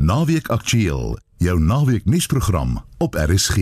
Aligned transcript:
Naweek 0.00 0.48
Aktueel, 0.48 1.18
jou 1.36 1.60
naweek 1.60 2.04
nuusprogram 2.04 2.84
op 2.98 3.14
RSG. 3.14 3.56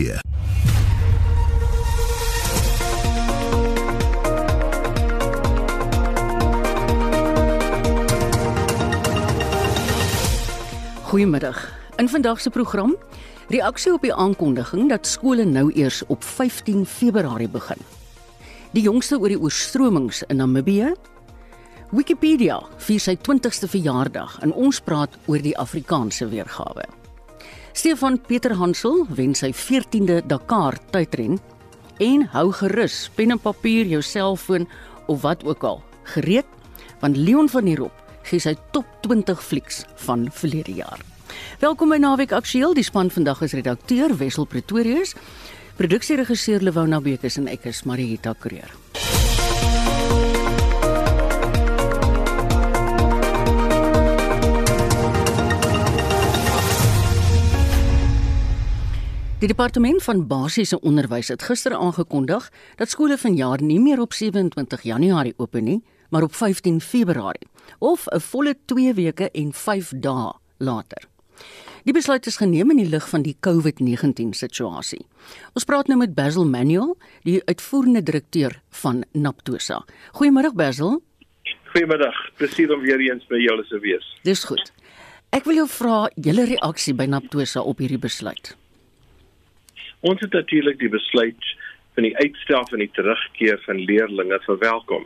Goeiemiddag. 11.03 11.73
In 11.95 12.09
vandag 12.09 12.41
se 12.41 12.49
program, 12.49 12.95
reaksie 13.47 13.93
op 13.93 14.01
die 14.01 14.13
aankondiging 14.13 14.89
dat 14.89 15.07
skole 15.07 15.45
nou 15.45 15.71
eers 15.71 16.05
op 16.07 16.23
15 16.23 16.85
Februarie 16.85 17.49
begin. 17.49 17.77
Die 18.71 18.83
jongste 18.83 19.19
oor 19.19 19.27
die 19.27 19.39
oorstromings 19.39 20.23
in 20.23 20.35
Namibië. 20.35 20.93
Wikipedia 21.89 22.59
vier 22.85 23.01
sy 23.01 23.15
20ste 23.17 23.65
verjaardag 23.65 24.35
en 24.45 24.51
ons 24.53 24.77
praat 24.85 25.15
oor 25.25 25.41
die 25.41 25.55
Afrikaanse 25.57 26.27
weergawe. 26.29 26.83
Stefan 27.73 28.19
Pieter 28.27 28.53
Hansel 28.59 29.07
wen 29.17 29.33
sy 29.33 29.49
14de 29.49 30.19
Dakar 30.29 30.77
tydren 30.93 31.39
en 31.97 32.27
hou 32.35 32.51
gerus 32.59 33.07
pen 33.17 33.33
en 33.33 33.41
papier, 33.41 33.89
jou 33.89 34.03
selfoon 34.05 34.67
of 35.09 35.23
wat 35.25 35.41
ook 35.47 35.65
al 35.65 35.81
gereed 36.13 36.45
want 37.01 37.17
Leon 37.17 37.49
van 37.49 37.65
der 37.65 37.81
Rop 37.81 38.05
gee 38.29 38.43
sy 38.43 38.53
top 38.75 38.85
20 39.07 39.41
flieks 39.41 39.81
van 40.05 40.27
verlede 40.29 40.75
jaar. 40.77 41.01
Welkom 41.63 41.89
by 41.89 41.97
Naweek 41.97 42.35
Aktueel. 42.37 42.75
Die 42.77 42.85
span 42.85 43.09
vandag 43.09 43.41
is 43.47 43.55
redakteur 43.57 44.13
Wessel 44.19 44.45
Pretorius, 44.45 45.15
produksieregisseur 45.81 46.61
Lewona 46.61 47.01
Bekes 47.01 47.41
en 47.41 47.49
ek 47.49 47.65
is 47.71 47.81
Marieta 47.89 48.35
Kreer. 48.37 48.69
Die 59.39 59.47
departement 59.47 60.03
van 60.03 60.25
basiese 60.27 60.75
onderwys 60.83 61.29
het 61.31 61.45
gister 61.47 61.71
aangekondig 61.71 62.49
dat 62.75 62.89
skole 62.91 63.15
vanjaar 63.17 63.61
nie 63.63 63.77
meer 63.79 64.01
op 64.03 64.11
27 64.13 64.81
Januarie 64.83 65.33
open 65.37 65.63
nie, 65.63 65.77
maar 66.11 66.25
op 66.27 66.35
15 66.35 66.81
Februarie 66.81 67.47
of 67.79 68.03
'n 68.07 68.19
volle 68.19 68.55
2 68.65 68.93
weke 68.93 69.29
en 69.31 69.53
5 69.53 69.93
dae 69.95 70.33
later. 70.57 71.07
Die 71.83 71.93
besluit 71.93 72.25
is 72.25 72.37
geneem 72.37 72.71
in 72.71 72.77
die 72.77 72.89
lig 72.89 73.09
van 73.09 73.21
die 73.21 73.37
COVID-19 73.39 74.29
situasie. 74.29 75.05
Ons 75.53 75.63
praat 75.63 75.87
nou 75.87 75.99
met 75.99 76.15
Basil 76.15 76.45
Manuel, 76.45 76.97
die 77.23 77.41
uitvoerende 77.45 78.03
direkteur 78.03 78.61
van 78.69 79.03
Naptosa. 79.11 79.85
Goeiemôre 80.11 80.53
Basil. 80.53 81.01
Goeiemiddag. 81.63 82.31
Plesier 82.35 82.73
om 82.73 82.81
weer 82.81 82.99
eens 82.99 83.27
by 83.27 83.35
julle 83.35 83.67
te 83.67 83.79
wees. 83.79 84.19
Dis 84.23 84.43
goed. 84.43 84.73
Ek 85.29 85.43
wil 85.43 85.55
jou 85.55 85.67
vra 85.67 86.09
julle 86.15 86.45
reaksie 86.45 86.93
by 86.93 87.05
Naptosa 87.05 87.61
op 87.61 87.77
hierdie 87.77 87.99
besluit. 87.99 88.58
Ons 89.99 90.19
het 90.19 90.31
natuurlik 90.31 90.79
die 90.79 90.89
besluit 90.89 91.55
van 91.93 92.03
die 92.03 92.17
uitstel 92.17 92.67
van 92.69 92.79
die 92.79 92.91
terugkeer 92.93 93.59
van 93.65 93.83
leerders 93.83 94.45
verwelkom. 94.45 95.05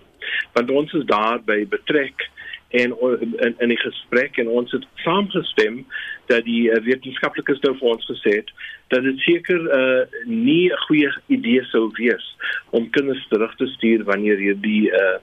Want 0.53 0.71
ons 0.71 0.93
is 0.93 1.05
daarbey 1.09 1.65
betrek 1.67 2.29
en 2.73 2.93
in 3.19 3.55
in 3.57 3.69
die 3.69 3.77
gesprek 3.77 4.37
en 4.37 4.47
ons 4.47 4.71
het 4.71 4.85
saamgestem 5.05 5.83
dat 6.25 6.45
die 6.45 6.69
uh, 6.71 6.79
wetenskaplikes 6.85 7.61
nou 7.65 7.75
vir 7.77 7.89
ons 7.91 8.07
gesê 8.09 8.37
het 8.39 8.49
dat 8.93 9.05
dit 9.05 9.19
seker 9.25 9.67
uh, 9.77 10.05
nie 10.25 10.71
'n 10.71 10.81
goeie 10.87 11.11
idee 11.27 11.63
sou 11.69 11.89
wees 11.99 12.25
om 12.69 12.89
kinders 12.89 13.27
terug 13.27 13.55
te 13.55 13.67
stuur 13.75 14.03
wanneer 14.03 14.37
hierdie 14.37 14.89
uh, 14.89 15.17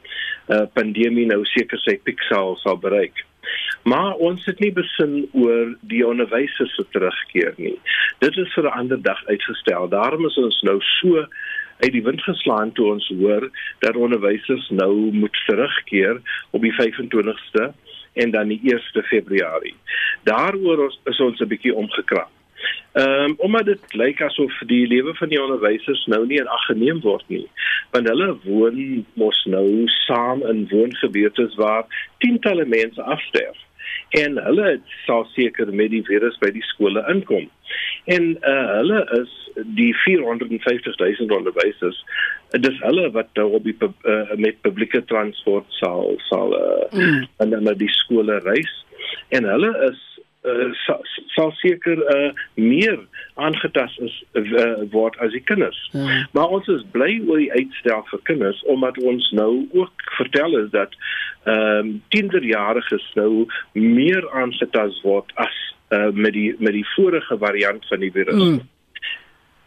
uh, 0.48 0.66
pandemie 0.74 1.26
nou 1.26 1.44
seker 1.44 1.78
sy 1.78 1.98
piek 2.02 2.22
sal 2.30 2.56
sal 2.62 2.78
bereik. 2.78 3.26
Maar 3.82 4.14
ons 4.14 4.44
het 4.44 4.58
nie 4.60 4.72
besin 4.72 5.28
oor 5.32 5.76
die 5.80 6.06
onderwysers 6.06 6.74
se 6.74 6.84
terugkeer 6.92 7.54
nie. 7.56 7.78
Dit 8.18 8.36
is 8.36 8.52
vir 8.52 8.64
'n 8.64 8.78
ander 8.80 9.02
dag 9.02 9.26
uitgestel. 9.26 9.88
Daarom 9.88 10.26
is 10.26 10.36
ons 10.36 10.60
nou 10.62 10.80
so 10.80 11.26
uit 11.80 11.92
die 11.92 12.02
wind 12.02 12.22
geslaan 12.22 12.72
toe 12.72 12.92
ons 12.92 13.12
hoor 13.18 13.50
dat 13.78 13.96
onderwysers 13.96 14.68
nou 14.68 14.92
moet 15.12 15.42
terugkeer 15.46 16.20
op 16.50 16.60
die 16.60 16.72
25ste 16.72 17.72
en 18.12 18.30
dan 18.30 18.48
die 18.48 18.60
1ste 18.64 19.02
Februarie. 19.02 19.76
Daaroor 20.22 20.92
is 21.04 21.20
ons 21.20 21.40
'n 21.40 21.48
bietjie 21.48 21.74
omgekrap. 21.74 22.30
Ehm 22.92 23.24
um, 23.24 23.34
omdat 23.36 23.64
dit 23.64 23.94
lyk 23.94 24.22
asof 24.22 24.58
die 24.66 24.86
lewe 24.86 25.14
van 25.14 25.28
die 25.28 25.42
onderwysers 25.42 26.06
nou 26.06 26.26
nie 26.26 26.38
in 26.38 26.48
ag 26.48 26.64
geneem 26.64 27.00
word 27.00 27.24
nie. 27.26 27.48
Want 27.90 28.08
hulle 28.08 28.36
woon 28.44 29.06
mos 29.14 29.44
nou 29.44 29.82
saam 29.86 30.46
in 30.46 30.68
woongebiede 30.68 31.52
waar 31.56 31.84
tientalle 32.18 32.64
mense 32.64 33.02
afsterf 33.02 33.56
en 34.22 34.38
hulle 34.44 34.80
sal 35.06 35.26
seker 35.34 35.72
met 35.74 35.92
die 35.94 36.04
virus 36.06 36.38
by 36.42 36.50
die 36.54 36.64
skole 36.72 37.04
inkom. 37.12 37.48
En 38.10 38.30
uh, 38.40 38.66
hulle 38.80 39.00
is 39.20 39.32
die 39.76 39.92
450 40.02 40.96
000 40.98 41.36
onderwysers. 41.36 41.98
Dis 42.50 42.78
hulle 42.82 43.10
wat 43.14 43.30
nou 43.38 43.50
op 43.58 43.64
die 43.64 43.76
uh, 43.80 44.34
met 44.36 44.60
publieke 44.66 45.04
transport 45.10 45.66
sal 45.78 46.16
sal 46.28 46.56
uh, 46.58 46.86
mm. 46.90 47.26
en 47.44 47.54
dan 47.54 47.68
na 47.68 47.76
die 47.78 47.92
skole 48.00 48.40
reis 48.46 48.72
en 49.34 49.46
hulle 49.46 49.70
is 49.90 50.00
uh, 50.42 50.72
sal, 50.86 51.00
sal 51.34 51.52
seker 51.60 52.00
uh, 52.14 52.32
meer 52.54 52.98
aangetas 53.34 53.96
is 53.98 54.14
uh, 54.32 54.84
word 54.92 55.16
as 55.20 55.32
die 55.36 55.42
kinders. 55.44 55.78
Mm. 55.92 56.26
Maar 56.36 56.56
ons 56.58 56.68
is 56.72 56.84
bly 56.94 57.12
oor 57.26 57.40
die 57.42 57.52
uitstel 57.52 58.04
vir 58.12 58.24
kinders 58.28 58.62
omdat 58.72 58.98
ons 59.02 59.30
nou 59.36 59.66
ook 59.76 60.08
vertel 60.18 60.58
is 60.64 60.70
dat 60.76 60.96
ehm 61.48 61.86
um, 61.86 61.92
tienerjariges 62.12 63.04
nou 63.16 63.46
meer 63.72 64.26
aangetas 64.36 64.98
word 65.06 65.30
as 65.40 65.56
uh, 65.88 66.10
met 66.12 66.34
die 66.36 66.50
met 66.58 66.76
die 66.76 66.84
vorige 66.94 67.38
variant 67.38 67.86
van 67.88 68.04
die 68.04 68.12
virus. 68.12 68.42
Mm. 68.42 68.60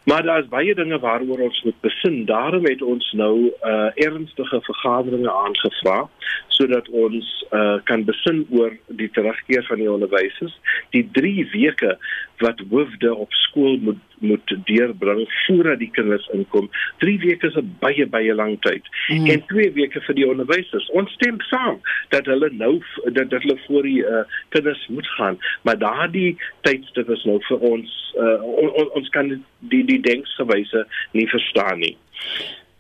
Maar 0.04 0.24
daar 0.24 0.40
is 0.40 0.48
baie 0.48 0.76
dinge 0.76 1.00
waaroor 1.00 1.40
ons 1.40 1.62
moet 1.64 1.80
besin. 1.80 2.26
Daarom 2.26 2.66
het 2.66 2.82
ons 2.82 3.12
nou 3.12 3.52
uh 3.64 3.90
ernstige 3.94 4.62
vergaderings 4.62 5.30
aangevra 5.30 6.10
sodat 6.48 6.90
ons 6.90 7.46
uh 7.52 7.78
kan 7.84 8.04
besin 8.04 8.46
oor 8.50 8.76
die 8.88 9.10
terugkeer 9.12 9.64
van 9.64 9.78
die 9.78 9.92
onderwysers. 9.92 10.60
Die 10.90 11.10
3 11.12 11.50
weke 11.52 11.98
wat 12.38 12.62
hoofde 12.70 13.16
op 13.16 13.32
skool 13.32 13.78
moet 13.78 14.02
moet 14.24 14.56
deurbring 14.70 15.24
voordat 15.46 15.80
die 15.80 15.90
kinders 15.92 16.28
inkom. 16.34 16.70
3 17.04 17.18
weke 17.20 17.48
is 17.48 17.58
'n 17.60 17.76
baie 17.80 18.08
baie 18.08 18.34
lang 18.36 18.58
tyd. 18.62 18.88
Mm. 19.08 19.28
En 19.36 19.46
2 19.48 19.72
weke 19.74 20.02
vir 20.02 20.16
die 20.16 20.28
onderwysers. 20.28 20.90
Ons 20.90 21.12
stem 21.12 21.42
saam 21.50 21.80
dat 22.10 22.26
hulle 22.26 22.50
nou 22.52 22.82
dat, 23.04 23.30
dat 23.30 23.42
hulle 23.42 23.58
voor 23.68 23.84
die 23.84 24.02
uh 24.02 24.24
kinders 24.50 24.88
moet 24.88 25.08
gaan, 25.08 25.38
maar 25.62 25.78
daardie 25.78 26.38
tydstip 26.62 27.10
is 27.10 27.24
nou 27.24 27.40
vir 27.48 27.60
ons 27.60 28.14
uh 28.18 28.44
on, 28.44 28.70
on, 28.70 28.90
ons 28.90 29.10
kan 29.10 29.44
die 29.60 29.86
die 29.86 30.02
denkswyse 30.02 30.88
nie 31.12 31.30
verstaan 31.30 31.80
nie. 31.80 31.98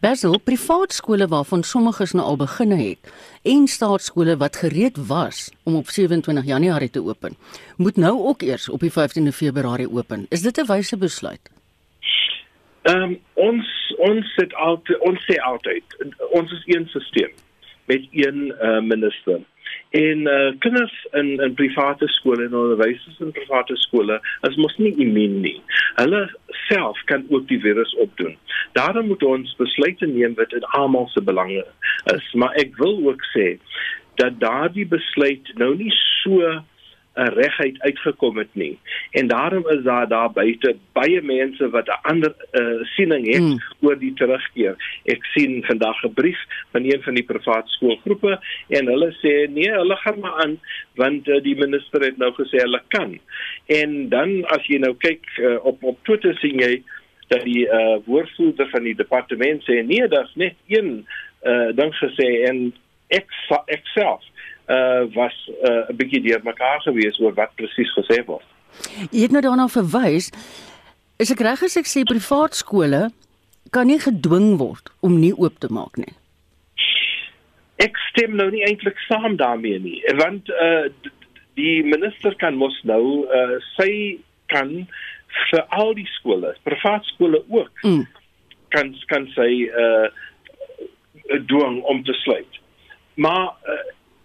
Basil, 0.04 0.36
privaat 0.44 0.92
skole 0.92 1.28
waarvan 1.32 1.62
sommiges 1.64 2.12
nou 2.12 2.26
al 2.28 2.36
begine 2.36 2.76
het 2.76 3.12
en 3.48 3.68
staatskole 3.72 4.34
wat 4.42 4.58
gereed 4.60 4.98
was 5.08 5.38
om 5.64 5.78
op 5.80 5.88
27 5.88 6.44
Januarie 6.46 6.90
te 6.90 7.04
open, 7.04 7.38
moet 7.78 7.96
nou 7.96 8.12
ook 8.28 8.42
eers 8.42 8.68
op 8.70 8.84
die 8.84 8.92
15de 8.92 9.32
Februarie 9.32 9.88
open. 9.92 10.26
Is 10.30 10.42
dit 10.42 10.60
'n 10.60 10.68
wyse 10.68 10.98
besluit? 10.98 11.52
Ehm 12.82 13.02
um, 13.02 13.20
ons 13.34 13.68
ons 13.98 14.34
sit 14.36 14.54
altyd 14.54 15.00
ons 15.00 15.20
sê 15.28 15.36
altyd 15.52 15.84
ons 16.32 16.52
is 16.52 16.64
een 16.66 16.88
stelsel 16.88 17.32
met 17.86 18.08
een 18.12 18.56
uh, 18.62 18.82
minister 18.82 19.40
en 19.90 20.28
uh, 20.28 20.52
kinders 20.60 20.94
in 21.12 21.40
in 21.46 21.54
private 21.54 22.08
skole 22.08 22.46
en 22.46 22.56
onderwysers 22.56 23.20
in 23.20 23.32
private 23.32 23.78
skole 23.78 24.20
is 24.50 24.56
mos 24.56 24.78
nie 24.78 24.94
immuun 25.06 25.40
nie. 25.46 25.60
Hulle 25.96 26.26
self 26.68 27.00
kan 27.12 27.26
ook 27.30 27.48
die 27.48 27.60
virus 27.62 27.96
opdoen. 28.02 28.38
Daarom 28.74 29.08
moet 29.08 29.24
ons 29.24 29.56
besluite 29.60 30.06
neem 30.10 30.34
wat 30.40 30.54
in 30.54 30.70
almal 30.80 31.08
se 31.14 31.22
belange 31.22 31.66
is. 32.16 32.30
Maar 32.34 32.56
ek 32.64 32.78
wil 32.82 33.00
ook 33.10 33.26
sê 33.34 33.58
dat 34.22 34.40
daardie 34.42 34.86
besluit 34.88 35.50
nou 35.62 35.74
nie 35.78 35.94
so 36.24 36.42
'n 37.16 37.34
regheid 37.34 37.82
uitgekom 37.82 38.38
het 38.38 38.50
nie. 38.52 38.80
En 39.12 39.28
daarom 39.28 39.68
is 39.70 39.84
daar 39.84 40.08
daar 40.08 40.32
buite 40.32 40.76
baie 40.92 41.22
mense 41.22 41.70
wat 41.70 41.88
'n 41.88 42.00
ander 42.02 42.34
uh, 42.52 42.84
siening 42.84 43.26
het 43.34 43.42
mm. 43.42 43.62
oor 43.82 44.00
die 44.00 44.14
terugkeer. 44.14 44.76
Ek 45.04 45.26
sien 45.26 45.64
vandag 45.66 46.04
'n 46.04 46.14
brief 46.14 46.40
van 46.72 46.84
een 46.84 47.02
van 47.02 47.14
die 47.14 47.24
privaat 47.24 47.68
skoolgroepe 47.68 48.40
en 48.68 48.86
hulle 48.86 49.12
sê 49.22 49.52
nee, 49.52 49.72
hulle 49.72 49.96
gaan 49.96 50.20
maar 50.20 50.44
aan 50.44 50.60
want 50.96 51.28
uh, 51.28 51.42
die 51.42 51.56
minister 51.56 52.02
het 52.02 52.18
nou 52.18 52.34
gesê 52.34 52.58
hulle 52.58 52.82
kan. 52.88 53.20
En 53.66 54.10
dan 54.10 54.46
as 54.46 54.66
jy 54.66 54.78
nou 54.78 54.96
kyk 54.98 55.26
uh, 55.38 55.66
op 55.66 55.84
op 55.84 55.98
Twitter 56.04 56.38
sien 56.38 56.58
jy 56.60 56.84
dat 57.28 57.44
die 57.44 57.68
uh, 57.68 57.98
woordvoerder 58.06 58.70
van 58.70 58.84
die 58.84 58.96
departement 58.96 59.64
sê 59.64 59.86
nee, 59.86 60.08
daar's 60.08 60.34
net 60.36 60.56
een 60.68 61.06
uh, 61.44 61.70
ding 61.76 61.94
gesê 61.96 62.30
en 62.50 62.74
ek 63.08 63.30
ek 63.66 63.86
self 63.94 64.24
uh 64.70 65.04
was 65.16 65.36
uh, 65.64 65.90
'n 65.90 65.96
bietjie 65.98 66.22
deurmekaar 66.22 66.82
gewees 66.82 67.20
oor 67.20 67.34
wat 67.34 67.56
presies 67.56 67.92
gesê 67.98 68.24
word. 68.26 68.46
Jy 69.12 69.22
het 69.28 69.32
nou 69.32 69.42
daarna 69.42 69.68
verwys. 69.68 70.32
Is 71.20 71.32
ek 71.32 71.40
reg 71.40 71.64
as 71.64 71.78
ek 71.78 71.86
sê 71.86 72.04
privaat 72.04 72.56
skole 72.56 73.12
kan 73.72 73.88
nie 73.88 74.00
gedwing 74.00 74.58
word 74.58 74.90
om 75.02 75.20
nie 75.20 75.34
oop 75.38 75.60
te 75.60 75.68
maak 75.70 75.98
nie? 75.98 76.14
Ek 77.78 77.98
stem 78.10 78.36
nou 78.36 78.50
nie 78.52 78.64
eintlik 78.64 78.98
saam 79.08 79.36
daarmee 79.38 79.80
nie, 79.80 80.00
want 80.18 80.50
uh 80.50 80.90
die 81.54 81.84
minister 81.86 82.34
kan 82.42 82.56
mos 82.58 82.74
nou 82.84 83.28
uh, 83.30 83.60
sy 83.78 84.18
kan 84.50 84.88
vir 85.52 85.62
al 85.70 85.94
die 85.94 86.08
skole, 86.18 86.56
privaat 86.64 87.06
skole 87.06 87.44
ook 87.50 87.72
Mm. 87.84 88.08
kan 88.70 88.96
kan 89.08 89.28
sy 89.36 89.70
uh 89.70 90.08
dwing 91.48 91.82
om 91.84 92.04
te 92.04 92.14
sluit. 92.14 92.60
Maar 93.16 93.54
uh, 93.70 93.83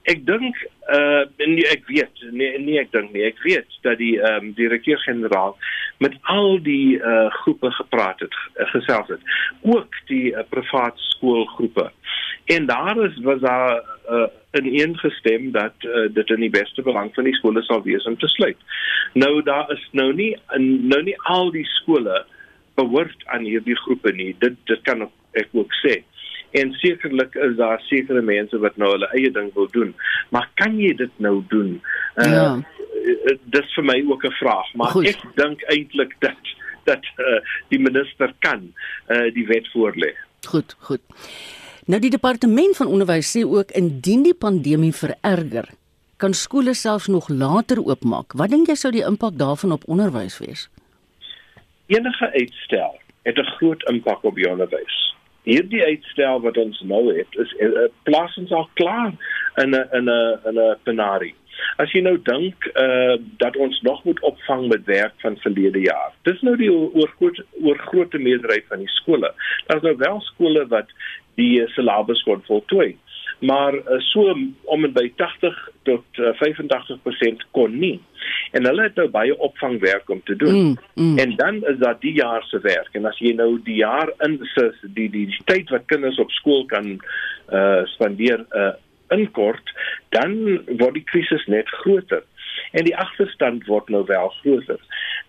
ek 0.08 0.24
dink 0.26 0.56
uh 0.88 1.24
nee 1.38 1.66
ek 1.68 1.84
weet 1.90 2.22
nee 2.32 2.58
nee 2.62 2.80
ek 2.80 2.92
dink 2.94 3.12
nie 3.12 3.26
ek 3.28 3.42
weet 3.44 3.78
dat 3.86 3.98
die 4.00 4.16
ehm 4.20 4.48
um, 4.48 4.54
direkteur-generaal 4.56 5.56
met 6.04 6.16
al 6.22 6.58
die 6.62 6.96
uh 6.96 7.28
groepe 7.42 7.70
gepraat 7.80 8.24
het 8.24 8.34
gesels 8.72 9.12
het 9.14 9.36
ook 9.62 10.00
die 10.08 10.32
uh, 10.32 10.46
privaat 10.48 10.98
skoolgroepe 11.12 11.90
en 12.56 12.66
daar 12.66 13.04
is 13.04 13.20
was 13.20 13.40
daar 13.40 13.82
uh, 14.10 14.26
ineengestem 14.52 15.50
dat 15.52 15.74
uh, 15.80 16.08
dit 16.12 16.30
in 16.30 16.40
die 16.40 16.50
beste 16.50 16.82
belang 16.82 17.14
van 17.14 17.24
die 17.24 17.34
skole 17.36 17.62
sal 17.62 17.82
wees 17.82 18.04
om 18.04 18.16
te 18.18 18.28
sluit. 18.28 18.56
Nou 19.12 19.42
daar 19.42 19.72
is 19.72 19.88
nou 19.92 20.12
nie 20.14 20.32
nou 20.56 21.02
nie 21.02 21.16
al 21.28 21.50
die 21.52 21.66
skole 21.78 22.24
behoort 22.74 23.26
aan 23.26 23.44
hierdie 23.44 23.76
groepe 23.76 24.12
nie. 24.12 24.34
Dit 24.38 24.56
dit 24.70 24.80
kan 24.88 25.10
ek 25.32 25.52
ook 25.52 25.74
sê. 25.82 26.00
En 26.50 26.72
sekerlik 26.72 27.34
is 27.34 27.56
daar 27.56 27.80
sekere 27.80 28.22
mense 28.22 28.58
wat 28.58 28.76
nou 28.76 28.90
hulle 28.90 29.08
eie 29.12 29.30
ding 29.30 29.50
wil 29.54 29.68
doen. 29.70 29.94
Maar 30.30 30.50
kan 30.54 30.78
jy 30.78 30.94
dit 30.96 31.10
nou 31.16 31.42
doen? 31.48 31.80
Uh, 32.16 32.24
Ja. 32.32 32.56
uh, 32.56 33.36
dis 33.44 33.74
vir 33.74 33.84
my 33.84 34.04
ook 34.10 34.24
'n 34.24 34.30
vraag, 34.32 34.74
maar 34.74 34.88
Goed. 34.90 35.06
ek 35.06 35.20
dink 35.34 35.62
eintlik 35.62 36.14
dat 36.18 36.36
dat 36.84 37.04
uh, 37.16 37.40
die 37.68 37.78
minister 37.78 38.32
kan 38.38 38.72
uh, 39.08 39.34
die 39.34 39.46
wet 39.46 39.68
voorlê. 39.74 40.14
Goed, 40.48 40.76
goed. 40.78 41.00
Nou 41.86 42.00
die 42.00 42.10
departement 42.10 42.76
van 42.76 42.86
onderwys 42.86 43.36
sê 43.36 43.44
ook 43.44 43.70
indien 43.70 44.22
die 44.22 44.34
pandemie 44.34 44.92
vererger, 44.94 45.68
kan 46.16 46.34
skole 46.34 46.74
selfs 46.74 47.06
nog 47.06 47.28
later 47.28 47.84
oopmaak. 47.84 48.32
Wat 48.32 48.50
dink 48.50 48.66
jy 48.68 48.74
sou 48.74 48.92
die 48.92 49.04
impak 49.04 49.36
daarvan 49.38 49.72
op 49.72 49.84
onderwys 49.86 50.38
wees? 50.38 50.68
Enige 51.86 52.30
uitstel 52.32 52.98
het 53.22 53.36
'n 53.38 53.44
groot 53.56 53.82
impak 53.90 54.24
op 54.24 54.34
die 54.34 54.48
onderwys. 54.50 55.14
Hierdie 55.48 55.82
uitstel 55.84 56.42
wat 56.44 56.58
ons 56.60 56.80
nou 56.84 57.06
het, 57.16 57.36
is 57.40 57.52
uh, 57.64 57.88
plaas 58.08 58.36
ons 58.40 58.52
al 58.52 58.68
klaar 58.80 59.14
in 59.62 59.74
'n 59.74 59.84
in 59.96 60.10
'n 60.12 60.48
in 60.50 60.60
'n 60.60 60.76
penarie. 60.84 61.34
As 61.82 61.92
jy 61.92 62.00
nou 62.04 62.16
dink 62.22 62.66
uh 62.74 63.16
dat 63.42 63.56
ons 63.56 63.80
nog 63.82 64.04
moet 64.04 64.20
opvang 64.20 64.68
met 64.68 64.84
werk 64.84 65.14
van 65.24 65.36
verlede 65.36 65.80
jaar. 65.80 66.12
Dis 66.22 66.40
nou 66.42 66.56
die 66.56 66.70
oor 66.72 67.10
groot 67.16 67.40
oor 67.62 67.78
grootte 67.78 68.18
meerderheid 68.18 68.64
van 68.68 68.78
die 68.78 68.94
skole. 69.00 69.32
Daar's 69.66 69.82
nou 69.82 69.96
wel 69.96 70.20
skole 70.20 70.66
wat 70.66 70.92
die 71.34 71.66
syllabus 71.74 72.22
kon 72.22 72.42
voltooi. 72.46 72.96
Maar 73.38 73.74
uh, 73.74 73.98
so 73.98 74.34
om 74.64 74.84
en 74.84 74.92
by 74.92 75.12
80 75.16 75.68
tot 75.82 76.04
uh, 76.18 76.32
85% 76.34 77.44
kon 77.50 77.78
nie. 77.78 78.00
En 78.50 78.66
hulle 78.66 78.82
het 78.82 78.94
nou 78.98 79.08
baie 79.08 79.38
opvangwerk 79.38 80.10
om 80.10 80.20
te 80.24 80.36
doen. 80.36 80.54
Mm, 80.54 80.78
mm. 80.94 81.18
En 81.18 81.36
dan 81.36 81.54
is 81.66 81.78
dat 81.78 82.00
die 82.00 82.12
jaar 82.12 82.42
se 82.42 82.60
werk. 82.60 82.88
En 82.92 83.04
as 83.04 83.18
jy 83.18 83.32
nou 83.38 83.60
die 83.64 83.78
jaar 83.82 84.12
in 84.26 84.38
se 84.54 84.72
die, 84.82 85.10
die 85.10 85.26
die 85.26 85.44
tyd 85.44 85.70
wat 85.70 85.86
kinders 85.86 86.18
op 86.18 86.30
skool 86.30 86.66
kan 86.66 86.96
uh 87.52 87.84
spandeer 87.94 88.44
uh 88.50 88.74
inkort, 89.08 89.72
dan 90.12 90.34
word 90.76 90.98
die 90.98 91.06
krisis 91.08 91.46
net 91.46 91.68
groter. 91.80 92.24
En 92.76 92.84
die 92.84 92.96
agterstand 92.96 93.64
word 93.66 93.88
nou 93.88 94.02
wel 94.08 94.28
groter. 94.42 94.80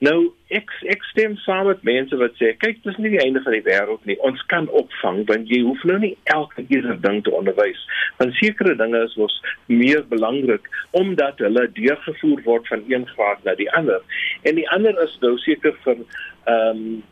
Nou 0.06 0.32
ek 0.56 0.72
ek 0.88 1.04
stem 1.10 1.36
saam 1.44 1.68
met 1.68 1.82
mense 1.88 2.16
wat 2.22 2.38
sê 2.40 2.54
kyk 2.62 2.80
dis 2.86 2.98
nie 3.04 3.12
die 3.16 3.20
einde 3.20 3.42
van 3.44 3.56
die 3.58 3.66
wêreld 3.66 4.06
nie. 4.08 4.16
Ons 4.24 4.42
kan 4.52 4.70
opvang 4.82 5.26
want 5.28 5.52
jy 5.52 5.60
hoef 5.66 5.84
nou 5.90 5.98
nie 6.00 6.14
elke 6.36 6.64
keer 6.70 6.88
'n 6.88 7.02
ding 7.04 7.20
te 7.24 7.34
onderwys. 7.36 7.82
Want 8.18 8.38
sekere 8.40 8.76
dinge 8.80 9.04
is 9.04 9.18
ons 9.18 9.36
meer 9.68 10.04
belangrik 10.08 10.72
omdat 10.92 11.44
hulle 11.44 11.68
deurgevoer 11.76 12.42
word 12.48 12.68
van 12.68 12.84
een 12.88 13.06
graad 13.08 13.44
na 13.44 13.56
die 13.56 13.72
ander. 13.72 14.02
En 14.44 14.56
die 14.56 14.70
ander 14.70 14.96
is 15.04 15.18
nou 15.22 15.38
seker 15.38 15.76
vir 15.84 15.98
ehm 16.46 16.78
um, 16.78 17.04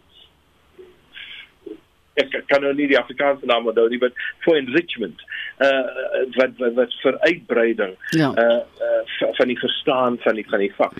ek 2.18 2.34
kan 2.48 2.62
nou 2.62 2.74
nie 2.74 2.88
die 2.88 2.98
Afrikaanse 2.98 3.46
naam 3.46 3.68
onthou 3.68 3.90
nie, 3.90 4.00
maar 4.02 4.16
for 4.46 4.58
enrichment. 4.58 5.20
Uh 5.60 5.84
wat 6.38 6.56
wat, 6.58 6.74
wat 6.74 6.94
vir 7.04 7.20
uitbreiding 7.20 7.96
Ja. 8.16 8.32
uh, 8.32 8.62
uh 8.82 9.34
van 9.38 9.48
die 9.48 9.60
verstaan 9.60 10.18
van 10.24 10.36
die 10.36 10.46
van 10.50 10.60
die 10.60 10.74
vak. 10.78 10.96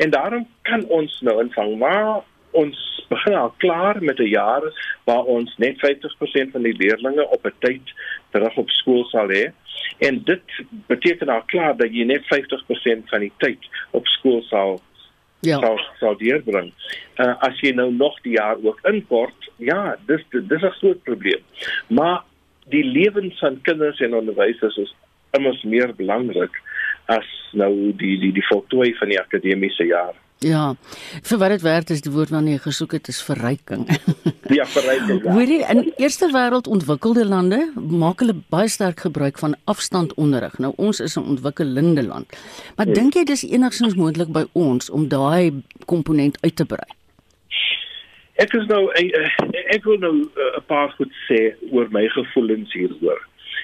En 0.00 0.10
daarom 0.10 0.46
kan 0.62 0.86
ons 0.88 1.20
nou 1.20 1.40
invang 1.42 1.76
maar 1.78 2.22
ons 2.50 2.78
begin 3.08 3.34
al 3.34 3.52
klaar 3.62 4.02
met 4.02 4.18
'n 4.18 4.32
jaar 4.32 4.64
waar 5.04 5.24
ons 5.24 5.56
net 5.56 5.78
50% 5.78 6.52
van 6.52 6.62
die 6.62 6.76
leerders 6.76 7.28
op 7.36 7.46
'n 7.46 7.54
tyd 7.58 7.92
terug 8.30 8.56
op 8.56 8.70
skool 8.70 9.04
sal 9.04 9.28
hê. 9.28 9.52
En 9.98 10.22
dit 10.24 10.42
beteken 10.86 11.28
al 11.28 11.42
klaar 11.42 11.76
dat 11.76 11.92
jy 11.92 12.04
net 12.04 12.24
50% 12.24 13.08
van 13.08 13.20
die 13.20 13.32
tyd 13.36 13.58
op 13.90 14.06
skool 14.06 14.42
sal 14.42 14.80
Ja. 15.40 15.58
sal 15.58 15.80
sal 15.98 16.16
deurbring. 16.16 16.72
Uh, 17.16 17.34
as 17.38 17.60
jy 17.60 17.70
nou 17.72 17.92
nog 17.92 18.20
die 18.20 18.32
jaar 18.32 18.56
ook 18.62 18.80
inkort, 18.82 19.50
ja, 19.56 19.96
dis 20.06 20.24
dis 20.30 20.62
'n 20.62 20.76
groot 20.80 21.02
probleem. 21.02 21.42
Maar 21.86 22.22
die 22.68 22.84
lewens 22.84 23.38
van 23.38 23.60
kinders 23.60 24.00
en 24.00 24.14
onderwysers 24.14 24.76
is 24.76 24.94
immers 25.30 25.62
meer 25.62 25.94
belangrik 25.94 26.60
as 27.10 27.26
nou 27.58 27.70
die 27.98 28.16
die 28.22 28.32
die 28.36 28.46
voltooi 28.48 28.92
van 28.98 29.08
die 29.10 29.18
akademiese 29.20 29.84
jaar. 29.88 30.14
Ja. 30.40 30.74
Vir 31.28 31.38
wat 31.38 31.50
dit 31.52 31.62
werd 31.66 31.90
is 31.92 32.00
die 32.00 32.12
woord 32.14 32.30
waarna 32.32 32.54
jy 32.54 32.60
gesoek 32.64 32.92
het 32.96 33.08
is 33.12 33.18
verryking. 33.22 33.82
Die 34.48 34.62
verryking. 34.76 35.18
Ja. 35.26 35.32
Hoorie, 35.36 35.58
in 35.68 35.92
eerste 36.00 36.30
wêreld 36.32 36.70
ontwikkelde 36.70 37.26
lande 37.28 37.58
maak 37.76 38.22
hulle 38.24 38.38
baie 38.48 38.68
sterk 38.72 39.00
gebruik 39.04 39.38
van 39.42 39.56
afstandonderrig. 39.68 40.56
Nou 40.58 40.72
ons 40.76 41.00
is 41.00 41.16
'n 41.18 41.26
ontwikkelende 41.34 42.02
land. 42.06 42.26
Maar 42.76 42.86
Ja. 42.88 42.92
dink 42.94 43.14
jy 43.14 43.24
dis 43.24 43.44
enigstens 43.44 43.94
moontlik 43.94 44.32
by 44.32 44.46
ons 44.52 44.88
om 44.90 45.08
daai 45.08 45.52
komponent 45.84 46.38
uit 46.40 46.56
te 46.56 46.64
brei? 46.64 46.88
Ek 48.40 48.54
is 48.56 48.66
nou 48.66 48.88
ek, 48.96 49.12
ek 49.76 49.84
wil 49.84 49.98
nou 49.98 50.14
uh, 50.24 50.56
'n 50.56 50.64
paar 50.66 50.88
goed 50.96 51.12
sê 51.28 51.52
oor 51.70 51.88
my 51.90 52.08
gevoelens 52.08 52.72
hieroor. 52.72 53.20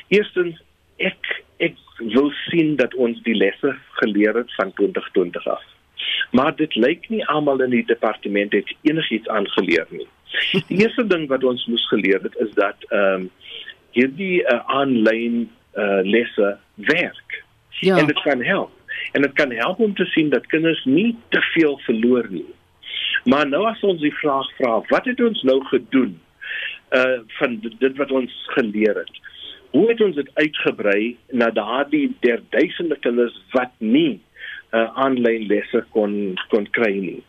Eerstens 0.08 0.60
ek 0.96 1.32
ek 1.56 1.76
wil 2.12 2.31
sien 2.48 2.76
dat 2.76 2.94
ons 2.94 3.20
die 3.25 3.34
lesse 3.34 3.72
geleer 4.00 4.37
het 4.37 4.52
van 4.54 4.72
2020 4.76 5.46
af. 5.48 5.64
Maar 6.31 6.56
dit 6.56 6.75
lyk 6.75 7.08
nie 7.08 7.25
almal 7.32 7.62
in 7.64 7.72
die 7.72 7.84
departement 7.88 8.52
het 8.52 8.72
enigiets 8.82 9.28
aangeleer 9.28 9.87
nie. 9.90 10.06
Die 10.69 10.81
eerste 10.82 11.06
ding 11.06 11.28
wat 11.32 11.44
ons 11.44 11.64
moes 11.66 11.88
geleer 11.88 12.22
het 12.22 12.37
is 12.44 12.52
dat 12.54 12.88
ehm 12.88 13.26
um, 13.26 13.31
hierdie 13.96 14.43
uh, 14.44 14.58
aanlyn 14.76 15.46
uh, 15.72 16.02
lesse 16.04 16.58
werk. 16.75 17.44
Ja. 17.81 17.96
En 17.96 18.06
dit 18.06 18.20
kan 18.22 18.43
help. 18.44 18.72
En 19.12 19.22
dit 19.22 19.32
kan 19.32 19.50
help 19.50 19.78
om 19.81 19.94
te 19.94 20.04
sien 20.04 20.28
dat 20.28 20.46
kinders 20.46 20.84
nie 20.84 21.16
te 21.28 21.40
veel 21.40 21.78
verloor 21.78 22.26
nie. 22.31 22.44
Maar 23.25 23.48
nou 23.48 23.65
as 23.67 23.81
ons 23.81 24.00
die 24.00 24.15
vraag 24.20 24.50
vra, 24.58 24.82
wat 24.88 25.08
het 25.08 25.20
ons 25.20 25.43
nou 25.43 25.62
gedoen 25.72 26.19
uh 26.94 27.19
van 27.38 27.56
dit 27.79 27.96
wat 27.96 28.12
ons 28.15 28.34
geleer 28.55 29.00
het? 29.00 29.17
Hoe 29.70 29.89
het 29.91 30.01
ons 30.01 30.15
dit 30.15 30.31
uitgebrei 30.35 31.17
na 31.32 31.51
daardie 31.51 32.17
der 32.20 32.41
duisende 32.51 32.96
kinders 33.01 33.37
wat 33.53 33.73
nie 33.79 34.20
uh 34.75 34.89
aanlyn 35.03 35.46
lesse 35.46 35.85
kon 35.94 36.35
kon 36.51 36.67
kry 36.79 36.94
nie. 36.99 37.20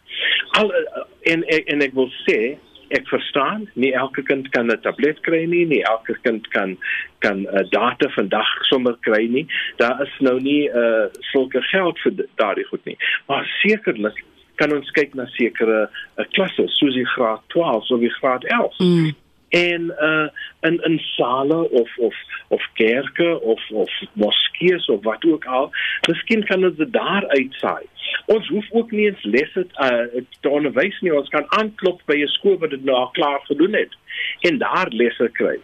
Al 0.59 0.71
uh, 0.73 1.03
en, 1.31 1.43
en 1.43 1.67
en 1.73 1.85
ek 1.85 1.93
wil 1.97 2.09
sê 2.25 2.57
ek 2.95 3.07
verstaan 3.11 3.67
nie 3.75 3.91
elke 3.99 4.23
kind 4.23 4.47
kan 4.55 4.71
'n 4.71 4.81
tablet 4.81 5.19
kry 5.27 5.43
nie, 5.45 5.65
nie 5.65 5.83
elke 5.83 6.15
kind 6.23 6.47
kan 6.55 6.77
kan 7.19 7.45
uh, 7.45 7.63
data 7.69 8.09
vandag 8.15 8.49
sommer 8.69 8.95
kry 9.01 9.27
nie. 9.27 9.45
Daar 9.77 10.01
is 10.01 10.15
nou 10.19 10.39
nie 10.39 10.69
uh 10.69 11.05
sulke 11.31 11.61
geld 11.61 11.99
vir 11.99 12.25
daardie 12.35 12.67
goed 12.71 12.85
nie. 12.85 12.97
Maar 13.27 13.45
sekerlik 13.61 14.23
kan 14.55 14.73
ons 14.73 14.89
kyk 14.91 15.13
na 15.13 15.25
sekere 15.37 15.85
uh, 15.87 16.25
klasse 16.33 16.67
soos 16.79 16.95
die 16.95 17.07
graad 17.15 17.41
12 17.53 17.91
of 17.91 17.99
die 17.99 18.15
graad 18.19 18.43
11 18.43 18.79
Mm. 18.79 19.15
En 19.49 19.93
uh 20.01 20.27
in 20.61 20.79
in 20.83 20.99
sale 20.99 21.69
of 21.69 21.97
of 21.97 22.15
of 22.47 22.61
kerke 22.73 23.39
of 23.41 23.61
of 23.71 23.91
moskeeë 24.13 24.85
of 24.87 25.03
wat 25.03 25.25
ook 25.25 25.45
al 25.45 25.71
miskien 26.07 26.43
kan 26.45 26.65
ons 26.65 26.77
dit 26.77 26.91
daar 26.93 27.27
uitsaai. 27.27 27.85
Ons 28.25 28.47
hoef 28.47 28.65
ook 28.71 28.91
nie 28.91 29.05
eens 29.05 29.23
lesse 29.23 29.67
uh 29.79 30.23
te 30.39 30.49
onderwys 30.49 30.99
nie. 31.01 31.15
Ons 31.15 31.29
kan 31.29 31.45
aanklop 31.47 32.01
by 32.05 32.15
'n 32.23 32.27
skool 32.27 32.57
wat 32.57 32.69
dit 32.69 32.83
nou 32.83 32.95
al 32.95 33.09
klaar 33.11 33.41
gedoen 33.43 33.73
het 33.73 33.93
en 34.41 34.57
daar 34.57 34.87
lesse 34.89 35.29
kry. 35.33 35.57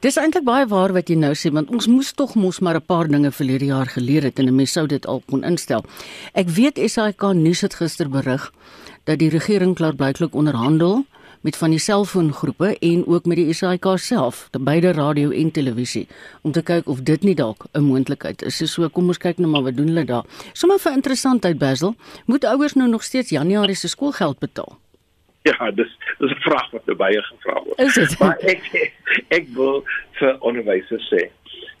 Dis 0.00 0.16
eintlik 0.16 0.44
baie 0.46 0.66
waar 0.70 0.92
wat 0.94 1.08
jy 1.10 1.16
nou 1.18 1.32
sê 1.34 1.50
want 1.54 1.70
ons 1.74 1.86
moes 1.90 2.12
tog 2.12 2.34
mos 2.34 2.60
maar 2.60 2.76
'n 2.76 2.86
paar 2.86 3.08
dinge 3.08 3.30
verlede 3.30 3.66
jaar 3.66 3.86
geleer 3.86 4.22
het 4.22 4.38
en 4.38 4.46
'n 4.48 4.56
mens 4.56 4.72
sou 4.72 4.86
dit 4.86 5.06
al 5.06 5.22
kon 5.26 5.44
instel. 5.44 5.84
Ek 6.34 6.48
weet 6.48 6.78
SAK 6.78 7.22
nuus 7.34 7.60
het 7.60 7.74
gister 7.74 8.08
berig 8.08 8.52
dat 9.04 9.18
die 9.18 9.30
regering 9.30 9.74
klaarblyklik 9.74 10.34
onderhandel 10.34 11.04
met 11.44 11.56
van 11.60 11.70
die 11.74 11.78
selfoongroepe 11.78 12.70
en 12.80 13.02
ook 13.06 13.26
met 13.28 13.36
die 13.36 13.52
SAK 13.52 13.84
self, 14.00 14.48
te 14.50 14.58
beide 14.58 14.92
radio 14.96 15.30
en 15.30 15.50
televisie, 15.52 16.06
om 16.42 16.52
te 16.52 16.62
kyk 16.62 16.88
of 16.88 17.02
dit 17.04 17.22
nie 17.22 17.34
dalk 17.34 17.66
'n 17.74 17.82
moontlikheid 17.84 18.42
is. 18.42 18.56
So, 18.56 18.66
so 18.66 18.88
kom 18.88 19.08
ons 19.08 19.18
kyk 19.18 19.38
nou 19.38 19.50
maar 19.50 19.62
wat 19.62 19.76
doen 19.76 19.86
hulle 19.92 20.04
daar. 20.04 20.24
Sommige 20.52 20.80
vir 20.88 20.92
interessantheid 20.92 21.58
Basil, 21.58 21.94
moet 22.26 22.44
ouers 22.44 22.74
nou 22.74 22.88
nog 22.88 23.02
steeds 23.02 23.30
Januarie 23.30 23.76
se 23.76 23.88
skoolgeld 23.88 24.38
betaal? 24.38 24.78
ja 25.44 25.70
dis 25.70 25.90
dis 26.18 26.30
'n 26.30 26.40
vraag 26.40 26.70
wat 26.70 26.86
nou 26.86 26.96
baie 26.96 27.22
gevra 27.22 27.62
word 27.64 27.78
Is 27.80 27.94
dit? 27.94 28.18
maar 28.20 28.38
ek 28.40 28.92
ek 29.28 29.46
wil 29.54 29.84
vir 30.12 30.36
onderwysers 30.40 31.04
sê 31.12 31.28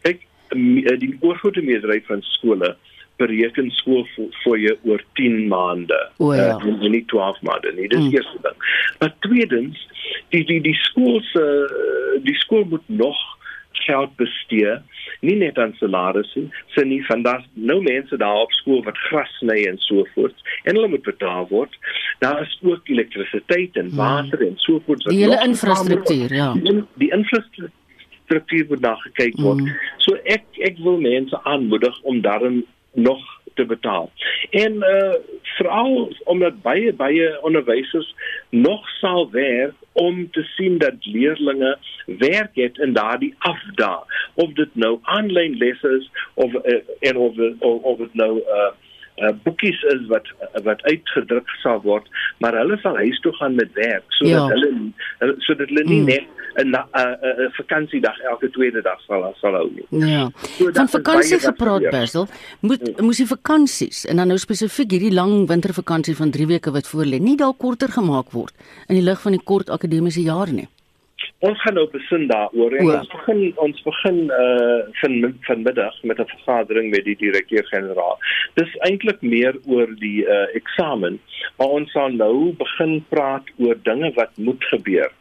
kyk 0.02 0.20
m- 0.54 0.98
die 0.98 1.16
oorgrote 1.20 1.62
meerderheid 1.62 2.04
van 2.06 2.20
skole 2.22 2.76
bereken 3.16 3.70
skool 3.70 4.06
vir 4.16 4.58
jou 4.58 4.76
oor 4.90 5.04
10 5.20 5.46
maande. 5.48 5.98
O, 6.18 6.32
ja. 6.34 6.56
uh, 6.58 6.88
nie 6.90 7.04
12 7.12 7.40
maande 7.42 7.72
nie. 7.76 7.88
Dis 7.88 7.98
Mm. 7.98 8.06
mm. 8.10 8.14
eerste 8.18 8.38
ding. 8.42 8.58
Maar 8.98 9.14
tweedens, 9.26 9.86
die 10.34 10.44
die 10.44 10.60
die 10.60 10.78
skool 10.82 11.20
se 11.32 11.44
die 12.22 12.34
skool 12.34 12.64
moet 12.64 12.88
nog 12.88 13.18
geld 13.84 14.16
bestee 14.16 14.78
nie 15.20 15.36
net 15.36 15.58
aan 15.58 15.74
salarisse 15.78 16.44
se 16.74 16.84
nie 16.84 17.00
van 17.06 17.22
daar 17.22 17.44
nou 17.52 17.82
mense 17.82 18.16
daar 18.16 18.40
op 18.44 18.52
skool 18.52 18.82
wat 18.86 18.98
gras 19.08 19.30
sny 19.40 19.64
en 19.68 19.78
so 19.78 20.04
voort 20.14 20.34
en 20.64 20.74
hulle 20.76 20.88
moet 20.88 21.02
betaal 21.06 21.46
word 21.50 21.74
daar 22.24 22.42
is 22.42 22.58
ook 22.62 22.88
elektrisiteit 22.88 23.76
en 23.76 23.90
water 23.96 24.46
en 24.46 24.54
so 24.56 24.80
voort 24.86 25.04
Die 25.08 25.18
hele 25.24 25.40
infrastruktuur, 25.44 26.34
ja. 26.34 26.52
die, 26.62 26.76
die 27.02 27.10
infrastruktuur 27.18 28.66
moet 28.68 28.80
na 28.80 28.94
gekyk 29.06 29.40
word 29.42 29.60
Mm. 29.64 29.74
so 29.98 30.16
ek 30.36 30.44
ek 30.70 30.78
wil 30.86 31.00
mense 31.00 31.40
aanmoedig 31.44 32.00
om 32.02 32.20
daarin 32.20 32.64
nog 32.94 33.42
te 33.54 33.64
betaal. 33.64 34.10
En 34.50 34.74
uh 34.74 35.14
veral 35.42 36.12
omdat 36.24 36.62
baie 36.62 36.92
baie 36.92 37.42
onderwysers 37.42 38.14
nog 38.48 38.88
sal 38.88 39.30
werk 39.30 39.72
om 39.92 40.30
te 40.30 40.42
sien 40.42 40.78
dat 40.78 40.94
leerders 41.00 42.04
werk 42.06 42.54
het 42.54 42.78
in 42.78 42.92
daardie 42.92 43.34
afdaag 43.38 44.04
of 44.34 44.52
dit 44.52 44.68
nou 44.72 44.98
aanlyn 45.02 45.56
lesse 45.56 45.88
is 45.88 46.10
of 46.34 46.52
uh, 46.54 46.78
en 47.00 47.16
of 47.16 47.36
of, 47.58 47.82
of 47.82 47.98
dit 47.98 48.14
nou 48.14 48.38
uh 48.38 48.72
uh, 49.22 49.30
boekies 49.44 49.82
is 49.94 50.06
wat 50.08 50.26
wat 50.64 50.82
uitgedruk 50.82 51.48
sal 51.62 51.80
word 51.82 52.06
maar 52.40 52.54
hulle 52.58 52.78
sal 52.82 52.96
huis 52.96 53.20
toe 53.20 53.32
gaan 53.32 53.54
met 53.54 53.72
werk 53.74 54.04
sodat 54.08 54.30
Ja. 54.34 54.48
hulle, 54.48 54.70
hulle 55.18 55.34
sodat 55.38 55.68
hulle 55.68 55.84
nie 55.84 56.00
Mm. 56.00 56.06
net 56.06 56.24
'n 56.56 56.70
'n 56.70 57.16
'n 57.46 57.50
vakansiedag 57.56 58.18
elke 58.30 58.50
tweede 58.50 58.82
dag 58.82 59.00
sal 59.06 59.34
sal 59.40 59.52
hou 59.54 59.70
nie. 59.74 59.86
Ja. 60.10 60.30
So, 60.58 60.70
Van 60.72 60.88
vakansie 60.88 61.38
gepraat. 61.38 61.90
Basil, 61.90 62.26
moet 62.60 63.00
moes 63.00 63.16
die 63.16 63.26
vakansies 63.26 64.04
en 64.06 64.16
dan 64.16 64.28
nou 64.28 64.38
spesifiek 64.38 64.90
hierdie 64.90 65.12
lang 65.12 65.48
wintervakansie 65.48 66.16
van 66.16 66.30
3 66.30 66.46
weke 66.46 66.70
wat 66.70 66.86
voorlê, 66.86 67.18
nie 67.20 67.36
dalk 67.36 67.58
korter 67.58 67.88
gemaak 67.88 68.30
word 68.32 68.52
in 68.88 68.94
die 68.94 69.04
lig 69.04 69.20
van 69.20 69.32
die 69.32 69.42
kort 69.44 69.70
akademiese 69.70 70.22
jaar 70.22 70.52
nie. 70.52 70.68
Ons 71.44 71.60
gaan 71.62 71.74
nou 71.76 71.84
besin 71.92 72.26
daaroor 72.26 72.72
en 72.78 72.86
O. 72.88 72.92
ons 72.98 73.08
begin 73.12 73.40
ons 73.60 73.82
begin 73.84 74.20
uh 74.32 74.78
van 75.00 75.34
vanmiddag 75.48 76.02
met 76.02 76.18
'n 76.18 76.30
vergadering 76.34 76.90
met 76.90 77.04
die 77.04 77.16
direkteur-generaal. 77.16 78.18
Dis 78.54 78.76
eintlik 78.88 79.20
meer 79.20 79.58
oor 79.66 79.88
die 79.98 80.24
uh 80.24 80.46
eksamen, 80.60 81.20
maar 81.58 81.68
ons 81.68 81.92
sal 81.92 82.08
nou 82.08 82.54
begin 82.58 83.04
praat 83.08 83.44
oor 83.56 83.76
dinge 83.82 84.12
wat 84.14 84.30
moet 84.36 84.64
gebeur. 84.64 85.12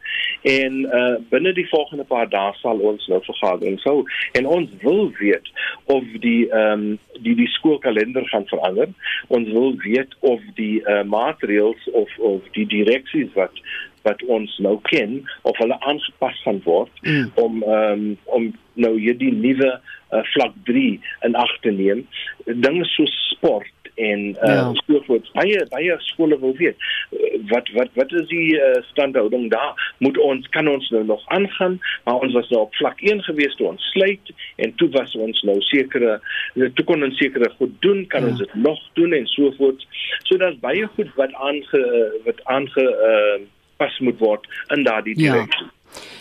En 0.41 0.73
uh 0.79 1.15
binne 1.29 1.53
die 1.53 1.67
volgende 1.69 2.03
paar 2.03 2.29
dae 2.29 2.53
sal 2.61 2.79
ons 2.79 3.07
nou 3.07 3.19
vergadering 3.23 3.79
hou 3.83 4.03
en 4.31 4.45
ons 4.45 4.69
wil 4.81 5.11
weet 5.19 5.47
of 5.85 6.03
die 6.19 6.49
ehm 6.49 6.71
um, 6.71 6.99
die 7.21 7.35
die 7.35 7.47
skoolkalender 7.47 8.27
gaan 8.27 8.47
verander. 8.47 8.87
Ons 9.27 9.49
wil 9.51 9.75
weet 9.77 10.15
of 10.19 10.41
die 10.55 10.81
uh 10.87 11.03
maatreëls 11.03 11.89
of 11.91 12.09
of 12.17 12.41
die 12.51 12.67
direksies 12.67 13.33
wat 13.33 13.59
wat 14.03 14.23
ons 14.27 14.57
nou 14.63 14.77
ken 14.89 15.21
of 15.41 15.57
hulle 15.57 15.79
aangepas 15.79 16.41
gaan 16.43 16.61
word 16.63 16.91
Mm. 17.03 17.31
om 17.35 17.63
um, 17.63 18.17
om 18.23 18.51
nou 18.73 18.93
hierdie 18.99 19.31
nuwe 19.33 19.69
uh, 20.13 20.23
vlak 20.33 20.53
3 20.65 20.99
in 21.27 21.35
ag 21.35 21.51
te 21.61 21.71
neem. 21.71 22.07
Dinge 22.45 22.85
so 22.85 23.05
sport 23.05 23.69
en 23.95 24.19
uh, 24.41 24.49
Ja. 24.49 24.71
so 24.87 25.01
voort. 25.05 25.27
Baie 25.37 25.65
baie 25.69 25.95
skole 25.99 26.39
wil 26.39 26.55
weet 26.57 26.75
uh, 27.13 27.37
wat 27.51 27.69
wat 27.77 27.89
wat 27.93 28.11
is 28.11 28.27
die 28.31 28.55
uh, 28.57 28.81
standhouding 28.91 29.49
daar? 29.51 29.93
Moet 29.99 30.17
ons 30.17 30.49
kan 30.49 30.67
ons 30.67 30.89
nou 30.89 31.03
nog 31.05 31.21
aangaan? 31.27 31.79
Maar 32.03 32.15
ons 32.25 32.33
was 32.33 32.49
nou 32.49 32.61
op 32.61 32.75
vlak 32.75 33.01
1 33.01 33.23
gewees 33.23 33.55
toe 33.55 33.67
ons 33.67 33.89
sluit 33.93 34.33
en 34.55 34.75
toe 34.75 34.89
was 34.97 35.15
ons 35.15 35.41
nou 35.43 35.59
sekere 35.61 36.19
toe 36.73 36.85
kon 36.85 37.03
ons 37.03 37.17
sekere 37.17 37.49
goed 37.57 37.73
doen, 37.85 38.05
kan 38.07 38.23
ja. 38.25 38.27
ons 38.33 38.37
dit 38.41 38.53
nog 38.55 38.79
doen 38.93 39.13
en 39.13 39.27
so 39.27 39.51
voort. 39.57 39.85
So 40.23 40.37
daar's 40.37 40.59
baie 40.59 40.87
goed 40.95 41.13
wat 41.15 41.33
aange 41.33 41.83
wat 42.25 42.41
aange 42.43 42.87
uh, 43.09 43.41
pas 43.83 43.99
moet 44.05 44.19
word 44.23 44.47
in 44.75 44.83
daardie 44.87 45.15
Ja. 45.19 45.33
direksie. 45.37 45.69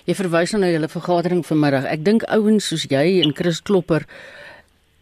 Jy 0.06 0.14
verwys 0.18 0.52
nou 0.52 0.60
na 0.60 0.68
julle 0.72 0.88
vergadering 0.90 1.44
vanmiddag. 1.46 1.86
Ek 1.88 2.02
dink 2.04 2.24
ouens 2.28 2.66
soos 2.68 2.84
jy 2.90 3.22
en 3.22 3.32
Chris 3.34 3.62
Klopper 3.62 4.02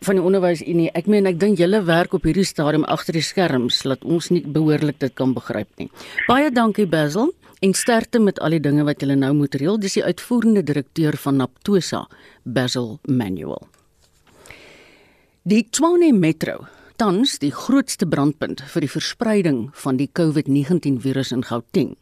van 0.07 0.17
die 0.17 0.23
onderwysunie, 0.25 0.91
ek 0.95 1.07
meen 1.13 1.27
ek 1.29 1.39
dink 1.41 1.59
julle 1.61 1.83
werk 1.85 2.15
op 2.17 2.25
hierdie 2.25 2.45
stadium 2.47 2.85
agter 2.89 3.13
die 3.19 3.25
skerms 3.25 3.83
laat 3.85 4.05
ons 4.05 4.31
nie 4.33 4.41
behoorlik 4.41 4.99
dit 5.03 5.13
kan 5.19 5.35
begryp 5.37 5.69
nie. 5.81 5.91
Baie 6.29 6.51
dankie 6.51 6.87
Basil 6.89 7.33
en 7.61 7.75
sterkte 7.77 8.21
met 8.21 8.39
al 8.41 8.51
die 8.57 8.63
dinge 8.65 8.85
wat 8.89 9.01
julle 9.05 9.17
nou 9.21 9.35
moet 9.35 9.55
reël. 9.61 9.77
Dis 9.81 9.99
die 9.99 10.05
uitvoerende 10.05 10.63
direkteur 10.65 11.19
van 11.21 11.37
Naptosa, 11.43 12.07
Basil 12.45 12.99
Manuel. 13.07 13.67
Die 15.45 15.65
Tshwane 15.71 16.13
Metro, 16.17 16.67
tans 17.01 17.39
die 17.43 17.53
grootste 17.53 18.07
brandpunt 18.07 18.61
vir 18.73 18.85
die 18.85 18.93
verspreiding 18.93 19.61
van 19.83 19.97
die 20.01 20.09
COVID-19 20.17 20.99
virus 21.05 21.33
in 21.33 21.45
Gauteng, 21.49 21.95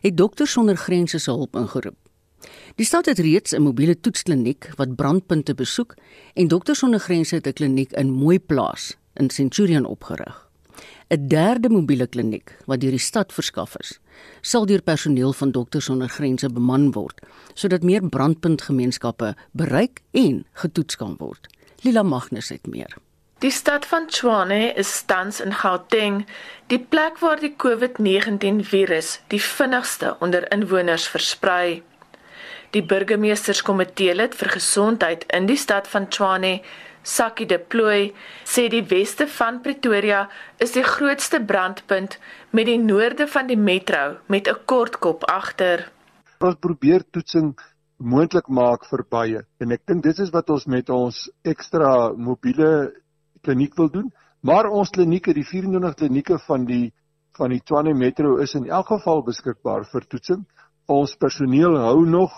het 0.00 0.16
dokters 0.16 0.52
sonder 0.52 0.76
grense 0.76 1.18
se 1.18 1.30
hulp 1.30 1.56
ingeroep. 1.56 1.96
Die 2.74 2.86
stad 2.86 3.06
het 3.06 3.18
reeds 3.18 3.52
'n 3.52 3.62
mobiele 3.62 4.00
toetskliniek 4.00 4.70
wat 4.76 4.96
brandpunte 4.96 5.54
besoek 5.54 5.94
en 6.34 6.48
dokters 6.48 6.78
sonder 6.78 7.00
grense 7.00 7.34
het 7.34 7.46
'n 7.46 7.52
kliniek 7.52 7.92
in 7.92 8.10
Mooiplaas 8.10 8.96
in 9.14 9.30
Centurion 9.30 9.84
opgerig. 9.84 10.48
'n 11.08 11.26
Derde 11.28 11.68
mobiele 11.68 12.06
kliniek 12.06 12.56
wat 12.66 12.80
deur 12.80 12.90
die 12.90 12.98
stad 12.98 13.32
verskaf 13.32 13.76
is, 13.76 14.00
sal 14.40 14.66
deur 14.66 14.82
personeel 14.82 15.32
van 15.32 15.50
dokters 15.50 15.84
sonder 15.84 16.08
grense 16.08 16.48
beman 16.48 16.92
word 16.92 17.20
sodat 17.54 17.82
meer 17.82 18.08
brandpuntgemeenskappe 18.08 19.36
bereik 19.52 20.00
en 20.10 20.46
getoets 20.52 20.96
kan 20.96 21.14
word. 21.18 21.46
Lila 21.82 22.02
Magnus 22.02 22.48
het 22.48 22.66
meer. 22.66 22.96
Die 23.42 23.50
stad 23.50 23.86
van 23.90 24.04
Tshwane 24.06 24.72
is 24.78 24.90
tans 25.02 25.40
in 25.42 25.50
Gauteng, 25.52 26.20
die 26.70 26.78
plek 26.78 27.16
waar 27.18 27.40
die 27.42 27.56
COVID-19 27.58 28.60
virus 28.62 29.16
die 29.34 29.40
vinnigste 29.42 30.12
onder 30.22 30.46
inwoners 30.54 31.08
versprei. 31.10 31.80
Die 32.70 32.84
burgemeesterskomitee 32.86 34.14
lid 34.14 34.38
vir 34.38 34.52
gesondheid 34.54 35.26
in 35.34 35.50
die 35.50 35.58
stad 35.58 35.90
van 35.90 36.06
Tshwane, 36.06 36.60
Sakkie 37.02 37.48
de 37.50 37.58
Plooy, 37.58 38.12
sê 38.46 38.68
die 38.70 38.84
weste 38.94 39.26
van 39.26 39.58
Pretoria 39.66 40.28
is 40.62 40.76
die 40.78 40.86
grootste 40.86 41.42
brandpunt 41.42 42.20
met 42.54 42.70
die 42.70 42.78
noorde 42.78 43.26
van 43.26 43.50
die 43.50 43.58
metro 43.58 44.18
met 44.28 44.46
'n 44.46 44.62
kort 44.66 45.00
kop 45.02 45.26
agter. 45.26 45.90
ons 46.38 46.58
probeer 46.60 47.02
toetsing 47.10 47.54
moontlik 47.98 48.48
maak 48.48 48.84
vir 48.84 49.04
baie 49.10 49.44
en 49.58 49.72
ek 49.72 49.82
dink 49.86 50.02
dit 50.02 50.18
is 50.18 50.30
wat 50.30 50.50
ons 50.50 50.66
met 50.66 50.90
ons 50.90 51.30
ekstra 51.42 52.12
mobiele 52.16 53.01
kliniek 53.42 53.74
wil 53.76 53.90
doen 53.90 54.12
maar 54.42 54.66
ons 54.74 54.90
klinieke 54.90 55.34
die 55.34 55.46
24 55.46 55.94
klinieke 55.98 56.38
van 56.48 56.66
die 56.66 56.92
van 57.38 57.48
die 57.48 57.62
Tshwane 57.64 57.94
Metro 57.96 58.36
is 58.44 58.52
in 58.58 58.66
elk 58.68 58.90
geval 58.90 59.22
beskikbaar 59.24 59.86
vir 59.88 60.04
toetsing. 60.04 60.42
Ons 60.84 61.14
personeel 61.16 61.78
hou 61.80 62.02
nog 62.04 62.34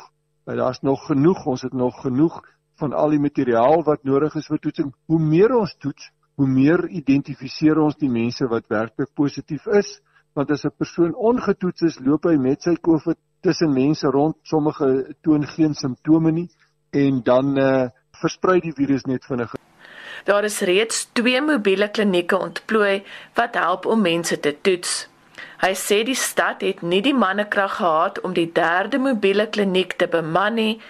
daar's 0.47 0.83
nog 0.87 1.07
genoeg 1.09 1.41
ons 1.51 1.65
het 1.67 1.73
nog 1.73 1.97
genoeg 2.03 2.37
van 2.79 2.93
al 2.93 3.11
die 3.11 3.19
materiaal 3.19 3.83
wat 3.89 4.05
nodig 4.05 4.37
is 4.39 4.47
vir 4.53 4.61
toetsing. 4.61 4.93
Hoe 5.11 5.19
meer 5.19 5.57
ons 5.57 5.75
toets 5.81 6.13
hoe 6.37 6.47
meer 6.51 6.87
identifiseer 6.91 7.79
ons 7.81 7.97
die 7.97 8.11
mense 8.11 8.47
wat 8.51 8.69
werklik 8.69 9.11
positief 9.15 9.67
is 9.81 9.99
want 10.35 10.51
as 10.51 10.65
'n 10.65 10.77
persoon 10.77 11.15
ongetoets 11.15 11.83
is 11.83 12.01
loop 12.01 12.25
hy 12.25 12.37
met 12.37 12.63
sy 12.63 12.77
COVID 12.77 13.19
tussen 13.41 13.73
mense 13.73 14.07
rond. 14.07 14.37
Sommige 14.43 15.15
toon 15.23 15.47
geen 15.47 15.75
simptome 15.75 16.33
nie 16.33 16.51
en 16.93 17.23
dan 17.23 17.59
uh, 17.59 17.89
versprei 18.21 18.61
die 18.61 18.75
virus 18.77 19.07
net 19.07 19.25
vinniger 19.25 19.64
Daar 20.25 20.45
is 20.45 20.61
reeds 20.61 21.09
twee 21.13 21.41
mobiele 21.43 21.91
klinieke 21.91 22.39
ontplooi 22.39 23.03
wat 23.35 23.55
help 23.55 23.87
om 23.87 24.01
mense 24.01 24.41
te 24.41 24.55
toets. 24.61 25.09
Hy 25.61 25.73
sê 25.77 26.03
die 26.05 26.17
stad 26.17 26.63
het 26.65 26.83
nie 26.83 27.03
die 27.05 27.15
mannekrag 27.15 27.77
gehad 27.77 28.21
om 28.21 28.33
die 28.33 28.51
derde 28.53 28.99
mobiele 28.99 29.47
kliniek 29.49 29.93
te 30.01 30.09
beman 30.09 30.55
nie, 30.55 30.81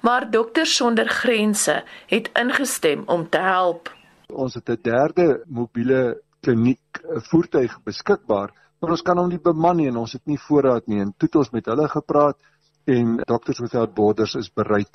maar 0.00 0.30
dokters 0.30 0.74
sonder 0.76 1.08
grense 1.08 1.82
het 2.06 2.30
ingestem 2.34 3.02
om 3.06 3.28
te 3.28 3.38
help. 3.38 3.90
ons 4.30 4.54
het 4.54 4.68
'n 4.68 4.78
derde 4.82 5.42
mobiele 5.46 6.20
kliniek 6.40 7.00
eh, 7.02 7.20
voertuig 7.30 7.82
beskikbaar 7.84 8.50
maar 8.80 8.90
ons 8.90 9.02
kan 9.02 9.18
hom 9.18 9.28
nie 9.28 9.40
beman 9.42 9.76
nie 9.76 9.88
en 9.88 9.96
ons 9.96 10.12
het 10.12 10.26
nie 10.26 10.38
voorraad 10.38 10.86
nie 10.86 11.00
en 11.00 11.12
toe 11.16 11.28
het 11.28 11.36
ons 11.42 11.50
met 11.50 11.66
hulle 11.66 11.88
gepraat 11.88 12.36
en 12.84 13.16
Doctors 13.26 13.58
Without 13.58 13.94
Borders 13.94 14.34
is 14.34 14.52
bereid 14.52 14.88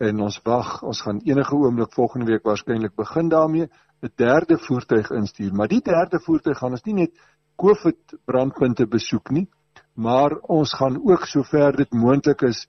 en 0.00 0.20
ons 0.26 0.40
wag 0.44 0.82
ons 0.82 1.00
gaan 1.06 1.20
enige 1.24 1.54
oomblik 1.54 1.92
volgende 1.94 2.32
week 2.32 2.44
waarskynlik 2.48 2.96
begin 2.96 3.28
daarmee 3.28 3.68
'n 4.02 4.12
derde 4.16 4.58
voertuig 4.58 5.10
instuur. 5.10 5.52
Maar 5.54 5.68
die 5.68 5.82
derde 5.82 6.20
voertuig 6.20 6.58
gaan 6.58 6.72
ons 6.72 6.84
nie 6.84 6.94
net 6.94 7.12
COVID 7.56 8.18
brandpunte 8.24 8.86
besoek 8.86 9.30
nie 9.30 9.48
maar 9.94 10.36
ons 10.42 10.72
gaan 10.72 11.00
ook 11.04 11.26
sover 11.26 11.76
dit 11.76 11.92
moontlik 11.92 12.42
is 12.42 12.66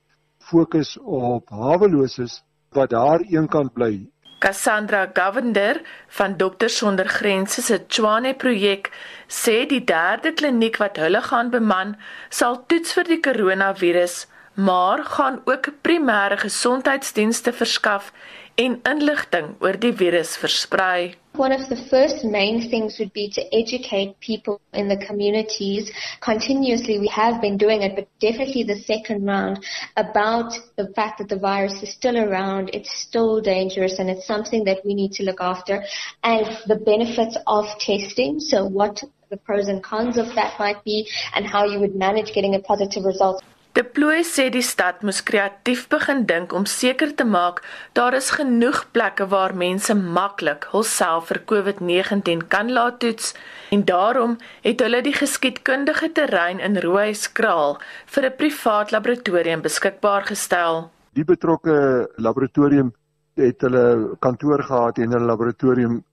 fokus 0.51 0.97
op 1.01 1.49
haweloses 1.49 2.41
wat 2.75 2.89
daar 2.89 3.21
eenkant 3.21 3.73
bly. 3.73 4.07
Cassandra 4.41 5.05
Govender 5.13 5.81
van 6.07 6.37
Dokters 6.37 6.77
sonder 6.77 7.07
Grense 7.07 7.61
se 7.61 7.77
Tshwane 7.85 8.33
projek 8.33 8.89
sê 9.27 9.67
die 9.69 9.83
derde 9.85 10.33
kliniek 10.33 10.79
wat 10.81 10.97
hulle 10.97 11.21
gaan 11.21 11.51
beman 11.53 11.93
sal 12.29 12.63
toets 12.65 12.95
vir 12.97 13.11
die 13.11 13.19
koronavirus, 13.21 14.25
maar 14.53 15.03
gaan 15.03 15.41
ook 15.45 15.69
primêre 15.81 16.37
gesondheidsdienste 16.37 17.53
verskaf 17.53 18.13
en 18.55 18.79
inligting 18.83 19.55
oor 19.59 19.79
die 19.79 19.93
virus 19.93 20.37
versprei. 20.37 21.15
One 21.37 21.55
of 21.55 21.69
the 21.69 21.77
first 21.89 22.23
main 22.23 22.69
things 22.69 22.97
would 22.97 23.13
be 23.13 23.29
to 23.29 23.41
educate 23.51 24.19
people 24.19 24.59
in 24.73 24.89
the 24.89 24.97
communities. 25.07 25.89
Continuously, 26.19 26.99
we 26.99 27.07
have 27.07 27.39
been 27.39 27.57
doing 27.57 27.81
it, 27.81 27.95
but 27.95 28.07
definitely 28.19 28.63
the 28.63 28.81
second 28.81 29.25
round 29.25 29.65
about 29.95 30.51
the 30.75 30.91
fact 30.93 31.17
that 31.19 31.29
the 31.29 31.39
virus 31.39 31.81
is 31.81 31.93
still 31.93 32.17
around, 32.17 32.69
it's 32.73 32.91
still 32.99 33.39
dangerous, 33.39 33.99
and 33.99 34.09
it's 34.09 34.27
something 34.27 34.65
that 34.65 34.85
we 34.85 34.93
need 34.93 35.13
to 35.13 35.23
look 35.23 35.39
after, 35.39 35.83
and 36.23 36.45
the 36.67 36.75
benefits 36.75 37.37
of 37.47 37.65
testing. 37.79 38.39
So, 38.41 38.65
what 38.65 39.01
the 39.29 39.37
pros 39.37 39.69
and 39.69 39.81
cons 39.81 40.17
of 40.17 40.35
that 40.35 40.59
might 40.59 40.83
be, 40.83 41.07
and 41.33 41.47
how 41.47 41.63
you 41.63 41.79
would 41.79 41.95
manage 41.95 42.33
getting 42.33 42.55
a 42.55 42.59
positive 42.59 43.05
result. 43.05 43.41
De 43.71 43.83
Plooi 43.83 44.25
sê 44.27 44.49
die 44.51 44.65
stad 44.67 44.99
moes 45.07 45.21
kreatief 45.23 45.85
begin 45.91 46.25
dink 46.27 46.51
om 46.51 46.65
seker 46.67 47.13
te 47.15 47.23
maak 47.23 47.61
daar 47.95 48.17
is 48.17 48.33
genoeg 48.35 48.81
plekke 48.91 49.27
waar 49.31 49.53
mense 49.61 49.95
maklik 50.17 50.67
hulself 50.73 51.29
vir 51.29 51.39
COVID-19 51.51 52.43
kan 52.51 52.73
laat 52.75 52.99
toets 53.03 53.29
en 53.77 53.85
daarom 53.87 54.35
het 54.67 54.83
hulle 54.83 54.99
die 55.05 55.15
geskiedkundige 55.15 56.11
terrein 56.19 56.59
in 56.59 56.75
Rooikraal 56.83 57.77
vir 58.15 58.27
'n 58.31 58.35
privaat 58.41 58.91
laboratorium 58.91 59.63
beskikbaar 59.63 60.27
gestel. 60.33 60.91
Die 61.15 61.27
betrokke 61.33 62.11
laboratorium 62.17 62.91
het 63.39 63.61
hulle 63.61 64.17
kantoor 64.19 64.63
gehad 64.63 64.97
en 64.97 65.15
'n 65.15 65.27
laboratorium 65.31 66.03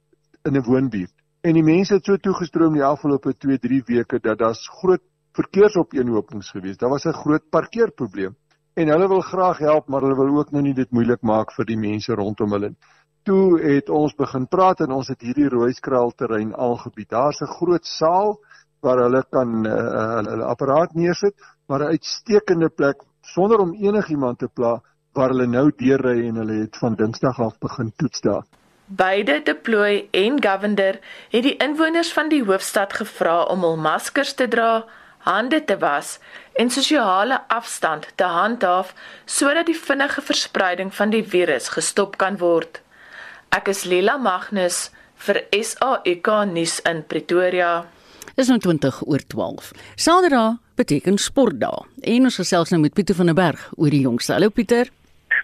in 0.44 0.54
'n 0.54 0.62
woonbuurt. 0.62 1.14
En 1.40 1.54
die 1.54 1.62
mense 1.62 1.94
het 1.94 2.04
so 2.04 2.16
toegestroom 2.16 2.74
die 2.74 2.84
afgelope 2.84 3.34
2-3 3.34 3.82
weke 3.86 4.18
dat 4.20 4.38
daar's 4.38 4.68
groot 4.80 5.02
verkeersopeenhopings 5.38 6.50
gewees. 6.50 6.76
Daar 6.76 6.90
was 6.90 7.06
'n 7.06 7.20
groot 7.22 7.44
parkeerprobleem 7.50 8.36
en 8.74 8.88
hulle 8.88 9.08
wil 9.08 9.20
graag 9.20 9.58
help, 9.58 9.88
maar 9.88 10.02
hulle 10.02 10.16
wil 10.16 10.38
ook 10.38 10.50
nou 10.50 10.62
nie 10.62 10.74
dit 10.74 10.90
moeilik 10.90 11.22
maak 11.22 11.52
vir 11.52 11.64
die 11.64 11.78
mense 11.78 12.14
rondom 12.14 12.52
hulle. 12.52 12.74
Toe 13.22 13.60
het 13.60 13.88
ons 13.88 14.14
begin 14.14 14.46
praat 14.46 14.80
en 14.80 14.92
ons 14.92 15.08
het 15.08 15.20
hierdie 15.20 15.48
Rooiskraal 15.48 16.12
terrein 16.16 16.54
aangebied. 16.56 17.08
Daar's 17.08 17.40
'n 17.40 17.54
groot 17.58 17.86
saal 17.86 18.38
waar 18.80 18.98
hulle 19.02 19.24
kan 19.30 19.66
uh, 19.66 20.22
hulle 20.22 20.44
apparaat 20.44 20.94
neersit, 20.94 21.34
maar 21.66 21.80
'n 21.80 21.90
uitstekende 21.96 22.68
plek 22.68 23.02
sonder 23.20 23.58
om 23.58 23.74
enigiemand 23.74 24.38
te 24.38 24.48
pla 24.48 24.80
waar 25.12 25.28
hulle 25.28 25.46
nou 25.46 25.70
deurry 25.76 26.28
en 26.28 26.36
hulle 26.36 26.60
het 26.60 26.76
van 26.78 26.94
Dinsdag 26.94 27.40
af 27.40 27.58
begin 27.58 27.92
toets 27.96 28.20
daar. 28.20 28.44
Beide 28.86 29.42
deploy 29.44 30.08
en 30.10 30.42
Governor 30.42 30.96
het 31.30 31.42
die 31.42 31.56
inwoners 31.56 32.12
van 32.12 32.28
die 32.28 32.44
hoofstad 32.44 32.92
gevra 32.92 33.42
om 33.52 33.60
hul 33.60 33.76
maskers 33.76 34.32
te 34.34 34.48
dra, 34.48 34.86
hande 35.28 35.60
te 35.64 35.76
was 35.78 36.16
en 36.56 36.70
sosiale 36.70 37.40
afstand 37.52 38.08
te 38.16 38.24
handhaaf 38.24 38.94
sodat 39.24 39.68
die 39.68 39.76
vinnige 39.76 40.24
verspreiding 40.24 40.94
van 40.94 41.12
die 41.12 41.24
virus 41.24 41.68
gestop 41.76 42.16
kan 42.16 42.38
word. 42.40 42.80
Ek 43.52 43.68
is 43.68 43.84
Lila 43.84 44.16
Magnus 44.16 44.88
vir 45.26 45.42
SAK 45.52 46.32
nuus 46.52 46.78
in 46.88 47.04
Pretoria. 47.06 47.86
Is 48.38 48.48
nou 48.48 48.58
20 48.62 49.02
oor 49.06 49.24
12. 49.26 49.72
Saterdag 49.98 50.58
beteken 50.78 51.18
sportdag 51.18 51.84
en 52.06 52.28
ons 52.30 52.40
gesels 52.40 52.72
nou 52.72 52.80
met 52.80 52.94
Pieter 52.94 53.18
van 53.18 53.32
der 53.32 53.36
Berg 53.36 53.68
oor 53.76 53.90
die 53.90 54.04
jongste. 54.06 54.36
Hallo 54.36 54.48
Pieter. 54.54 54.92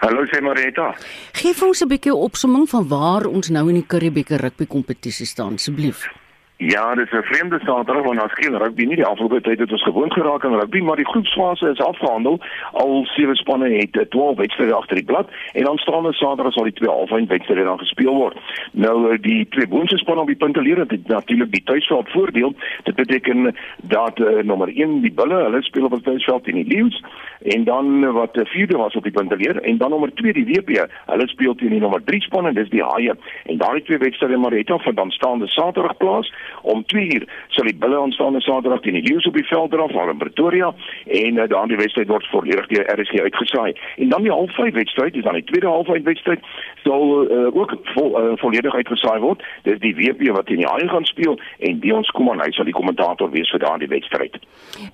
Hallo 0.00 0.24
sê 0.30 0.40
Marita. 0.40 0.92
Geef 1.32 1.62
ons 1.62 1.82
'n 1.82 1.88
bietjie 1.88 2.14
opsomming 2.14 2.68
van 2.68 2.88
waar 2.88 3.26
ons 3.26 3.48
nou 3.48 3.68
in 3.68 3.74
die 3.74 3.86
Curriebeeker 3.86 4.40
rugby 4.40 4.66
kompetisie 4.66 5.26
staan 5.26 5.54
asseblief. 5.54 6.08
Ja, 6.56 6.94
dis 6.94 7.10
'n 7.10 7.22
vreemde 7.22 7.58
Saterdag 7.64 8.04
want 8.04 8.22
ons 8.22 8.32
geen 8.32 8.58
rugby 8.58 8.84
nie. 8.84 8.96
Die 8.96 9.04
afgelope 9.04 9.40
tyd 9.40 9.58
het 9.58 9.72
ons 9.72 9.82
gewoon 9.82 10.12
geraak 10.12 10.44
aan 10.44 10.58
rugby, 10.58 10.80
maar 10.80 10.96
die 10.96 11.06
groepsfase 11.06 11.68
is 11.68 11.80
afgehandel. 11.80 12.40
Al 12.72 13.04
sewe 13.04 13.36
spanne 13.36 13.68
het 13.68 14.10
12 14.10 14.36
wedstryde 14.36 14.74
agter 14.74 14.96
die 14.96 15.04
blad 15.04 15.28
en 15.52 15.64
dan 15.64 15.78
staan 15.78 16.06
ons 16.06 16.18
Saterdag 16.18 16.52
sal 16.52 16.62
die 16.62 16.72
twee 16.72 16.90
halfwyn 16.90 17.26
wedstryde 17.26 17.64
dan 17.64 17.78
gespeel 17.78 18.14
word. 18.14 18.36
Nou 18.70 19.12
eh, 19.12 19.18
die 19.20 19.48
twee 19.48 19.68
boonste 19.68 19.98
spanne 19.98 20.20
op 20.20 20.26
die 20.26 20.36
punte 20.36 20.60
leer 20.60 20.78
het 20.78 21.06
natuurlik 21.06 21.50
die 21.50 21.62
tuisveld 21.62 22.08
voordeel. 22.10 22.54
Dit 22.82 22.94
beteken 22.94 23.56
dat 23.82 24.18
uh, 24.18 24.42
nommer 24.42 24.68
1 24.68 25.00
die 25.00 25.12
Bulle, 25.12 25.42
hulle 25.42 25.62
speel 25.62 25.84
op 25.84 25.90
die 25.90 26.02
tuisveld 26.02 26.44
teen 26.44 26.54
die 26.54 26.66
Lions 26.66 27.02
en 27.42 27.64
dan 27.64 28.12
wat 28.12 28.34
die 28.34 28.44
vierde 28.44 28.76
was 28.76 28.94
op 28.94 29.02
die 29.02 29.12
punte 29.12 29.36
leer 29.36 29.62
en 29.62 29.76
dan 29.78 29.90
nommer 29.90 30.14
2 30.14 30.32
die 30.32 30.46
WP, 30.46 30.86
hulle 31.06 31.28
speel 31.28 31.54
teen 31.54 31.70
die 31.70 31.80
nommer 31.80 32.04
3 32.04 32.20
span 32.20 32.46
en 32.46 32.54
dis 32.54 32.70
die 32.70 32.84
Haie. 32.84 33.14
En 33.44 33.58
daardie 33.58 33.82
twee 33.82 33.98
wedstryde 33.98 34.36
maar 34.36 34.52
het 34.52 34.66
dan 34.66 34.80
van 34.80 34.94
dan 34.94 35.10
staande 35.10 35.46
Saterdag 35.46 35.96
plaas 35.96 36.32
om 36.62 36.84
2 36.86 37.14
uur 37.14 37.26
sal 37.48 37.64
die 37.64 37.76
bulle 37.76 37.98
aanstaande 37.98 38.40
Saterdag 38.40 38.80
teen 38.80 38.98
die 38.98 39.06
leeu's 39.08 39.26
op 39.26 39.36
die 39.38 39.46
veld 39.46 39.70
draf 39.70 39.92
daar 39.92 40.10
in 40.10 40.20
Pretoria 40.22 40.72
en 41.06 41.36
uh, 41.36 41.48
daardie 41.48 41.76
wedstryd 41.76 42.08
word 42.08 42.26
volledig 42.32 42.66
deur 42.66 43.00
RSG 43.00 43.20
uitgesaai. 43.20 43.72
En 43.96 44.08
dan 44.08 44.22
die 44.22 44.32
halfvyf 44.32 44.74
wedstryd, 44.74 45.12
dis 45.14 45.24
dan 45.24 45.38
die 45.38 45.44
tweede 45.44 45.66
halfvyf 45.66 46.04
wedstryd 46.04 46.40
sal 46.82 47.04
uh, 47.24 47.56
ook 47.56 47.76
vol, 47.94 48.10
uh, 48.20 48.36
volledig 48.42 48.74
uitgesaai 48.74 49.18
word. 49.20 49.44
Dis 49.62 49.80
die 49.80 49.94
WP 49.96 50.30
wat 50.36 50.46
teen 50.46 50.62
die 50.62 50.68
Haie 50.68 50.88
gaan 50.88 51.04
speel 51.04 51.38
en 51.58 51.80
Dion 51.80 52.04
Skuman 52.04 52.42
hy 52.42 52.50
sal 52.56 52.68
die 52.68 52.76
kommentator 52.76 53.30
wees 53.30 53.50
vir 53.54 53.62
daardie 53.64 53.90
wedstryd. 53.92 54.38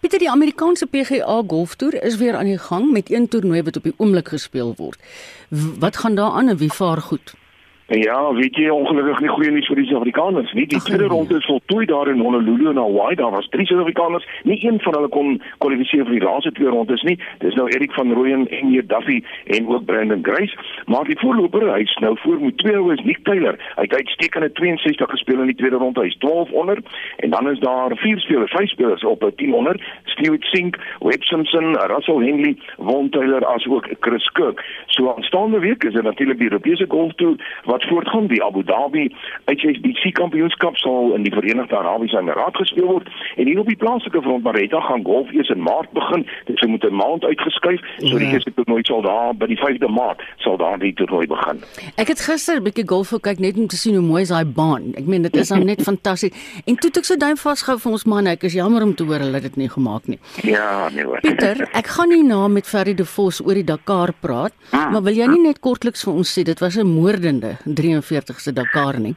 Pieter, 0.00 0.22
die 0.22 0.30
Amerikaanse 0.30 0.86
PGA 0.86 1.40
golftoer 1.46 2.00
is 2.02 2.18
weer 2.22 2.36
aan 2.36 2.50
die 2.50 2.58
gang 2.58 2.90
met 2.92 3.10
een 3.10 3.28
toernooi 3.28 3.62
wat 3.62 3.76
op 3.76 3.88
die 3.88 3.96
oomblik 3.96 4.28
gespeel 4.34 4.74
word. 4.76 4.98
Wat 5.80 5.96
gaan 5.96 6.14
daar 6.14 6.38
aan 6.38 6.48
en 6.48 6.56
wie 6.56 6.72
vaar 6.72 7.00
goed? 7.10 7.34
Ja, 7.90 8.32
weet 8.34 8.54
jy 8.54 8.68
ongelukkig 8.70 9.18
nie 9.18 9.30
goeie 9.34 9.50
nuus 9.50 9.66
vir 9.66 9.80
die 9.80 9.84
Suid-Afrikaners 9.88 10.52
nie. 10.54 10.62
Die 10.70 10.78
tweede 10.78 11.08
nee. 11.08 11.10
ronde 11.10 11.40
is 11.40 11.46
voltooi 11.50 11.88
daar 11.90 12.06
in 12.06 12.20
Honolulu 12.22 12.68
en 12.70 12.78
Hawaii. 12.78 13.16
Daar 13.18 13.32
was 13.34 13.48
drie 13.50 13.64
Suid-Afrikaners. 13.66 14.26
Nie 14.46 14.60
een 14.62 14.76
van 14.84 14.94
hulle 14.94 15.08
kon 15.10 15.40
kwalifiseer 15.58 16.06
vir 16.06 16.14
die 16.14 16.22
laaste 16.22 16.52
twee 16.54 16.70
rondes 16.70 17.02
nie. 17.02 17.16
Dis 17.42 17.56
nou 17.58 17.66
Erik 17.74 17.90
van 17.98 18.12
Rooyen 18.14 18.44
en 18.46 18.70
Neil 18.70 18.86
Duffy 18.86 19.16
en 19.56 19.66
ook 19.66 19.88
Brandon 19.88 20.22
Grace. 20.22 20.54
Maar 20.86 21.10
die 21.10 21.18
voorloper, 21.18 21.66
hy's 21.72 21.96
nou 22.04 22.12
voor 22.22 22.38
met 22.44 22.58
twee 22.62 22.76
oues, 22.78 23.02
Nick 23.08 23.24
Taylor. 23.26 23.58
Hy 23.74 23.88
het 23.88 23.98
uitstekende 23.98 24.52
62 24.60 25.10
gespeel 25.10 25.42
in 25.42 25.50
die 25.50 25.58
tweede 25.58 25.82
ronde. 25.82 26.06
Hy's 26.06 26.18
12 26.22 26.54
onder 26.62 26.78
en 27.16 27.34
dan 27.34 27.50
is 27.50 27.58
daar 27.58 27.96
vier 28.04 28.22
spelers, 28.22 28.54
vyf 28.54 28.70
spelers 28.70 29.04
op 29.04 29.26
10 29.42 29.54
onder. 29.54 29.82
Stewart 30.14 30.46
Sink, 30.52 30.78
Webb 31.00 31.26
Simpson, 31.26 31.74
Russell 31.90 32.22
Henley, 32.22 32.54
Von 32.78 33.10
Taylor 33.10 33.44
as 33.50 33.66
ook 33.66 33.90
Chris 34.00 34.30
Cook. 34.38 34.62
So 34.86 35.10
aanstaande 35.10 35.58
week 35.58 35.84
is 35.84 35.98
dit 35.98 36.06
natuurlik 36.06 36.38
die 36.38 36.50
Europese 36.50 36.86
golftoer 36.88 37.36
wat 37.64 37.78
wat 37.80 37.88
voortgaan 37.88 38.26
die 38.26 38.42
Abu 38.44 38.64
Dhabi. 38.64 39.14
HSBC 39.44 40.12
kampioenskap 40.12 40.76
sal 40.76 41.14
in 41.14 41.22
die 41.22 41.32
Verenigde 41.32 41.76
Arabiese 41.76 42.18
Emirate 42.18 42.58
gespeel 42.58 42.86
word 42.86 43.08
en 43.36 43.46
hier 43.46 43.58
op 43.58 43.66
die 43.66 43.76
plaaslike 43.76 44.22
front 44.22 44.42
Marita 44.42 44.80
gaan 44.80 45.04
golf 45.04 45.30
eers 45.32 45.48
in 45.48 45.62
Maart 45.62 45.90
begin. 45.96 46.26
Dit 46.46 46.58
sou 46.58 46.70
moet 46.70 46.84
'n 46.84 46.94
maand 46.94 47.24
uitgeskuif 47.24 47.80
so 47.96 48.18
die 48.18 48.26
ja. 48.26 48.32
eerste 48.32 48.52
toernooi 48.54 48.82
sal 48.84 49.02
daar 49.02 49.34
by 49.34 49.46
die 49.46 49.58
5de 49.58 49.88
Maart 49.88 50.22
sal 50.36 50.56
daar 50.56 50.78
die 50.78 50.92
toernooi 50.94 51.26
begin. 51.26 51.62
Ek 51.96 52.08
het 52.08 52.20
gister 52.20 52.56
'n 52.56 52.62
bietjie 52.62 52.86
golf 52.86 53.08
gekyk 53.08 53.38
net 53.38 53.56
om 53.56 53.66
te 53.66 53.76
sien 53.76 53.94
hoe 53.94 54.04
mooi 54.04 54.22
is 54.22 54.28
daai 54.28 54.44
baan. 54.44 54.92
Ek 54.94 55.06
meen 55.06 55.22
dit 55.22 55.36
is 55.36 55.48
dan 55.48 55.64
net 55.64 55.82
fantasties. 55.90 56.62
En 56.66 56.76
toe 56.76 56.90
ek 56.90 57.04
so 57.04 57.16
duim 57.16 57.36
vasgehou 57.36 57.78
vir 57.78 57.92
ons 57.92 58.04
man 58.04 58.26
ek 58.26 58.44
is 58.44 58.52
jammer 58.52 58.82
om 58.82 58.94
te 58.94 59.04
hoor 59.04 59.18
hulle 59.18 59.34
het 59.34 59.42
dit 59.42 59.56
nie 59.56 59.68
gemaak 59.68 60.06
nie. 60.06 60.18
Ja 60.42 60.88
nee 60.88 61.04
hoor. 61.04 61.20
Pieter 61.20 61.68
ek 61.72 61.86
gaan 61.86 62.08
nie 62.08 62.22
na 62.22 62.48
met 62.48 62.66
Ferry 62.66 62.94
de 62.94 63.04
Vos 63.04 63.40
oor 63.40 63.54
die 63.54 63.64
Dakar 63.64 64.12
praat 64.20 64.52
hmm. 64.70 64.92
maar 64.92 65.02
wil 65.02 65.14
jy 65.14 65.26
nie 65.26 65.42
net 65.42 65.60
kortliks 65.60 66.04
vir 66.04 66.14
ons 66.14 66.38
sê 66.38 66.42
dit 66.42 66.58
was 66.60 66.76
'n 66.76 66.86
moordende 66.86 67.56
43ste 67.74 68.52
Dakar 68.52 69.00
nie. 69.00 69.14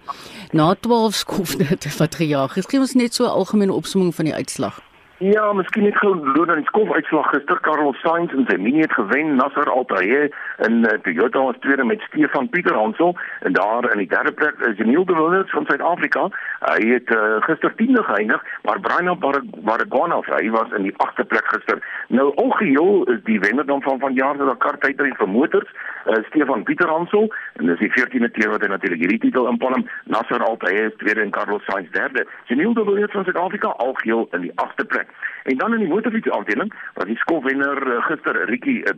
Na 0.52 0.74
12 0.76 1.16
skofnette 1.16 1.90
wat 1.98 2.16
gejaag 2.16 2.58
is, 2.58 2.66
gee 2.70 2.80
ons 2.80 2.94
net 2.94 3.14
so 3.14 3.24
'n 3.26 3.30
algemene 3.30 3.74
opsomming 3.74 4.16
van 4.16 4.26
die 4.26 4.34
uitslag. 4.34 4.82
Ja, 5.24 5.44
miskien 5.56 5.86
net 5.88 5.96
gou 6.02 6.10
loop 6.20 6.50
dan 6.50 6.60
die 6.60 6.68
skofuitslag 6.68 7.30
gister 7.32 7.60
Carlos 7.64 8.00
Sainz 8.04 8.34
en 8.36 8.44
sy 8.50 8.58
mini 8.60 8.82
het 8.84 8.92
gewen, 8.98 9.38
Nasser 9.40 9.70
Al-Attiyah 9.72 10.26
in 10.68 10.82
uh, 10.84 10.98
Toyota 11.06 11.46
was 11.46 11.60
tweede 11.64 11.86
met 11.88 12.02
Stefan 12.10 12.50
Pieter 12.52 12.76
Hansel 12.76 13.14
en 13.48 13.56
daar 13.56 13.88
in 13.94 14.02
die 14.02 14.10
derde 14.12 14.34
plek 14.36 14.60
is 14.68 14.76
Janiel 14.82 15.06
de 15.08 15.16
Villiers 15.16 15.54
van 15.56 15.68
Suid-Afrika. 15.70 16.26
Hy 16.66 16.90
het 16.90 17.14
uh, 17.16 17.38
gister 17.46 17.72
10de 17.80 18.04
geëindig, 18.10 18.44
maar 18.68 18.82
Brian 18.84 19.22
Baragona 19.70 20.20
hy 20.26 20.50
was 20.58 20.76
in 20.76 20.90
die 20.90 20.96
agste 21.06 21.24
plek 21.24 21.48
gister. 21.54 21.80
Nou 22.12 22.28
algeheel 22.44 23.08
is 23.16 23.24
die 23.30 23.40
wenner 23.46 23.66
dan 23.70 23.86
van 23.88 24.04
vanjaar 24.04 24.36
se 24.36 24.50
Dakar 24.52 24.82
tydry 24.84 25.14
vir 25.22 25.32
motors, 25.38 25.72
uh, 25.72 26.20
Stefan 26.34 26.68
Pieter 26.68 26.92
Hansel 26.92 27.32
en 27.62 27.72
dis 27.72 27.80
die 27.86 27.92
14de 27.96 28.32
keer 28.36 28.52
wat 28.52 28.68
hy 28.68 28.74
natuurlik 28.76 29.06
hierdie 29.06 29.24
titel 29.30 29.48
inpalm. 29.54 29.88
Nasser 30.04 30.44
Al-Attiyah 30.44 30.92
tweede 31.00 31.24
en 31.24 31.32
Carlos 31.32 31.64
Sainz 31.72 31.88
derde. 31.96 32.28
Janiel 32.52 32.76
de 32.76 32.84
Villiers 32.92 33.16
van 33.16 33.24
Suid-Afrika 33.24 33.72
algeheel 33.88 34.28
in 34.36 34.50
die 34.50 34.56
agste 34.68 34.84
plek. 34.84 35.13
En 35.44 35.58
dan 35.58 35.74
in 35.74 35.80
die 35.80 35.88
motorfiets 35.88 36.30
afdeling 36.30 36.74
was 36.94 37.06
die 37.06 37.18
skofwenner 37.18 37.88
uh, 37.88 38.06
gister 38.06 38.46
Ricky 38.46 38.82
uh, 38.84 38.94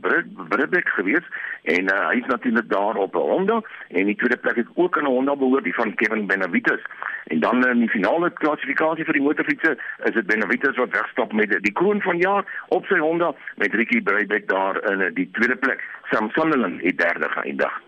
Bribbeck 0.50 0.90
geweest 0.90 1.30
en 1.62 1.90
uh, 1.94 2.08
hy 2.10 2.20
is 2.22 2.30
natuurlik 2.30 2.70
daar 2.70 2.96
op 2.96 3.16
'n 3.16 3.30
Honda 3.32 3.62
en 3.88 4.06
die 4.06 4.16
tweede 4.16 4.38
plek 4.38 4.56
het 4.56 4.68
ook 4.74 4.98
aan 4.98 5.04
'n 5.04 5.16
Honda 5.16 5.36
behoort 5.36 5.64
die 5.64 5.74
van 5.74 5.96
Kevin 5.96 6.28
Benavides. 6.28 6.84
En 7.24 7.40
dan 7.40 7.68
in 7.68 7.80
die 7.80 7.90
finale 7.90 8.30
klassifikasie 8.34 9.06
vir 9.06 9.14
die 9.14 9.22
motorfietsse 9.22 9.78
is 10.04 10.14
dit 10.14 10.26
Benavides 10.26 10.78
wat 10.78 10.90
wegstap 10.90 11.34
met 11.34 11.58
die 11.62 11.74
kroon 11.74 12.02
van 12.02 12.18
jaar 12.18 12.46
op 12.68 12.86
sy 12.86 12.98
Honda 12.98 13.34
met 13.56 13.74
Ricky 13.74 14.02
Bribbeck 14.02 14.48
daar 14.48 14.92
in 14.92 15.14
die 15.14 15.30
tweede 15.32 15.56
plek. 15.56 15.84
Sam 16.12 16.30
Sunderland 16.30 16.82
het 16.82 16.98
derde 16.98 17.30
geëindig. 17.30 17.82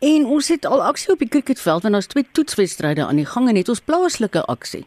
En 0.00 0.24
ons 0.24 0.48
het 0.48 0.64
al 0.64 0.84
aksie 0.84 1.12
op 1.12 1.18
die 1.18 1.28
cricketveld 1.28 1.84
en 1.84 1.92
daar's 1.92 2.06
twee 2.06 2.26
toetswedstryde 2.32 3.06
aan 3.06 3.16
die 3.16 3.26
gang 3.26 3.48
en 3.48 3.56
het 3.56 3.68
ons 3.68 3.80
plaaslike 3.80 4.44
aksie. 4.44 4.86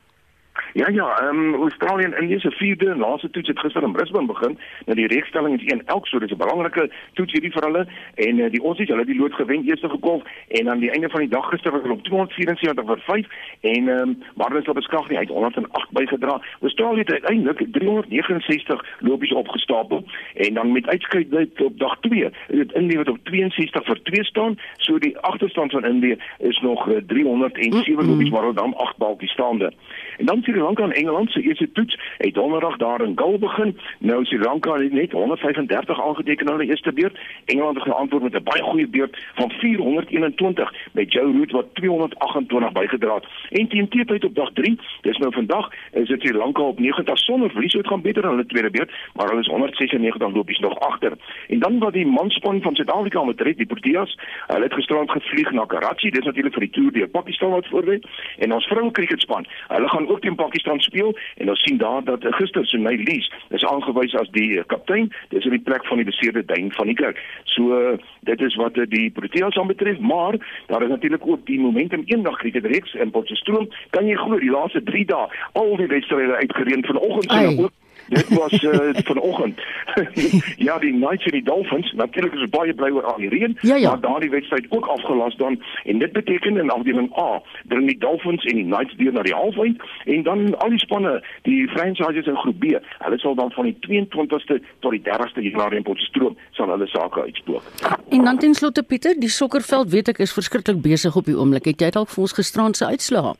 Ja 0.73 0.89
ja, 0.89 1.17
ehm 1.19 1.53
um, 1.53 1.61
Australië 1.61 2.03
en 2.03 2.21
Indië 2.21 2.39
se 2.39 2.51
vierde 2.51 2.89
en 2.89 2.97
laaste 2.97 3.29
toets 3.29 3.47
het 3.47 3.59
gister 3.59 3.83
in 3.83 3.91
Brisbane 3.91 4.25
begin. 4.25 4.57
Nou 4.85 4.95
die 4.95 5.07
reekstelling 5.07 5.61
is 5.61 5.71
1 5.71 5.81
elk, 5.85 6.07
so 6.07 6.19
dis 6.19 6.31
'n 6.31 6.37
belangrike 6.37 6.91
toets 7.13 7.31
hierdie 7.31 7.51
vir 7.51 7.63
hulle 7.63 7.87
en 8.15 8.37
uh, 8.37 8.51
die 8.51 8.61
Aussies, 8.61 8.87
hulle 8.87 8.99
het 8.99 9.07
die 9.07 9.19
lood 9.19 9.33
gewen 9.33 9.63
eerste 9.63 9.89
gekolf 9.89 10.23
en 10.47 10.69
aan 10.69 10.79
die 10.79 10.91
einde 10.91 11.09
van 11.09 11.19
die 11.19 11.29
dag 11.29 11.49
gister 11.49 11.71
was 11.71 11.81
hulle 11.81 11.93
op 11.93 12.03
274 12.03 12.85
vir 12.85 12.99
5 12.99 13.27
en 13.61 13.89
ehm 13.89 14.09
um, 14.09 14.17
Marlins 14.35 14.67
op 14.67 14.75
beskag 14.75 15.09
nie 15.09 15.17
uit 15.17 15.29
108 15.29 15.91
bygedra. 15.91 16.41
Australië 16.61 16.99
het 16.99 17.11
uiteindelik 17.11 17.67
369 17.71 18.85
lopies 18.99 19.33
opgestapel 19.33 20.03
en 20.35 20.53
dan 20.53 20.71
met 20.71 20.87
uitskeidheid 20.87 21.61
op 21.61 21.79
dag 21.79 21.97
2 21.99 22.23
het 22.23 22.33
dit 22.47 22.71
Indië 22.71 22.97
wat 22.97 23.09
op 23.09 23.19
62 23.23 23.85
vir 23.85 24.01
2 24.03 24.23
staan. 24.23 24.59
So 24.77 24.97
die 24.97 25.17
agterstand 25.17 25.71
van 25.71 25.85
Indië 25.85 26.17
is 26.37 26.59
nog 26.59 26.87
uh, 26.87 26.97
307 27.07 27.93
mm 27.93 27.99
-hmm. 27.99 28.09
lopies 28.09 28.29
maar 28.29 28.53
dan 28.53 28.75
8 28.75 28.97
balkies 28.97 29.31
staande. 29.31 29.73
En 30.17 30.25
dan 30.25 30.41
Sri 30.49 30.61
Lanka 30.61 30.83
en 30.83 30.91
Engeland 30.91 31.31
se 31.31 31.41
eerste 31.41 31.71
toets 31.71 31.99
het 32.17 32.33
donderdag 32.33 32.77
daar 32.77 33.01
in 33.01 33.11
Gaul 33.15 33.39
begin. 33.39 33.77
Nou 33.99 34.25
Sri 34.25 34.39
Lanka 34.39 34.73
het 34.73 34.91
net 34.91 35.11
135 35.11 36.01
aangeteken 36.01 36.45
in 36.45 36.51
hulle 36.51 36.69
eerste 36.69 36.93
beurt. 36.93 37.19
Engeland 37.45 37.75
het 37.75 37.83
geantwoord 37.83 38.23
met 38.23 38.33
'n 38.33 38.43
baie 38.43 38.63
goeie 38.63 38.87
beurt 38.87 39.17
van 39.35 39.51
421 39.51 40.73
met 40.91 41.13
Joe 41.13 41.31
Root 41.37 41.51
wat 41.51 41.75
228 41.75 42.71
bygedra 42.71 43.13
het. 43.15 43.25
En 43.49 43.67
teen 43.67 43.87
tyd 43.87 44.23
op 44.23 44.35
dag 44.35 44.49
3, 44.53 44.79
dis 45.01 45.17
nou 45.17 45.33
vandag, 45.33 45.71
is 45.91 46.07
dit 46.07 46.21
Sri 46.21 46.37
Lanka 46.37 46.61
op 46.61 46.79
90 46.79 47.17
sonder 47.17 47.49
verlies 47.49 47.75
uit 47.75 47.87
gaan 47.87 48.01
beter 48.01 48.23
in 48.23 48.29
hulle 48.29 48.45
tweede 48.45 48.69
beurt, 48.69 48.91
maar 49.13 49.27
hulle 49.27 49.41
is 49.41 49.47
196 49.47 50.33
lopies 50.33 50.59
nog 50.59 50.79
agter. 50.79 51.13
En 51.47 51.59
dan 51.59 51.79
wat 51.79 51.93
die 51.93 52.07
manspan 52.07 52.61
van 52.61 52.75
Suid-Afrika 52.75 53.23
met 53.23 53.37
die 53.37 53.65
Proteas, 53.65 54.17
hulle 54.47 54.63
het 54.63 54.73
gisterand 54.73 55.11
gevlieg 55.11 55.51
na 55.51 55.65
Karachi, 55.65 56.09
dis 56.09 56.25
natuurlik 56.25 56.53
vir 56.53 56.61
die 56.61 56.71
toer 56.71 56.91
deur 56.91 57.07
Pakistan 57.07 57.49
wat 57.49 57.67
voorlê. 57.67 57.99
En 58.37 58.53
ons 58.53 58.67
vroue 58.67 58.91
cricketspan, 58.91 59.45
hulle 59.67 59.89
gaan 59.89 60.07
ook 60.07 60.21
teen 60.21 60.35
Pakistan 60.39 60.79
speel 60.79 61.15
en 61.37 61.49
ons 61.53 61.63
sien 61.65 61.77
daar 61.81 62.03
dat 62.07 62.25
gister 62.39 62.65
Sunay 62.67 62.97
Lees 63.07 63.31
is 63.49 63.65
aangewys 63.65 64.15
as 64.19 64.29
die 64.37 64.59
eh, 64.59 64.65
kaptein. 64.71 65.09
Dis 65.33 65.47
in 65.47 65.55
die 65.57 65.65
plek 65.67 65.85
van 65.89 66.01
die 66.01 66.07
beseerde 66.07 66.45
duin 66.45 66.71
van 66.77 66.91
die 66.91 66.97
kerk. 66.99 67.19
So 67.55 67.75
eh, 67.77 67.97
dit 68.29 68.41
is 68.47 68.55
wat 68.61 68.77
eh, 68.77 68.87
die 68.89 69.09
Proteas 69.15 69.57
aanbetref, 69.57 69.99
maar 69.99 70.39
daar 70.71 70.83
is 70.83 70.93
natuurlik 70.95 71.27
ook 71.27 71.45
die 71.45 71.59
momentum 71.59 72.03
eendag 72.05 72.39
cricket 72.43 72.65
reeks 72.65 72.93
in 72.93 73.11
Potchefstroom. 73.11 73.69
Kan 73.95 74.07
jy 74.07 74.15
glo 74.15 74.39
die 74.39 74.53
laaste 74.53 74.83
3 74.83 75.05
dae 75.11 75.27
al 75.59 75.75
die 75.77 75.91
wedstryde 75.91 76.41
uitgereën 76.43 76.85
vanoggend 76.85 77.31
sien 77.31 77.63
ook 77.65 77.78
dit 78.09 78.27
was 78.37 78.63
uh, 78.63 78.89
vanoggend. 78.93 79.59
ja, 80.67 80.77
die 80.79 80.93
Knights 80.93 81.25
en 81.25 81.31
die 81.31 81.43
Dolphins, 81.43 81.91
natuurlik 81.93 82.33
is 82.33 82.49
baie 82.49 82.73
bly 82.73 82.89
oor 82.95 83.07
al 83.11 83.17
die 83.21 83.29
reën, 83.29 83.57
ja, 83.61 83.75
ja. 83.75 83.89
maar 83.89 84.01
daardie 84.01 84.29
wedstryd 84.29 84.65
ook 84.69 84.85
afgelas 84.85 85.35
dan 85.35 85.59
en 85.83 85.99
dit 85.99 86.11
beteken 86.11 86.57
in 86.57 86.69
afdeling 86.69 87.09
A, 87.17 87.41
dring 87.67 87.87
die 87.87 87.97
Dolphins 87.97 88.45
en 88.45 88.55
die 88.55 88.65
Knights 88.65 88.95
deur 89.01 89.13
na 89.13 89.25
die 89.25 89.35
halfeind 89.35 89.81
en 90.05 90.23
dan 90.23 90.57
al 90.57 90.69
die 90.69 90.79
spanne, 90.79 91.23
die 91.47 91.67
franchises 91.67 92.25
in 92.25 92.37
groep 92.37 92.59
B, 92.59 92.77
hulle 92.97 93.19
sal 93.19 93.35
dan 93.35 93.51
van 93.51 93.69
die 93.69 93.77
22ste 93.87 94.61
tot 94.79 94.91
die 94.95 95.03
30ste 95.05 95.43
Januarie 95.45 95.81
in 95.81 95.87
Potchefstroom 95.87 96.37
sal 96.57 96.71
hulle 96.73 96.87
sake 96.87 97.21
uitspook. 97.21 97.63
En 98.09 98.23
dan 98.23 98.37
ten 98.37 98.53
slotte 98.53 98.83
Pieter, 98.83 99.19
die 99.19 99.29
sokkerveld 99.29 99.91
weet 99.91 100.13
ek 100.13 100.23
is 100.25 100.33
verskriklik 100.33 100.81
besig 100.81 101.15
op 101.15 101.29
die 101.29 101.37
oomblik. 101.37 101.69
Het 101.69 101.87
jy 101.87 101.93
dalk 101.99 102.11
vir 102.13 102.25
ons 102.25 102.35
gisterand 102.37 102.77
se 102.77 102.85
uitslae? 102.85 103.35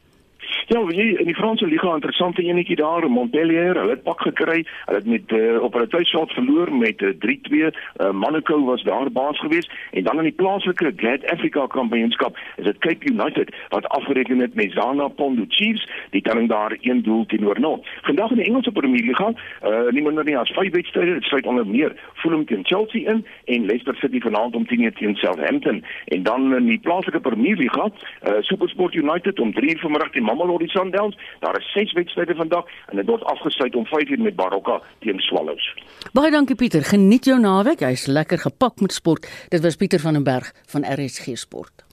Ja, 0.70 0.86
wie 0.86 1.18
in 1.18 1.26
die 1.26 1.36
Franse 1.36 1.66
liga 1.66 1.96
interessante 1.96 2.44
enetjie 2.46 2.76
daar 2.76 3.08
Montpellier, 3.10 3.74
hulle 3.74 3.96
het 3.96 4.04
pak 4.06 4.20
gekry. 4.22 4.60
Hulle 4.86 4.98
het 5.00 5.08
met 5.10 5.32
uh, 5.34 5.62
op 5.66 5.74
hulle 5.74 5.88
tuisveld 5.88 6.32
verloor 6.32 6.70
met 6.78 7.02
uh, 7.02 7.10
3-2. 7.26 7.56
Uh, 7.58 8.12
Monaco 8.12 8.60
was 8.66 8.84
daar 8.84 9.10
baas 9.12 9.40
geweest 9.40 9.72
en 9.92 10.04
dan 10.04 10.18
in 10.18 10.24
die 10.24 10.36
plaaslike 10.38 10.92
Glad 10.96 11.26
Africa 11.32 11.66
Kampioenskap 11.68 12.38
is 12.56 12.64
dit 12.64 12.78
Cape 12.78 13.10
United 13.10 13.56
wat 13.70 13.88
afgereken 13.88 14.40
het 14.40 14.54
met 14.54 14.72
Zana 14.72 15.08
Pondo 15.08 15.46
Chiefs, 15.48 15.90
die 16.10 16.22
dan 16.22 16.48
daar 16.48 16.78
een 16.82 17.02
doel 17.02 17.26
teenoor 17.26 17.60
nul. 17.60 17.86
Vandag 18.02 18.30
in 18.30 18.38
die 18.38 18.46
Engelse 18.46 18.72
Premier 18.72 19.04
Liga, 19.04 19.34
uh, 19.66 19.90
nie 19.90 20.06
minder 20.06 20.24
nie 20.24 20.38
as 20.38 20.54
vyf 20.54 20.70
wedstryde, 20.78 21.14
dit 21.14 21.24
sluit 21.24 21.46
onder 21.46 21.68
meer 21.68 21.98
Fulham 22.14 22.46
teen 22.46 22.66
Chelsea 22.66 23.10
in 23.10 23.26
en 23.46 23.66
Leicester 23.66 23.96
City 23.96 24.20
vanaand 24.20 24.56
om 24.56 24.68
10:00 24.68 24.94
teen 25.02 25.16
Southampton 25.16 25.84
en 26.06 26.24
dan 26.24 26.56
in 26.56 26.66
die 26.66 26.80
plaaslike 26.80 27.20
Premier 27.20 27.58
Liga, 27.58 27.90
uh, 27.90 28.38
SuperSport 28.42 28.94
United 28.94 29.40
om 29.40 29.54
3:00 29.54 29.80
vanoggend 29.80 30.14
teen 30.14 30.24
Mamelodi 30.24 30.58
Sundowns. 30.68 31.18
Daar 31.40 31.58
is 31.58 31.72
6 31.72 31.94
wedstryde 31.94 32.36
vandag 32.36 32.66
en 32.88 32.96
dit 32.96 33.06
word 33.06 33.24
afgesluit 33.24 33.76
om 33.76 33.86
5:00 33.86 34.22
met 34.22 34.36
Baroka 34.36 34.82
teen 35.00 35.20
Swallows. 35.20 35.74
Baie 36.14 36.32
dankie 36.32 36.56
Pieter. 36.56 36.84
Geniet 36.84 37.26
jou 37.26 37.40
naweek. 37.40 37.80
Hy's 37.80 38.06
lekker 38.06 38.38
gepak 38.38 38.80
met 38.82 38.94
sport. 38.94 39.46
Dit 39.50 39.62
was 39.62 39.76
Pieter 39.76 40.00
van 40.00 40.14
den 40.14 40.24
Berg 40.24 40.54
van 40.68 40.84
RSG 40.84 41.38
Sport. 41.38 41.84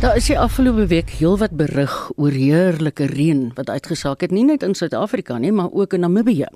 Daar 0.00 0.16
is 0.16 0.26
die 0.28 0.38
afgelope 0.38 0.86
week 0.86 1.08
heelwat 1.18 1.50
berig 1.56 1.92
oor 2.14 2.30
heerlike 2.30 3.06
reën 3.10 3.48
wat 3.56 3.70
uitgesaak 3.72 4.20
het 4.20 4.30
nie 4.30 4.44
net 4.44 4.62
in 4.62 4.74
Suid-Afrika 4.74 5.38
nie, 5.38 5.52
maar 5.52 5.72
ook 5.72 5.96
in 5.96 6.00
Namibië. 6.00 6.46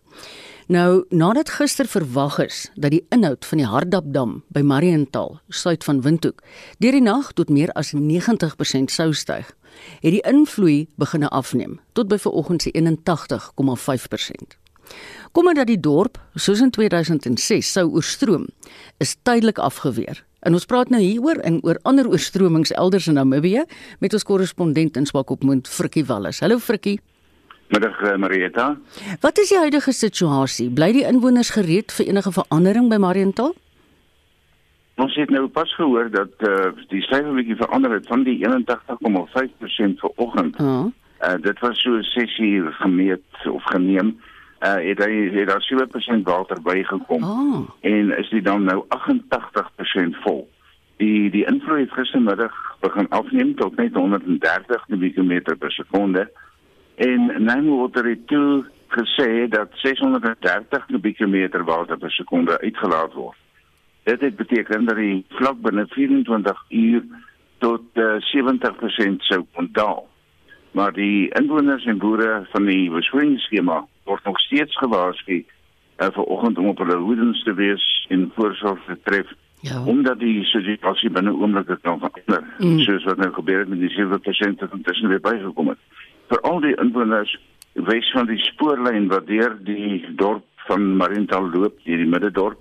Nou, 0.70 1.02
nadat 1.10 1.48
gister 1.50 1.88
verwag 1.90 2.36
is 2.38 2.68
dat 2.78 2.92
die 2.94 3.00
inhoud 3.10 3.42
van 3.42 3.58
die 3.58 3.66
Hardapdam 3.66 4.36
by 4.54 4.60
Mariental, 4.62 5.40
suid 5.50 5.82
van 5.82 5.98
Windhoek, 6.04 6.44
deur 6.78 6.94
die 6.94 7.02
nag 7.02 7.32
tot 7.34 7.50
meer 7.50 7.72
as 7.74 7.90
90% 7.90 8.94
sou 8.94 9.08
styg, 9.10 9.50
het 9.98 10.14
die 10.14 10.22
invloei 10.30 10.86
begine 10.94 11.26
afneem 11.34 11.80
tot 11.98 12.06
by 12.06 12.20
vanoggend 12.22 12.62
se 12.62 12.70
81,5%. 12.78 14.54
Kom 15.34 15.50
maar 15.50 15.58
dat 15.58 15.72
die 15.74 15.80
dorp, 15.80 16.22
soos 16.38 16.62
in 16.62 16.70
2006 16.70 17.74
sou 17.74 17.88
oorstroom, 17.90 18.46
is 19.02 19.16
tydelik 19.26 19.58
afgeweer. 19.58 20.22
En 20.46 20.54
ons 20.54 20.70
praat 20.70 20.94
nou 20.94 21.02
hieroor 21.02 21.42
en 21.42 21.58
oor 21.66 21.82
ander 21.82 22.06
oorstromings 22.06 22.70
elders 22.78 23.10
in 23.10 23.18
Namibië 23.18 23.66
met 23.98 24.14
ons 24.14 24.22
korrespondent 24.22 24.94
in 24.96 25.10
Swakopmund, 25.10 25.66
Frikkie 25.66 26.06
Wallis. 26.06 26.46
Hallo 26.46 26.62
Frikkie. 26.62 27.00
Middag 27.70 28.00
uh, 28.02 28.16
Marieta. 28.16 28.78
Wat 29.20 29.38
is 29.38 29.48
die 29.52 29.58
huidige 29.58 29.92
situasie? 29.92 30.70
Bly 30.74 30.88
die 30.96 31.04
inwoners 31.06 31.52
gereed 31.54 31.92
vir 31.94 32.08
enige 32.10 32.32
verandering 32.34 32.88
by 32.90 32.98
Mariental? 32.98 33.52
Ons 35.00 35.14
het 35.14 35.30
nou 35.30 35.46
pas 35.48 35.70
gehoor 35.78 36.10
dat 36.10 36.42
uh, 36.48 36.72
die 36.90 37.02
syfer 37.06 37.30
bietjie 37.36 37.56
verander 37.60 37.94
het 37.94 38.10
van 38.10 38.26
die 38.26 38.40
81,5% 38.42 40.02
vir 40.02 40.18
oggend. 40.24 40.58
Uh, 40.58 40.90
uh, 41.22 41.36
dit 41.46 41.62
was 41.62 41.78
so 41.78 42.02
6 42.02 42.38
uur 42.48 42.72
gemeet 42.82 43.46
of 43.46 43.62
geneem. 43.70 44.16
Uh 44.60 44.74
het 44.84 44.98
hy 45.00 45.30
het 45.32 45.48
daar 45.48 45.62
7% 45.64 46.26
water 46.26 46.58
bygekom. 46.62 47.22
Oh. 47.24 47.70
En 47.80 48.10
is 48.18 48.28
dit 48.28 48.44
dan 48.44 48.66
nou 48.66 48.82
88% 48.98 50.18
vol. 50.26 50.42
Die 51.00 51.30
die 51.30 51.46
invloed 51.46 51.86
het 51.86 51.92
gistermiddag 51.96 52.52
begin 52.80 53.08
afneem 53.08 53.54
tot 53.56 53.76
net 53.76 53.94
130 53.94 54.86
km 54.90 55.54
per 55.58 55.72
sekonde. 55.72 56.26
En 57.00 57.44
Namewater 57.44 58.04
het 58.04 58.26
toe 58.26 58.64
gesê 58.88 59.48
dat 59.48 59.68
630 59.72 60.86
kubieke 60.86 61.26
meter 61.26 61.64
water 61.64 61.98
per 61.98 62.10
sekonde 62.10 62.58
uitgelaat 62.60 63.12
word. 63.12 63.36
Dit 64.02 64.20
het 64.20 64.36
beteken 64.36 64.84
dat 64.84 64.96
die 64.96 65.24
vlak 65.28 65.60
binne 65.60 65.86
24 65.88 66.64
uur 66.68 67.04
tot 67.58 67.82
uh, 67.94 68.14
eh, 68.14 68.20
70% 68.20 69.16
sou 69.16 69.44
ontdaal. 69.52 70.08
Maar 70.70 70.92
die 70.92 71.32
inwoners 71.40 71.84
en 71.84 71.98
boere 71.98 72.46
van 72.52 72.64
die 72.64 72.90
besproeiingsskema 72.90 73.86
word 74.04 74.24
nog 74.24 74.40
steeds 74.40 74.76
gewaarsku 74.76 75.38
uh, 75.40 76.10
vir 76.12 76.24
oggend 76.24 76.58
om 76.58 76.68
op 76.74 76.84
hulle 76.84 76.96
hoedens 76.96 77.42
te 77.42 77.54
wees 77.54 78.06
en 78.08 78.32
voorsorg 78.34 78.84
te 78.86 78.98
tref. 79.02 79.32
Ja. 79.60 79.84
Omdat 79.84 80.18
die 80.20 80.44
situasie 80.44 81.10
binne 81.10 81.32
oomblikke 81.32 81.78
kan 81.80 81.98
verander, 82.00 82.44
mm. 82.58 82.78
soos 82.84 83.04
wat 83.04 83.16
nou 83.16 83.32
gebeur 83.32 83.64
het 83.64 83.68
met 83.68 83.80
die 83.80 83.94
7% 83.96 84.60
wat 84.60 84.76
intussen 84.76 85.08
weer 85.08 85.20
bygekom 85.20 85.68
het 85.68 85.80
vir 86.30 86.40
al 86.46 86.60
die 86.62 86.76
inwoners 86.82 87.32
wes 87.88 88.10
van 88.14 88.28
die 88.30 88.38
spoorlyn 88.44 89.08
wat 89.10 89.26
deur 89.26 89.56
die 89.66 90.04
dorp 90.18 90.46
van 90.68 90.96
Mariental 90.96 91.48
loop, 91.50 91.78
hierdie 91.86 92.08
middedorp, 92.08 92.58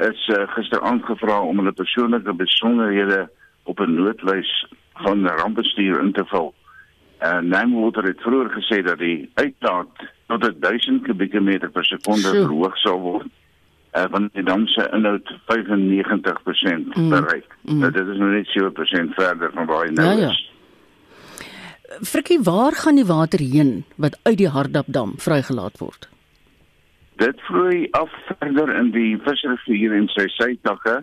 is 0.00 0.28
uh, 0.32 0.46
gister 0.54 0.80
aangevra 0.88 1.40
om 1.44 1.60
hulle 1.60 1.74
persoonlike 1.76 2.32
besonderhede 2.40 3.26
op 3.68 3.80
'n 3.80 3.94
noodlys 3.94 4.50
van 5.04 5.26
rampbestuur 5.26 6.00
in 6.00 6.12
te 6.12 6.24
vul. 6.24 6.54
En 7.18 7.44
uh, 7.44 7.50
Namewater 7.50 8.04
het 8.04 8.20
vroeër 8.20 8.50
gesê 8.50 8.82
dat 8.82 8.98
die 8.98 9.30
uitlaat 9.34 10.08
tot 10.26 10.60
1000 10.60 11.02
kubieke 11.02 11.40
meter 11.40 11.70
per 11.70 11.84
sekonde 11.84 12.28
verhoog 12.28 12.76
sal 12.76 13.00
word. 13.00 13.28
Uh, 13.92 14.04
want 14.10 14.32
die 14.34 14.42
dam 14.42 14.66
se 14.66 14.88
inhoud 14.92 15.32
95% 15.52 16.96
mm. 16.96 17.08
bereik. 17.08 17.56
Mm. 17.62 17.78
Nou, 17.78 17.92
dit 17.92 18.06
is 18.06 18.16
nog 18.16 18.28
net 18.28 18.48
7% 19.08 19.14
verder 19.14 19.50
van 19.54 19.66
waar 19.66 19.84
hy 19.84 19.92
nou 19.92 20.08
ja, 20.08 20.16
ja. 20.26 20.32
Frikkie, 22.00 22.40
waar 22.42 22.72
gaan 22.72 22.96
die 22.96 23.06
water 23.06 23.38
heen 23.38 23.84
wat 23.96 24.18
uit 24.22 24.38
die 24.38 24.48
Hardapdam 24.48 25.14
vrygelaat 25.16 25.78
word? 25.78 26.08
Dit 27.20 27.40
vloei 27.46 27.88
af 27.90 28.10
verder 28.26 28.72
in 28.76 28.90
die 28.94 29.18
Visrivier 29.24 29.92
en 29.96 30.08
sy 30.14 30.26
sytakke 30.32 31.02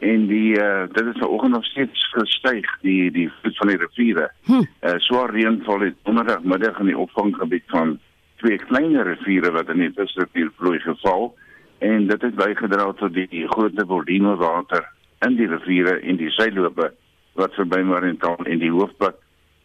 en 0.00 0.26
die 0.30 0.54
uh, 0.56 0.86
dit 0.92 1.10
is 1.10 1.18
vanoggend 1.18 1.52
nog 1.52 1.64
steeds 1.68 2.04
gestyg 2.14 2.68
die 2.86 3.10
die 3.12 3.26
vloed 3.40 3.56
van 3.56 3.72
die 3.72 3.80
riviere. 3.82 4.28
Hm. 4.48 4.62
Uh, 4.80 4.94
swaar 5.06 5.34
reënval 5.34 5.88
het 5.88 5.98
onderdagmiddag 6.08 6.78
in 6.80 6.92
die 6.92 6.98
opvanggebied 6.98 7.66
van 7.74 7.98
twee 8.40 8.56
kleiner 8.70 9.06
riviere 9.10 9.50
wat 9.52 9.68
in 9.74 9.82
die 9.84 9.92
Visrivier 9.96 10.52
vloei 10.56 10.78
geval 10.86 11.34
en 11.78 12.06
dit 12.06 12.22
het 12.22 12.38
bygedra 12.38 12.92
tot 13.00 13.14
die 13.16 13.46
groot 13.48 13.82
volume 13.88 14.36
water 14.40 14.86
in 15.26 15.36
die 15.36 15.48
riviere 15.48 15.98
en 16.00 16.16
die 16.16 16.30
sylope 16.36 16.92
wat 17.40 17.58
verby 17.58 17.82
Mariental 17.84 18.40
en 18.46 18.62
die 18.62 18.72
hoofpad 18.72 19.18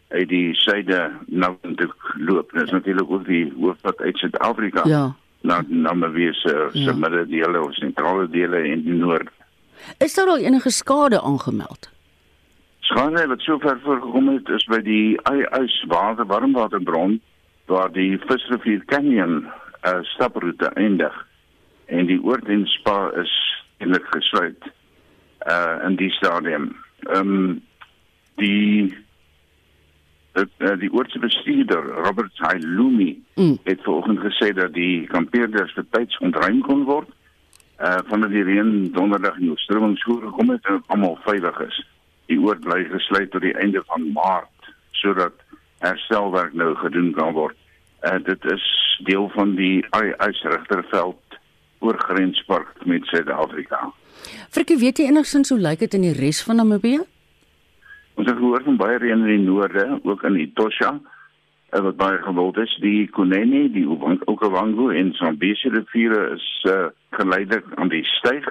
uit 0.08 0.28
die 0.28 0.54
suide 0.54 1.10
na 1.26 1.54
toe 1.76 1.90
loop. 2.16 2.52
Dit 2.52 2.62
is 2.62 2.70
natuurlik 2.70 3.10
ook 3.10 3.26
die 3.26 3.52
hoofpad 3.60 4.00
uit 4.00 4.16
Suid-Afrika. 4.16 4.82
Ja. 4.84 5.14
Na 5.40 5.64
Namibië 5.68 6.32
se 6.32 6.68
se 6.72 6.94
middedele 6.94 7.60
of 7.60 7.74
sentrale 7.74 8.28
dele 8.30 8.56
en 8.56 8.82
die 8.82 8.92
noord. 8.92 9.28
Is 9.98 10.14
daar 10.14 10.26
al 10.26 10.38
enige 10.38 10.70
skade 10.70 11.20
aangemeld? 11.20 11.90
Skade 12.80 13.26
wat 13.26 13.40
sover 13.40 13.78
voorgekom 13.82 14.28
het 14.28 14.48
is 14.48 14.64
by 14.64 14.80
die 14.82 15.18
ys 15.60 15.84
water 15.88 16.26
warmwaterbron 16.26 17.20
waar 17.66 17.92
die 17.92 18.18
Visrivier 18.18 18.84
Canyon 18.84 19.44
uh, 19.82 19.98
staproete 20.02 20.70
eindig 20.74 21.26
en 21.86 22.06
die 22.06 22.18
oordienspa 22.22 23.10
is 23.22 23.32
eintlik 23.78 24.06
gesluit 24.10 24.70
uh 25.46 25.78
in 25.86 25.96
die 25.96 26.10
stadium. 26.10 26.72
Ehm 27.06 27.34
um, 27.34 27.62
die 28.36 29.05
die, 30.36 30.46
uh, 30.64 30.74
die 30.80 30.92
oortse 30.92 31.20
bestuurder 31.22 31.84
Robert 32.06 32.32
Hailumi 32.44 33.12
mm. 33.34 33.58
het 33.64 33.82
vanoggend 33.82 34.20
gesê 34.24 34.52
dat 34.56 34.74
die 34.76 35.06
kampeerders 35.12 35.74
betyds 35.78 36.18
ontruim 36.24 36.60
kon 36.66 36.84
word 36.88 37.12
uh 37.76 37.98
vandat 38.08 38.32
die 38.32 38.44
reën 38.44 38.92
donderdag 38.92 39.36
in 39.36 39.50
oorstroming 39.52 39.98
so 40.00 40.16
gekom 40.22 40.50
het 40.54 40.64
en 40.72 40.82
almal 40.86 41.18
veilig 41.26 41.58
is. 41.60 41.80
Die 42.32 42.38
oord 42.40 42.62
bly 42.64 42.86
gesluit 42.88 43.30
tot 43.30 43.44
die 43.44 43.52
einde 43.60 43.82
van 43.90 44.06
Maart 44.16 44.70
sodat 44.96 45.36
herstelwerk 45.84 46.54
nou 46.56 46.72
gedoen 46.80 47.12
kan 47.18 47.34
word. 47.36 47.56
Uh 48.00 48.16
dit 48.24 48.48
is 48.52 48.64
deel 49.04 49.28
van 49.34 49.54
die 49.60 49.84
ysregterveld 50.24 51.36
oor 51.84 51.98
grenspark 52.08 52.86
met 52.88 53.04
Suid-Afrika. 53.12 53.92
Frikkie, 54.50 54.78
weet 54.80 54.98
jy 54.98 55.10
enigsins 55.10 55.52
hoe 55.52 55.60
lyk 55.60 55.84
dit 55.84 55.94
in 55.94 56.08
die 56.08 56.16
res 56.16 56.40
van 56.42 56.56
Namibië? 56.56 57.04
Ons 58.16 58.30
het 58.30 58.38
gehoor 58.38 58.62
van 58.64 58.78
baie 58.80 58.98
reën 58.98 59.24
in 59.26 59.26
die 59.28 59.44
noorde, 59.44 60.00
ook 60.02 60.22
in 60.24 60.38
Etosha, 60.40 60.94
en 61.76 61.82
wat 61.84 61.96
baie 62.00 62.20
gewild 62.24 62.56
is, 62.62 62.76
die 62.80 63.08
Kunene, 63.12 63.66
die 63.72 63.84
Okavango 64.24 64.88
en 64.88 65.12
Zambesi 65.18 65.68
riviere 65.68 66.22
is 66.36 66.46
uh, 66.70 66.86
geleidelik 67.18 67.66
aan 67.76 67.92
die 67.92 68.04
styg. 68.16 68.46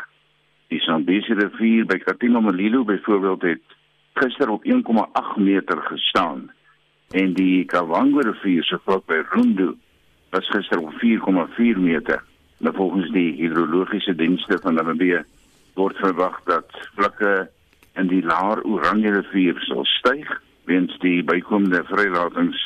Die 0.69 0.81
Zambesi 0.85 1.33
rivier 1.33 1.87
by 1.89 1.97
Katima 2.03 2.41
Malilo 2.43 2.83
byvoorbeeld 2.85 3.41
het 3.41 3.75
gister 4.21 4.49
op 4.49 4.65
1,8 4.65 5.41
meter 5.41 5.81
gestaan 5.89 6.51
en 7.13 7.33
die 7.33 7.65
Kavango 7.65 8.21
rivier 8.25 8.63
se 8.63 8.79
vlak 8.83 9.05
by 9.09 9.21
Rundu 9.31 9.73
was 10.29 10.49
gister 10.49 10.79
op 10.79 10.93
4,4 11.01 11.79
meter. 11.79 12.23
Nou 12.57 12.75
volgens 12.75 13.11
die 13.11 13.33
hidrologiese 13.39 14.15
dienste 14.15 14.59
van 14.61 14.73
Namibië 14.73 15.23
word 15.75 15.97
verwag 15.97 16.39
dat 16.47 16.71
vlakke 16.95 17.49
in 17.95 18.07
die 18.11 18.23
laer 18.23 18.63
Oranje 18.63 19.11
rivier 19.19 19.59
sal 19.67 19.85
styg 19.85 20.29
weens 20.69 20.95
die 21.03 21.23
bykomende 21.23 21.83
vrylatings 21.89 22.59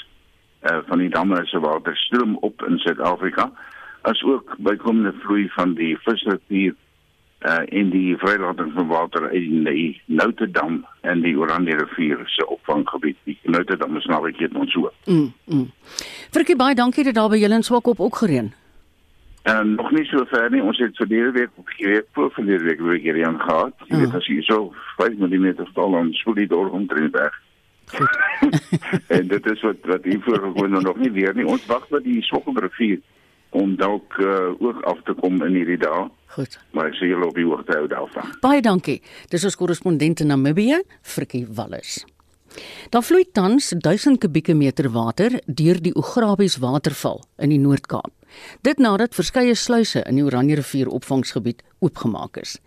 uh, 0.64 0.80
van 0.88 1.04
die 1.04 1.10
damme 1.10 1.42
se 1.46 1.60
water 1.60 1.98
stroom 1.98 2.38
op 2.42 2.64
in 2.68 2.80
Suid-Afrika 2.80 3.50
as 4.08 4.22
ook 4.24 4.56
bykomende 4.58 5.14
vloei 5.24 5.50
van 5.56 5.74
die 5.76 5.98
visrivier 6.06 6.76
uh, 7.40 7.60
en 7.80 7.90
die 7.90 8.18
vrylating 8.18 8.72
van 8.76 8.88
water 8.88 9.30
uit 9.30 9.50
die 9.68 10.02
Noutedam 10.06 10.86
en 11.02 11.22
die 11.22 11.36
Oranje 11.38 11.76
rivier 11.76 12.24
se 12.26 12.48
opvanggebied. 12.48 13.18
Die 13.24 13.38
Noutedam 13.44 13.98
is 13.98 14.06
nou 14.06 14.24
net 14.32 14.56
ons 14.56 14.72
so. 14.72 14.92
Mm. 15.06 15.34
mm. 15.46 15.68
Virkie 16.32 16.56
baie 16.56 16.76
dankie 16.76 17.04
dat 17.04 17.16
daar 17.16 17.30
by 17.30 17.40
julle 17.42 17.60
in 17.60 17.64
Swakop 17.64 18.00
ook 18.00 18.24
gereën. 18.24 18.54
En 19.50 19.76
nog 19.76 19.92
nie 19.92 20.06
so 20.06 20.26
ver 20.30 20.50
nie. 20.54 20.64
Ons 20.64 20.78
het 20.78 20.96
verlede 20.96 21.32
week 21.32 21.50
of 21.56 21.70
geweek 21.76 22.08
voor 22.14 22.32
verlede 22.32 22.64
week 22.64 22.80
weer 22.80 23.00
hier 23.02 23.26
aan 23.28 23.40
gehad. 23.40 23.74
Jy 23.88 24.02
weet 24.04 24.18
as 24.18 24.28
jy 24.30 24.42
so 24.48 24.74
5 24.98 25.18
mm 25.18 25.48
val 25.74 25.96
dan 25.98 26.12
spoel 26.22 26.38
die 26.42 26.50
dorp 26.52 26.74
omtrent 26.74 27.16
weg. 27.18 27.40
en 29.18 29.28
dit 29.28 29.46
is 29.50 29.62
wat 29.66 29.88
wat 29.90 30.04
hier 30.04 30.22
voor 30.22 30.38
gewoon 30.38 30.72
nog 30.72 30.98
nie 30.98 31.12
weer 31.12 31.34
nie. 31.36 31.48
Ons 31.48 31.66
wag 31.66 31.88
vir 31.90 32.04
die 32.06 32.22
Swakkelrivier 32.22 33.00
om 33.50 33.74
dalk 33.76 34.18
uh, 34.22 34.54
ook 34.62 34.84
af 34.86 35.02
te 35.04 35.14
kom 35.18 35.42
in 35.46 35.58
hierdie 35.58 35.80
dae. 35.82 36.06
Goed. 36.36 36.60
Maar 36.78 36.92
ek 36.92 37.00
sê 37.00 37.10
julle 37.10 37.26
op 37.26 37.38
die 37.38 37.48
hoogte 37.50 37.78
hou 37.80 37.88
daarvan. 37.90 38.30
Baie 38.44 38.62
dankie. 38.62 39.00
Dis 39.34 39.48
ons 39.50 39.58
korrespondent 39.58 40.22
in 40.22 40.30
Namibië, 40.30 40.84
Frikkie 41.02 41.48
Wallis. 41.50 42.04
Daar 42.90 43.04
vloei 43.04 43.26
tans 43.32 43.74
1000 43.78 44.20
kubieke 44.20 44.54
meter 44.54 44.90
water 44.92 45.40
deur 45.46 45.82
die 45.82 45.94
Ograbies 45.96 46.58
waterval 46.58 47.22
in 47.38 47.50
die 47.50 47.60
Noord-Kaap. 47.62 48.12
Dit 48.62 48.78
nadat 48.78 49.16
verskeie 49.18 49.56
sluise 49.56 50.04
in 50.06 50.20
die 50.20 50.26
Oranje 50.26 50.60
rivier 50.60 50.90
opvangsgebied 50.90 51.64
oopgemaak 51.80 52.38
is. 52.42 52.58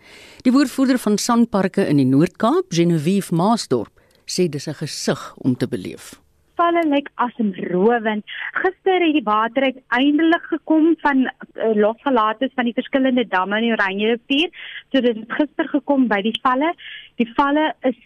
Die 0.43 0.51
woordvoerder 0.51 0.99
van 0.99 1.17
Sanparke 1.17 1.85
in 1.87 2.01
die 2.01 2.09
Noord-Kaap, 2.09 2.71
Genevieve 2.73 3.35
Maasdorp, 3.35 3.91
sê 4.25 4.49
dis 4.49 4.67
'n 4.67 4.73
gesig 4.73 5.33
om 5.37 5.55
te 5.55 5.67
beleef. 5.67 6.19
Valle 6.55 6.83
lyk 6.85 7.09
asemrowend. 7.15 8.23
Gister 8.53 9.01
het 9.01 9.13
die 9.13 9.23
water 9.25 9.63
uiteindelik 9.63 10.43
gekom 10.51 10.95
van 11.01 11.25
uh, 11.25 11.73
losgelates 11.75 12.51
van 12.55 12.65
die 12.65 12.73
verskillende 12.73 13.27
damme 13.27 13.57
in 13.57 13.63
die 13.63 13.71
Oranje 13.71 14.07
rivier. 14.07 14.49
So 14.91 15.01
dit 15.01 15.15
het 15.15 15.31
gister 15.31 15.67
gekom 15.67 16.07
by 16.07 16.21
die 16.21 16.39
valle. 16.41 16.73
Die 17.15 17.29
valle 17.33 17.73
is 17.81 17.97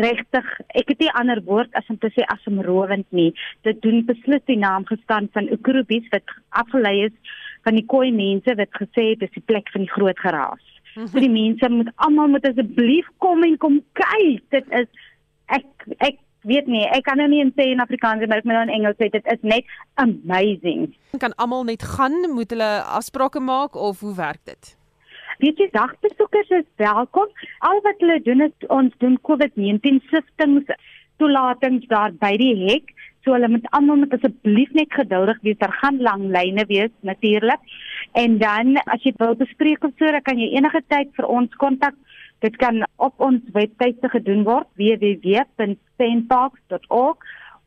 regtig 0.00 0.46
ek 0.78 0.90
het 0.92 1.00
nie 1.02 1.12
ander 1.18 1.40
woord 1.46 1.72
as 1.78 1.88
om 1.92 1.98
te 2.02 2.10
sê 2.14 2.26
asemrowend 2.34 3.06
nie. 3.10 3.30
Dit 3.66 3.80
doen 3.84 4.02
beslis 4.08 4.44
die 4.50 4.58
naam 4.60 4.86
gestaan 4.88 5.28
van 5.36 5.50
Ukrubies 5.54 6.08
wat 6.12 6.36
afgelei 6.50 7.06
is 7.08 7.34
van 7.64 7.78
die 7.78 7.86
koi 7.88 8.10
mense 8.12 8.56
wat 8.58 8.72
gesê 8.80 9.10
het 9.12 9.24
dis 9.24 9.34
die 9.38 9.44
plek 9.46 9.70
van 9.72 9.86
die 9.86 9.94
groot 9.94 10.18
geraas. 10.18 10.64
Mm 10.94 11.02
-hmm. 11.02 11.08
so 11.12 11.18
die 11.18 11.30
mense 11.30 11.70
moet 11.70 11.90
almal 11.96 12.28
moet 12.28 12.46
asseblief 12.46 13.08
kom 13.18 13.42
en 13.42 13.56
kom 13.58 13.80
kyk 13.92 14.42
dit 14.50 14.66
is 14.80 14.88
ek 15.46 15.66
ek 15.98 16.20
weet 16.42 16.66
nie 16.66 16.84
ek 16.86 17.04
kan 17.04 17.16
nou 17.16 17.28
nie 17.28 17.44
sê 17.56 17.70
in 17.72 17.80
Afrikaans 17.80 18.26
maar 18.26 18.38
ek 18.38 18.44
moet 18.44 18.54
nou 18.54 18.62
in 18.68 18.76
Engels 18.76 18.96
sê 19.00 19.10
dit 19.10 19.26
is 19.26 19.42
net 19.42 19.64
amazing. 19.94 20.94
Kan 21.18 21.34
almal 21.34 21.64
net 21.64 21.82
gaan? 21.82 22.30
Moet 22.30 22.50
hulle 22.50 22.72
afsprake 22.82 23.40
maak 23.40 23.74
of 23.76 24.00
hoe 24.00 24.14
werk 24.14 24.44
dit 24.44 24.76
Weet 25.42 25.58
jy 25.58 25.66
dagbesoekers 25.74 26.50
is 26.60 26.68
welkom. 26.76 27.28
Al 27.66 27.80
wat 27.86 27.98
hulle 28.02 28.20
doen 28.22 28.40
is 28.46 28.54
ons 28.68 28.92
doen 29.02 29.16
COVID-19 29.28 29.84
siftings 30.10 30.66
toelatings 31.22 31.84
daar 31.90 32.12
by 32.20 32.34
die 32.40 32.54
hek. 32.66 32.86
So 33.24 33.32
hulle 33.34 33.48
moet 33.48 33.66
almal 33.76 33.98
met 34.02 34.14
asseblief 34.16 34.70
net 34.76 34.90
geduldig 34.92 35.38
wees. 35.46 35.58
Daar 35.58 35.78
gaan 35.80 35.98
lang 36.04 36.22
lyne 36.34 36.64
wees 36.68 36.92
natuurlik. 37.00 37.60
En 38.12 38.38
dan 38.38 38.76
as 38.84 39.02
jy 39.02 39.12
wil 39.18 39.34
bespreek 39.38 39.84
of 39.84 39.92
so, 39.98 40.06
dan 40.06 40.22
kan 40.26 40.38
jy 40.38 40.48
enige 40.58 40.82
tyd 40.92 41.08
vir 41.16 41.26
ons 41.26 41.54
kontak. 41.62 41.94
Dit 42.44 42.56
kan 42.60 42.84
op 43.00 43.14
ons 43.22 43.42
webwerf 43.56 44.10
gedoen 44.12 44.44
word 44.44 44.66
www.sandparks.org 44.78 47.16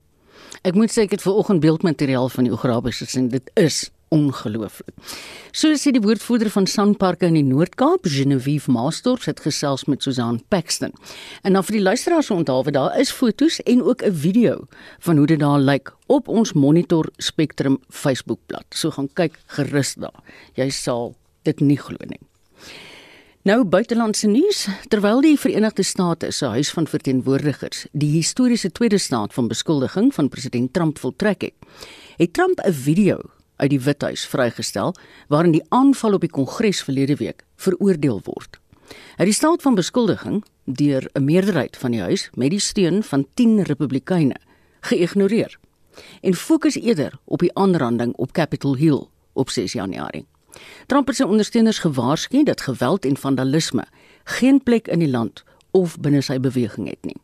Ek 0.65 0.77
moet 0.77 0.93
sê 0.93 1.05
ek 1.05 1.17
het 1.17 1.23
ver 1.25 1.37
oggend 1.41 1.63
beeldmateriaal 1.63 2.29
van 2.33 2.47
die 2.47 2.53
Ograbies 2.53 3.01
gesien. 3.03 3.29
Dit 3.33 3.49
is 3.57 3.87
ongelooflik. 4.09 4.95
So 5.51 5.73
sê 5.75 5.91
die 5.91 6.01
woordvoerder 6.03 6.49
van 6.53 6.67
Sanparke 6.67 7.27
in 7.27 7.37
die 7.37 7.45
Noord-Kaap, 7.45 8.07
Genevieve 8.07 8.71
Maasdorp, 8.71 9.25
het 9.25 9.39
gesels 9.43 9.85
met 9.85 10.03
Susan 10.03 10.41
Paxton. 10.47 10.93
En 11.43 11.53
dan 11.53 11.63
vir 11.63 11.79
die 11.79 11.83
luisteraars 11.83 12.31
onthaalwe 12.31 12.71
daar 12.71 12.99
is 12.99 13.11
foto's 13.11 13.59
en 13.65 13.83
ook 13.83 14.03
'n 14.03 14.13
video 14.13 14.67
van 14.99 15.17
hoe 15.17 15.27
dit 15.27 15.39
daar 15.39 15.59
lyk 15.59 15.93
op 16.07 16.27
ons 16.27 16.53
Monitor 16.53 17.09
Spectrum 17.17 17.79
Facebookblad. 17.89 18.65
So 18.69 18.91
gaan 18.91 19.09
kyk 19.13 19.39
gerus 19.47 19.93
daar. 19.95 20.23
Jy 20.53 20.69
sal 20.69 21.15
dit 21.43 21.59
nie 21.59 21.77
glo 21.77 21.97
nie. 21.99 22.19
Nou 23.47 23.63
buitelandse 23.63 24.27
nuus, 24.27 24.65
terwyl 24.91 25.21
die 25.21 25.37
Verenigde 25.39 25.83
State 25.83 26.31
se 26.31 26.45
Huis 26.45 26.71
van 26.75 26.87
Verteenwoordigers 26.87 27.85
die 27.91 28.09
historiese 28.11 28.71
tweede 28.71 28.97
staat 28.97 29.33
van 29.33 29.47
beskuldiging 29.47 30.13
van 30.13 30.29
president 30.29 30.73
Trump 30.73 30.99
voltrek 30.99 31.41
het, 31.41 31.53
het 32.17 32.33
Trump 32.33 32.59
'n 32.65 32.73
video 32.73 33.36
uit 33.57 33.69
die 33.69 33.81
Withuis 33.81 34.25
vrygestel 34.27 34.95
waarin 35.27 35.51
die 35.51 35.65
aanval 35.69 36.13
op 36.13 36.23
die 36.25 36.31
Kongres 36.31 36.81
verlede 36.83 37.15
week 37.15 37.43
veroordeel 37.55 38.21
word. 38.23 38.59
Hy 38.87 39.25
het 39.25 39.31
die 39.31 39.35
staat 39.35 39.61
van 39.61 39.75
beskuldiging 39.75 40.43
deur 40.63 41.09
'n 41.13 41.23
meerderheid 41.23 41.77
van 41.77 41.91
die 41.91 42.01
huis 42.01 42.29
met 42.33 42.49
die 42.49 42.59
steun 42.59 43.03
van 43.03 43.27
10 43.33 43.63
Republikeine 43.63 44.35
geïgnoreer 44.81 45.57
en 46.21 46.33
fokus 46.33 46.75
eerder 46.75 47.19
op 47.25 47.39
die 47.39 47.53
aanranding 47.53 48.15
op 48.15 48.31
Capitol 48.31 48.75
Hill 48.75 49.07
op 49.33 49.49
6 49.49 49.73
Januarie. 49.73 50.25
Trump 50.85 51.07
het 51.07 51.15
sy 51.15 51.23
ondersteuners 51.23 51.79
gewaarsku 51.79 52.43
dat 52.43 52.61
geweld 52.61 53.05
en 53.05 53.17
vandalisme 53.17 53.85
geen 54.23 54.63
plek 54.63 54.87
in 54.87 54.99
die 54.99 55.09
land 55.09 55.43
of 55.71 55.99
binne 55.99 56.21
sy 56.21 56.39
beweging 56.39 56.87
het 56.87 57.05
nie. 57.05 57.17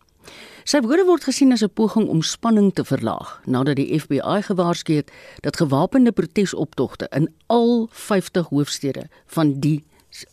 Sy 0.64 0.80
woorde 0.80 1.04
word 1.04 1.24
gesien 1.28 1.52
as 1.52 1.64
'n 1.64 1.74
poging 1.74 2.08
om 2.08 2.22
spanning 2.22 2.74
te 2.74 2.84
verlaag 2.84 3.42
nadat 3.46 3.76
die 3.76 4.00
FBI 4.00 4.42
gewaarsku 4.48 4.94
het 4.94 5.12
dat 5.42 5.58
gewapende 5.58 6.12
protesoptogte 6.12 7.08
in 7.12 7.28
al 7.48 7.90
50 7.92 8.48
hoofstede 8.48 9.10
van 9.26 9.60
die 9.60 9.84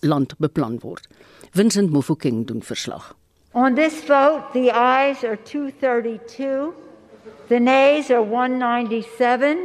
land 0.00 0.38
beplan 0.38 0.78
word. 0.82 1.08
Vincent 1.50 1.90
Mofokeng 1.90 2.46
doen 2.46 2.62
verslag. 2.62 3.16
On 3.52 3.74
this 3.74 3.94
vote, 4.06 4.42
the 4.52 4.70
ayes 4.70 5.24
are 5.24 5.38
232, 5.42 6.72
the 7.48 7.58
nays 7.58 8.10
are 8.10 8.22
197. 8.22 9.58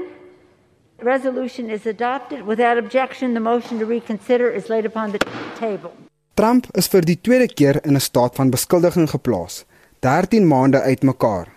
The 0.97 1.03
resolution 1.03 1.69
is 1.69 1.85
adopted 1.85 2.45
without 2.45 2.77
objection. 2.77 3.33
The 3.33 3.39
motion 3.39 3.79
to 3.79 3.85
reconsider 3.85 4.49
is 4.49 4.67
laid 4.67 4.85
upon 4.85 5.11
the 5.11 5.19
table. 5.59 5.91
Trump 6.33 6.65
is 6.73 6.87
vir 6.87 7.05
die 7.05 7.19
tweede 7.21 7.47
keer 7.53 7.79
in 7.85 7.95
'n 7.95 8.01
staat 8.01 8.35
van 8.35 8.49
beskuldiging 8.49 9.09
geplaas, 9.09 9.65
13 9.99 10.47
maande 10.47 10.81
uitmekaar, 10.81 11.47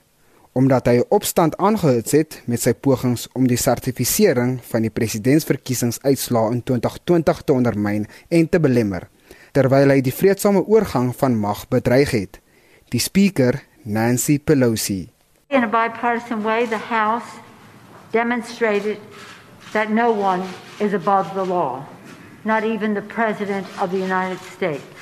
omdat 0.52 0.86
hy 0.86 0.96
'n 0.98 1.06
opstand 1.08 1.56
aangehits 1.56 2.12
het 2.12 2.42
met 2.46 2.60
sy 2.60 2.72
pogings 2.72 3.28
om 3.32 3.46
die 3.46 3.56
sertifisering 3.56 4.60
van 4.62 4.82
die 4.82 4.90
presidentsverkiesingsuitslae 4.90 6.52
in 6.52 6.62
2020 6.62 7.42
te 7.42 7.52
ondermyn 7.52 8.06
en 8.28 8.48
te 8.48 8.60
belemmer 8.60 9.08
terwyl 9.52 9.90
hy 9.90 10.00
die 10.04 10.14
vredesame 10.14 10.62
oorgang 10.66 11.12
van 11.16 11.36
mag 11.38 11.64
bedreig 11.72 12.12
het. 12.14 12.40
Die 12.92 13.00
spreker, 13.02 13.60
Nancy 13.84 14.38
Pelosi. 14.38 15.08
In 15.48 15.64
a 15.64 15.68
bipartisan 15.68 16.42
way, 16.42 16.66
the 16.66 16.78
House 16.78 17.40
demonstrated 18.12 18.98
that 19.72 19.90
no 19.90 20.12
one 20.12 20.42
is 20.78 20.94
above 20.94 21.32
the 21.34 21.44
law, 21.44 21.84
not 22.44 22.62
even 22.62 22.94
the 22.94 23.02
President 23.02 23.66
of 23.80 23.90
the 23.90 23.98
United 23.98 24.38
States. 24.54 24.97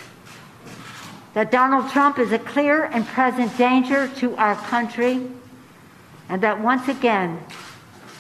That 1.37 1.51
Donald 1.51 1.91
Trump 1.91 2.19
is 2.19 2.33
a 2.33 2.39
clear 2.39 2.85
and 2.85 3.07
present 3.07 3.59
danger 3.59 4.09
to 4.21 4.35
our 4.37 4.55
country, 4.55 5.21
and 6.31 6.43
that 6.43 6.63
once 6.63 6.89
again 6.89 7.45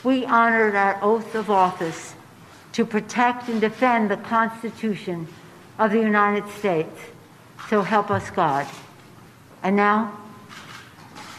we 0.04 0.26
honored 0.26 0.74
our 0.74 1.02
oath 1.02 1.34
of 1.34 1.50
office 1.50 2.14
to 2.72 2.84
protect 2.84 3.48
and 3.48 3.58
defend 3.58 4.10
the 4.10 4.18
Constitution 4.18 5.28
of 5.78 5.92
the 5.92 5.98
United 5.98 6.46
States. 6.58 7.00
So 7.70 7.80
help 7.80 8.10
us 8.10 8.28
God. 8.28 8.66
And 9.62 9.76
now, 9.76 10.20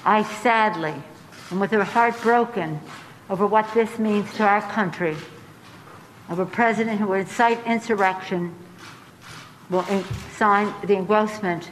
I 0.03 0.23
sadly, 0.23 0.95
and 1.51 1.61
with 1.61 1.73
a 1.73 1.85
heart 1.85 2.19
broken 2.23 2.81
over 3.29 3.45
what 3.45 3.71
this 3.75 3.99
means 3.99 4.33
to 4.33 4.43
our 4.43 4.61
country, 4.61 5.15
of 6.27 6.39
a 6.39 6.45
president 6.47 6.99
who 6.99 7.05
would 7.05 7.19
incite 7.19 7.63
insurrection, 7.67 8.55
will 9.69 9.83
sign 10.37 10.67
the 10.85 10.93
engrossment 10.93 11.71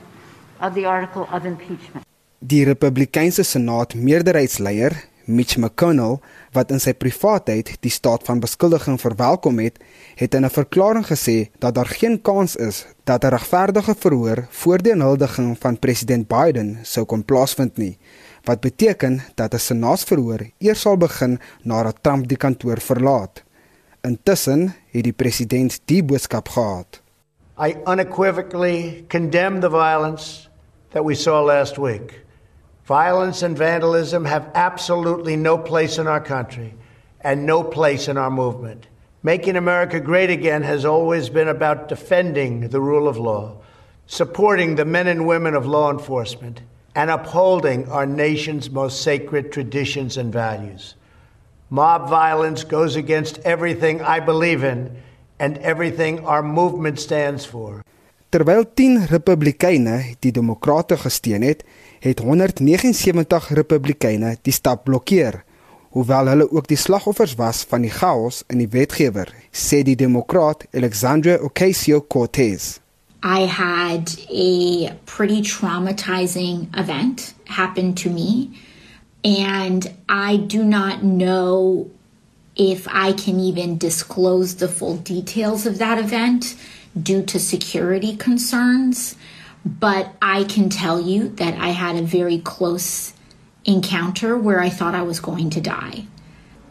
of 0.60 0.74
the 0.74 0.86
article 0.86 1.28
of 1.32 1.46
impeachment. 1.46 2.06
Die 2.40 2.64
Republikeinse 2.64 3.44
Senaat 3.44 3.96
meerderheidsleier 3.96 4.94
Mitch 5.26 5.58
McConnell 5.58 6.20
wat 6.54 6.70
in 6.72 6.82
sy 6.82 6.94
privaatheid 6.94 7.72
die 7.82 7.92
staat 7.94 8.26
van 8.28 8.42
beskuldiging 8.44 9.00
verwelkom 9.02 9.60
het, 9.64 9.80
het 10.16 10.36
in 10.36 10.46
'n 10.46 10.54
verklaring 10.54 11.06
gesê 11.06 11.50
dat 11.60 11.76
daar 11.76 11.90
geen 11.90 12.22
kans 12.22 12.56
is 12.56 12.86
dat 13.04 13.24
'n 13.24 13.34
regverdige 13.34 13.96
verhoor 13.96 14.48
voor 14.50 14.78
die 14.78 14.92
inhuldiging 14.92 15.58
van 15.60 15.80
president 15.80 16.28
Biden 16.28 16.80
sou 16.84 17.06
kon 17.06 17.26
plaasvind 17.26 17.78
nie, 17.78 17.98
wat 18.44 18.62
beteken 18.62 19.22
dat 19.36 19.54
'n 19.54 19.60
senaatsverhoor 19.60 20.40
eers 20.58 20.82
sal 20.82 20.98
begin 20.98 21.40
nadat 21.64 21.98
Trump 22.02 22.28
die 22.28 22.38
kantoor 22.38 22.80
verlaat. 22.80 23.44
Intussen 24.02 24.76
het 24.92 25.04
die 25.04 25.14
president 25.14 25.82
die 25.86 26.04
boodskap 26.04 26.50
gehad. 26.50 27.05
I 27.58 27.74
unequivocally 27.86 29.06
condemn 29.08 29.62
the 29.62 29.70
violence 29.70 30.50
that 30.92 31.06
we 31.06 31.16
saw 31.16 31.42
last 31.42 31.78
week. 31.78 32.22
Violence 32.84 33.42
and 33.44 33.58
vandalism 33.58 34.26
have 34.26 34.52
absolutely 34.54 35.38
no 35.38 35.58
place 35.58 35.98
in 35.98 36.06
our 36.06 36.20
country 36.20 36.74
and 37.22 37.46
no 37.46 37.64
place 37.64 38.08
in 38.10 38.18
our 38.18 38.30
movement. 38.30 38.88
Making 39.24 39.56
America 39.56 40.00
great 40.00 40.30
again 40.30 40.64
has 40.64 40.86
always 40.86 41.30
been 41.30 41.48
about 41.48 41.88
defending 41.88 42.68
the 42.70 42.82
rule 42.82 43.08
of 43.08 43.18
law, 43.18 43.58
supporting 44.06 44.76
the 44.76 44.86
men 44.86 45.08
and 45.08 45.26
women 45.26 45.56
of 45.56 45.66
law 45.66 45.90
enforcement, 45.90 46.62
and 46.94 47.10
upholding 47.10 47.90
our 47.90 48.06
nation's 48.06 48.70
most 48.70 49.02
sacred 49.02 49.52
traditions 49.52 50.18
and 50.18 50.32
values. 50.32 50.96
Mob 51.70 52.10
violence 52.10 52.64
goes 52.64 52.96
against 52.96 53.40
everything 53.40 54.02
I 54.02 54.20
believe 54.20 54.64
in 54.64 54.96
and 55.38 55.58
everything 55.58 56.26
our 56.26 56.44
movement 56.44 57.00
stands 57.00 57.46
for. 57.46 57.82
Terwyl 58.30 58.66
10 58.74 59.06
Republikeine 59.06 60.16
die 60.20 60.32
Demokrate 60.32 60.98
gesteun 60.98 61.42
het, 61.42 61.64
het 62.00 62.20
179 62.20 63.50
Republikeine 63.50 64.36
die 64.42 64.54
stap 64.54 64.84
blokkeer, 64.84 65.44
hoewel 65.96 66.28
hulle 66.28 66.52
ook 66.52 66.68
die 66.68 66.78
slagoffers 66.78 67.36
was 67.40 67.64
van 67.70 67.86
die 67.88 67.94
chaos 67.94 68.44
in 68.52 68.60
die 68.60 68.70
wetgewer, 68.70 69.32
sê 69.52 69.84
die 69.88 69.96
Demokraat 69.96 70.66
Alexandria 70.76 71.38
Ocasio-Cortez. 71.40 72.80
I 73.24 73.48
had 73.48 74.12
a 74.30 74.92
pretty 75.06 75.42
traumatizing 75.42 76.68
event 76.78 77.34
happen 77.46 77.94
to 77.94 78.10
me 78.10 78.50
and 79.24 79.88
I 80.10 80.38
do 80.38 80.64
not 80.64 81.02
know 81.02 81.90
if 82.56 82.88
I 82.88 83.14
can 83.14 83.40
even 83.40 83.78
disclose 83.78 84.56
the 84.56 84.68
full 84.68 84.98
details 84.98 85.66
of 85.66 85.78
that 85.80 85.98
event 85.98 86.56
due 87.02 87.24
to 87.24 87.40
security 87.40 88.16
concerns. 88.16 89.16
But 89.66 90.14
I 90.22 90.44
can 90.44 90.70
tell 90.70 91.02
you 91.02 91.30
that 91.30 91.56
I 91.56 91.70
had 91.70 91.96
a 91.96 92.04
very 92.04 92.38
close 92.38 93.14
encounter 93.66 94.38
where 94.38 94.62
I 94.62 94.70
thought 94.70 94.96
I 94.96 95.02
was 95.02 95.20
going 95.20 95.50
to 95.52 95.62
die. 95.62 96.06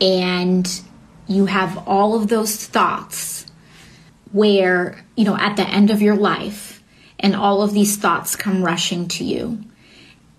And 0.01 0.69
you 1.27 1.47
have 1.47 1.89
all 1.89 2.15
of 2.15 2.29
those 2.29 2.57
thoughts 2.57 3.47
where, 4.33 5.05
you 5.17 5.25
know, 5.25 5.37
at 5.37 5.57
the 5.57 5.67
end 5.67 5.91
of 5.91 6.03
your 6.03 6.17
life, 6.17 6.83
and 7.21 7.35
all 7.35 7.63
of 7.63 7.73
these 7.73 7.97
thoughts 7.97 8.37
come 8.37 8.63
rushing 8.63 9.09
to 9.09 9.25
you. 9.25 9.65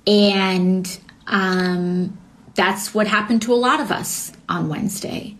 And 0.05 0.99
um, 1.27 2.17
that's 2.55 2.93
what 2.93 3.07
happened 3.07 3.41
to 3.43 3.53
a 3.53 3.59
lot 3.67 3.79
of 3.79 3.91
us 3.91 4.31
on 4.47 4.69
Wednesday. 4.69 5.35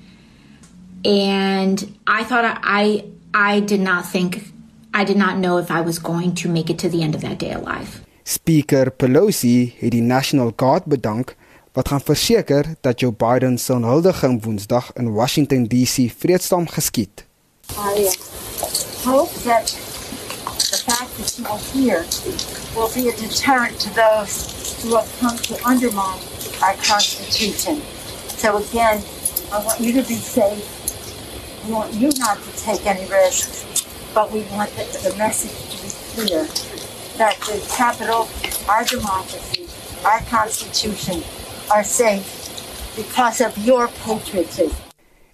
And 1.03 1.97
I 2.07 2.23
thought 2.23 2.59
I, 2.63 3.05
I 3.33 3.59
did 3.61 3.79
not 3.79 4.05
think 4.05 4.51
I 4.93 5.03
did 5.03 5.17
not 5.17 5.37
know 5.37 5.57
if 5.57 5.69
I 5.69 5.81
was 5.81 5.99
going 5.99 6.35
to 6.35 6.49
make 6.49 6.69
it 6.69 6.79
to 6.79 6.89
the 6.89 7.03
end 7.03 7.15
of 7.15 7.21
that 7.21 7.37
day 7.37 7.51
alive. 7.51 8.01
Speaker 8.23 8.91
Pelosi 8.91 9.73
het 9.79 9.91
die 9.91 10.01
National 10.01 10.53
Guard 10.55 10.85
bedank 10.85 11.35
wat 11.73 11.87
gaan 11.87 12.01
verseker 12.01 12.75
dat 12.81 12.99
Joe 12.99 13.11
Biden 13.11 13.57
se 13.57 13.73
huldiging 13.73 14.43
Woensdag 14.43 14.91
in 14.93 15.11
Washington 15.11 15.67
DC 15.67 16.11
vreedsaam 16.17 16.67
geskied. 16.67 17.25
I 17.69 18.15
hope 19.03 19.33
that 19.43 19.75
the 20.71 20.79
fact 20.87 21.17
that 21.17 21.37
you 21.37 21.45
are 21.45 21.59
here 21.73 22.05
will 22.75 22.89
be 22.93 23.09
a 23.09 23.15
deterrent 23.15 23.79
to 23.79 23.89
those 23.93 24.81
who 24.81 24.95
have 24.95 25.09
come 25.19 25.37
to 25.37 25.53
undermine 25.67 26.19
our 26.61 26.75
Constitution. 26.75 27.81
So 28.27 28.57
again, 28.57 29.03
I 29.51 29.63
want 29.63 29.79
you 29.79 29.93
to 29.93 30.07
be 30.07 30.15
safe. 30.15 30.63
I 31.65 31.69
want 31.69 31.93
you 31.93 32.11
not 32.17 32.37
to 32.43 32.51
take 32.63 32.85
any 32.85 33.05
risks. 33.09 33.65
but 34.15 34.31
we 34.31 34.41
want 34.55 34.69
the, 34.77 34.85
the 35.03 35.13
message 35.17 35.55
to 35.71 35.77
be 35.83 35.91
clear 36.13 36.43
that 37.19 37.35
the 37.47 37.57
capital, 37.77 38.21
our 38.71 38.83
democracy, 38.85 39.67
our 40.05 40.21
constitution 40.35 41.21
are 41.69 41.83
safe 41.83 42.25
because 42.95 43.43
of 43.45 43.51
your 43.57 43.89
patriotism. 44.05 44.83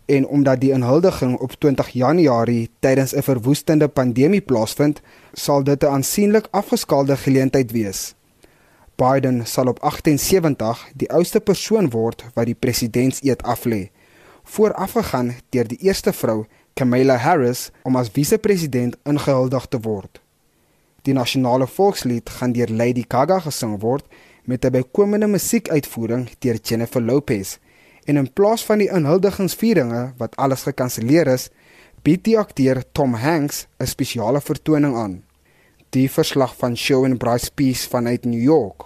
En 0.06 0.28
omdat 0.28 0.60
die 0.60 0.72
inhuldiging 0.72 1.38
op 1.40 1.54
20 1.54 1.90
Januarie 1.90 2.70
tydens 2.80 3.14
'n 3.14 3.22
verwoestende 3.22 3.88
pandemie 3.88 4.42
plaasvind, 4.42 5.02
sal 5.34 5.64
dit 5.64 5.84
'n 5.84 5.88
aansienlik 5.88 6.48
afgeskaalde 6.52 7.18
geleentheid 7.18 7.72
wees. 7.72 8.14
Biden 8.96 9.46
sal 9.48 9.68
op 9.68 9.80
78 9.80 10.82
die 10.96 11.10
oudste 11.12 11.40
persoon 11.40 11.90
word 11.90 12.26
wat 12.34 12.46
die 12.46 12.56
presidentseed 12.56 13.44
aflê, 13.44 13.90
voorafgegaan 14.44 15.36
deur 15.50 15.68
die 15.68 15.80
eerste 15.88 16.14
vrou 16.14 16.46
Kamala 16.74 17.16
Harris 17.16 17.70
om 17.84 17.96
as 17.96 18.12
vise-president 18.14 18.98
ingehuldig 19.04 19.66
te 19.66 19.80
word. 19.80 20.22
Die 21.04 21.14
nasionale 21.14 21.68
volkslied 21.68 22.30
gaan 22.30 22.54
deur 22.54 22.70
Lady 22.70 23.04
Gaga 23.08 23.40
gesing 23.40 23.80
word 23.82 24.06
met 24.46 24.66
'n 24.66 24.72
bykomende 24.72 25.28
musiekuitvoering 25.28 26.30
deur 26.40 26.60
Jennifer 26.64 27.02
Lopez 27.02 27.58
En 28.04 28.18
in 28.18 28.34
plaas 28.34 28.66
van 28.66 28.82
die 28.82 28.90
inhuldigingsvieringe 28.90 30.14
wat 30.18 30.36
alles 30.36 30.66
gekanselleer 30.66 31.28
is, 31.28 31.50
bied 32.02 32.24
die 32.26 32.38
akteur 32.40 32.84
Tom 32.92 33.14
Hanks 33.14 33.68
'n 33.78 33.88
spesiale 33.88 34.42
vertoning 34.42 34.96
aan. 34.96 35.24
Die 35.92 36.08
verslag 36.08 36.54
van 36.56 36.78
Show 36.78 37.04
and 37.04 37.18
Bryce 37.20 37.52
Peace 37.52 37.88
vanuit 37.88 38.24
New 38.24 38.40
York. 38.40 38.86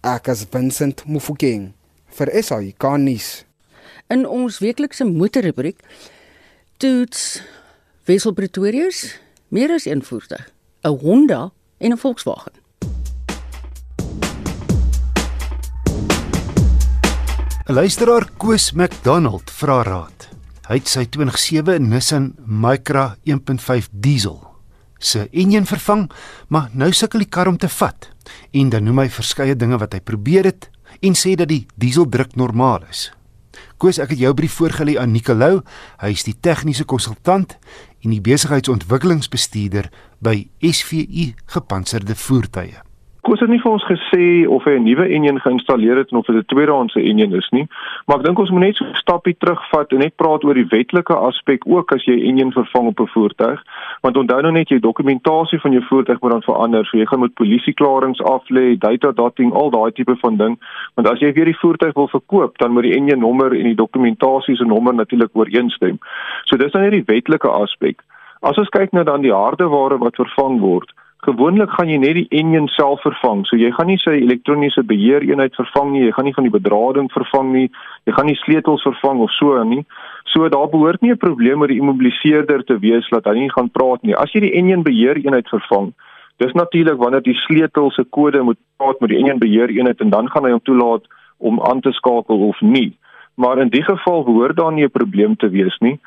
Ek 0.00 0.30
is 0.32 0.46
Vincent 0.48 1.02
Mufokeng 1.04 1.74
vir 2.16 2.30
SAI 2.40 2.70
Garnis. 2.80 3.42
In 4.08 4.24
ons 4.24 4.56
weeklikse 4.64 5.04
motorrubriek 5.04 5.82
toets 6.80 7.42
Wessel 8.08 8.32
Pretorius 8.32 9.02
meer 9.52 9.74
as 9.76 9.84
een 9.84 10.00
voertuig, 10.00 10.48
'n 10.88 10.96
Honda 11.04 11.52
en 11.76 11.92
'n 11.92 12.00
Volkswagen. 12.00 12.56
Luisteraar 17.66 18.30
Koos 18.36 18.72
McDonald 18.72 19.50
vra 19.50 19.82
raad. 19.82 20.28
Hy 20.68 20.74
het 20.74 20.88
sy 20.88 21.04
2007 21.04 21.88
Nissan 21.88 22.34
Micra 22.46 23.16
1.5 23.24 23.88
diesel 23.92 24.53
se 25.04 25.26
enjin 25.32 25.66
vervang, 25.68 26.06
maar 26.48 26.70
nou 26.72 26.92
sukkel 26.92 27.24
die 27.24 27.30
kar 27.30 27.50
om 27.50 27.58
te 27.60 27.68
vat. 27.68 28.08
En 28.52 28.70
dan 28.72 28.86
noem 28.86 29.04
hy 29.04 29.10
verskeie 29.12 29.56
dinge 29.56 29.78
wat 29.82 29.96
hy 29.96 30.00
probeer 30.00 30.48
het 30.50 30.70
en 31.04 31.16
sê 31.18 31.34
dat 31.36 31.50
die 31.50 31.66
dieseldruk 31.80 32.36
normaal 32.40 32.86
is. 32.90 33.10
Koos, 33.78 33.98
ek 34.02 34.14
het 34.14 34.22
jou 34.22 34.32
brief 34.36 34.54
voorgelê 34.58 34.96
aan 35.00 35.12
Nicolou. 35.14 35.60
Hy 36.00 36.14
is 36.14 36.24
die 36.26 36.36
tegniese 36.40 36.86
konsultant 36.88 37.56
en 38.04 38.14
die 38.14 38.22
besigheidsontwikkelingsbestuurder 38.24 39.90
by 40.24 40.36
SVU 40.62 41.32
Gepantserde 41.56 42.16
Voertuie. 42.18 42.83
Koos 43.24 43.40
het 43.40 43.48
nie 43.48 43.60
vir 43.62 43.72
ons 43.72 43.84
gesê 43.88 44.24
of 44.52 44.66
hy 44.68 44.74
'n 44.76 44.84
nuwe 44.84 45.04
enjin 45.16 45.38
geïnstalleer 45.40 45.96
het 45.96 46.12
of 46.12 46.26
dit 46.26 46.36
'n 46.36 46.44
tweedehandse 46.52 47.00
enjin 47.00 47.32
is 47.32 47.48
nie, 47.52 47.66
maar 48.06 48.18
ek 48.18 48.24
dink 48.24 48.38
ons 48.38 48.50
moet 48.50 48.60
net 48.60 48.76
so 48.76 48.84
'n 48.84 48.94
stappie 48.94 49.36
terugvat 49.38 49.92
en 49.92 49.98
net 49.98 50.16
praat 50.16 50.44
oor 50.44 50.54
die 50.54 50.68
wetlike 50.68 51.14
aspek 51.14 51.64
ook 51.66 51.92
as 51.92 52.04
jy 52.04 52.20
enjin 52.28 52.52
vervang 52.52 52.86
op 52.86 53.00
'n 53.00 53.12
voertuig, 53.16 53.60
want 54.02 54.16
onthou 54.16 54.40
nou 54.42 54.52
net 54.52 54.68
jy 54.68 54.78
dokumentasie 54.78 55.58
van 55.58 55.72
jou 55.72 55.82
voertuig 55.82 56.20
moet 56.20 56.30
dan 56.32 56.42
verander, 56.42 56.84
so 56.84 56.98
jy 56.98 57.06
gaan 57.06 57.20
met 57.20 57.34
polisieklaringe 57.34 58.22
af 58.24 58.44
lê, 58.50 58.76
data 58.76 59.12
dating, 59.12 59.52
al 59.52 59.70
daai 59.70 59.92
tipe 59.92 60.16
van 60.16 60.36
ding, 60.36 60.58
want 60.94 61.08
as 61.08 61.20
jy 61.20 61.32
weer 61.32 61.46
die 61.46 61.60
voertuig 61.62 61.94
wil 61.94 62.08
verkoop, 62.08 62.58
dan 62.58 62.72
moet 62.72 62.82
die 62.82 62.96
enjin 62.96 63.20
nommer 63.20 63.52
en 63.54 63.64
die 63.64 63.74
dokumentasie 63.74 64.56
se 64.56 64.64
nommer 64.64 64.94
natuurlik 64.94 65.30
ooreenstem. 65.32 65.98
So 66.44 66.56
dis 66.56 66.72
dan 66.72 66.82
net 66.82 66.92
die 66.92 67.14
wetlike 67.14 67.48
aspek. 67.48 68.02
As 68.42 68.58
ons 68.58 68.68
kyk 68.68 68.92
na 68.92 69.02
dan 69.02 69.22
die 69.22 69.32
hardeware 69.32 69.98
wat 69.98 70.14
vervang 70.16 70.60
word, 70.60 70.92
Gewoonlik 71.24 71.70
gaan 71.72 71.88
jy 71.88 71.96
net 71.96 72.18
die 72.18 72.26
enjin 72.36 72.66
self 72.68 73.00
vervang. 73.00 73.46
So 73.48 73.56
jy 73.56 73.70
gaan 73.72 73.88
nie 73.88 73.96
sy 74.02 74.18
elektroniese 74.18 74.82
beheereenheid 74.84 75.54
vervang 75.56 75.94
nie, 75.94 76.02
jy 76.04 76.12
gaan 76.12 76.26
nie 76.28 76.34
van 76.36 76.44
die 76.44 76.52
bedrading 76.52 77.08
vervang 77.14 77.52
nie, 77.54 77.68
jy 78.04 78.12
gaan 78.12 78.28
nie 78.28 78.36
sleutels 78.42 78.84
vervang 78.84 79.22
of 79.24 79.32
so 79.32 79.62
nie. 79.64 79.80
So 80.34 80.50
daar 80.52 80.68
behoort 80.68 81.00
nie 81.00 81.12
'n 81.14 81.22
probleem 81.24 81.64
met 81.64 81.72
die 81.72 81.80
immobiliseerder 81.80 82.64
te 82.64 82.76
wees 82.78 83.08
dat 83.08 83.24
hy 83.24 83.34
nie 83.38 83.52
gaan 83.56 83.70
praat 83.70 84.02
nie. 84.02 84.16
As 84.16 84.32
jy 84.32 84.40
die 84.40 84.52
enjin 84.52 84.82
beheereenheid 84.82 85.48
vervang, 85.48 85.94
dis 86.36 86.52
natuurlik 86.52 86.98
wanneer 86.98 87.22
die 87.22 87.40
sleutel 87.46 87.90
se 87.90 88.04
kode 88.04 88.42
moet 88.42 88.58
praat 88.76 89.00
met 89.00 89.10
die 89.10 89.18
enjin 89.18 89.38
beheereenheid 89.38 90.00
en 90.00 90.10
dan 90.10 90.28
gaan 90.28 90.44
hy 90.44 90.50
hom 90.50 90.62
toelaat 90.62 91.08
om 91.38 91.60
aan 91.60 91.80
te 91.80 91.92
skakel 91.92 92.48
of 92.48 92.60
nie. 92.60 92.92
Maar 93.36 93.58
in 93.58 93.68
die 93.68 93.82
geval 93.82 94.24
behoort 94.24 94.56
daar 94.56 94.72
nie 94.72 94.84
'n 94.84 94.90
probleem 94.90 95.36
te 95.36 95.48
wees 95.48 95.78
nie 95.80 95.98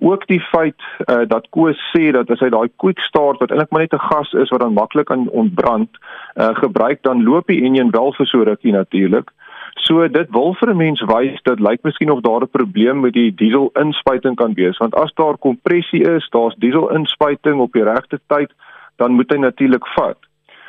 ook 0.00 0.26
die 0.26 0.40
feit 0.40 0.80
uh, 1.06 1.22
dat 1.28 1.46
Koos 1.50 1.78
sê 1.96 2.10
dat 2.10 2.30
as 2.30 2.40
hy 2.42 2.48
daai 2.50 2.68
quick 2.76 2.98
start 3.00 3.38
wat 3.38 3.50
eintlik 3.50 3.70
maar 3.70 3.80
net 3.80 3.94
'n 3.94 4.08
gas 4.10 4.32
is 4.32 4.50
wat 4.50 4.60
dan 4.60 4.74
maklik 4.74 5.06
kan 5.06 5.28
ontbrand 5.28 5.90
uh, 6.34 6.54
gebruik 6.54 7.02
dan 7.02 7.22
loop 7.22 7.46
die 7.46 7.62
enjin 7.62 7.90
wel 7.90 8.12
vir 8.12 8.26
so 8.26 8.42
rukkie 8.42 8.72
natuurlik. 8.72 9.30
So 9.74 10.08
dit 10.08 10.30
wil 10.30 10.54
vir 10.54 10.70
'n 10.70 10.76
mens 10.76 11.00
wys 11.00 11.42
dat 11.42 11.60
lyk 11.60 11.82
miskien 11.82 12.10
of 12.10 12.20
daar 12.20 12.42
'n 12.42 12.50
probleem 12.50 13.00
met 13.00 13.12
die 13.12 13.34
diesel 13.34 13.70
inspuiting 13.74 14.36
kan 14.36 14.54
wees 14.54 14.78
want 14.78 14.94
as 14.94 15.12
daar 15.14 15.38
kompressie 15.38 16.02
is, 16.02 16.28
daar's 16.30 16.54
diesel 16.58 16.90
inspuiting 16.90 17.60
op 17.60 17.72
die 17.72 17.84
regte 17.84 18.20
tyd, 18.26 18.52
dan 18.96 19.12
moet 19.12 19.30
hy 19.30 19.38
natuurlik 19.38 19.86
vat. 19.86 20.18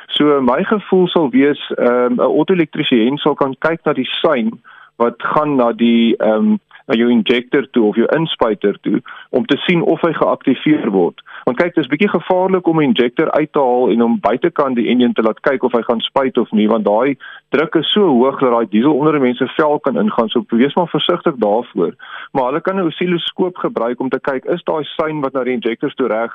So 0.06 0.40
my 0.40 0.64
gevoel 0.64 1.08
sal 1.08 1.30
wees 1.30 1.72
ehm, 1.76 2.12
'n 2.12 2.20
um, 2.20 2.20
auto-elektriesien 2.20 3.18
sal 3.18 3.34
kan 3.34 3.54
kyk 3.58 3.84
na 3.84 3.92
die 3.92 4.08
sein 4.22 4.50
wat 4.96 5.14
gaan 5.18 5.56
na 5.56 5.72
die 5.72 6.16
ehm 6.16 6.32
um, 6.32 6.60
na 6.86 6.94
jou 6.94 7.08
injector 7.10 7.66
toe 7.70 7.84
of 7.88 7.96
jou 7.98 8.06
inspuiter 8.16 8.78
toe 8.80 9.00
om 9.30 9.46
te 9.46 9.56
sien 9.66 9.82
of 9.82 10.00
hy 10.06 10.12
geaktiveer 10.12 10.90
word. 10.94 11.22
Want 11.44 11.58
kyk, 11.58 11.74
dit 11.74 11.84
is 11.84 11.90
bietjie 11.90 12.10
gevaarlik 12.10 12.66
om 12.66 12.80
'n 12.80 12.88
injector 12.90 13.30
uit 13.30 13.52
te 13.52 13.58
haal 13.58 13.90
en 13.90 14.00
hom 14.00 14.18
buitekant 14.20 14.76
die 14.76 14.88
enjin 14.88 15.12
te 15.12 15.22
laat 15.22 15.40
kyk 15.40 15.62
of 15.62 15.72
hy 15.72 15.82
gaan 15.82 16.00
spuit 16.00 16.38
of 16.38 16.50
nie, 16.52 16.68
want 16.68 16.84
daai 16.84 17.16
druk 17.50 17.74
is 17.74 17.92
so 17.92 18.06
hoog 18.06 18.40
dat 18.40 18.50
daai 18.50 18.66
diesel 18.70 18.94
onder 18.94 19.16
'n 19.16 19.22
mens 19.22 19.38
se 19.38 19.46
vel 19.56 19.78
kan 19.80 19.98
ingaan. 19.98 20.28
So 20.28 20.44
wees 20.48 20.74
maar 20.74 20.88
versigtig 20.88 21.34
daarvoor. 21.36 21.94
Maar 22.32 22.44
hulle 22.44 22.60
kan 22.60 22.76
'n 22.76 22.86
osiloskoop 22.86 23.56
gebruik 23.56 24.00
om 24.00 24.08
te 24.08 24.20
kyk 24.20 24.44
is 24.44 24.62
daai 24.64 24.84
sein 24.84 25.20
wat 25.20 25.32
na 25.32 25.44
die 25.44 25.52
injectors 25.54 25.94
toe 25.94 26.08
reg 26.08 26.32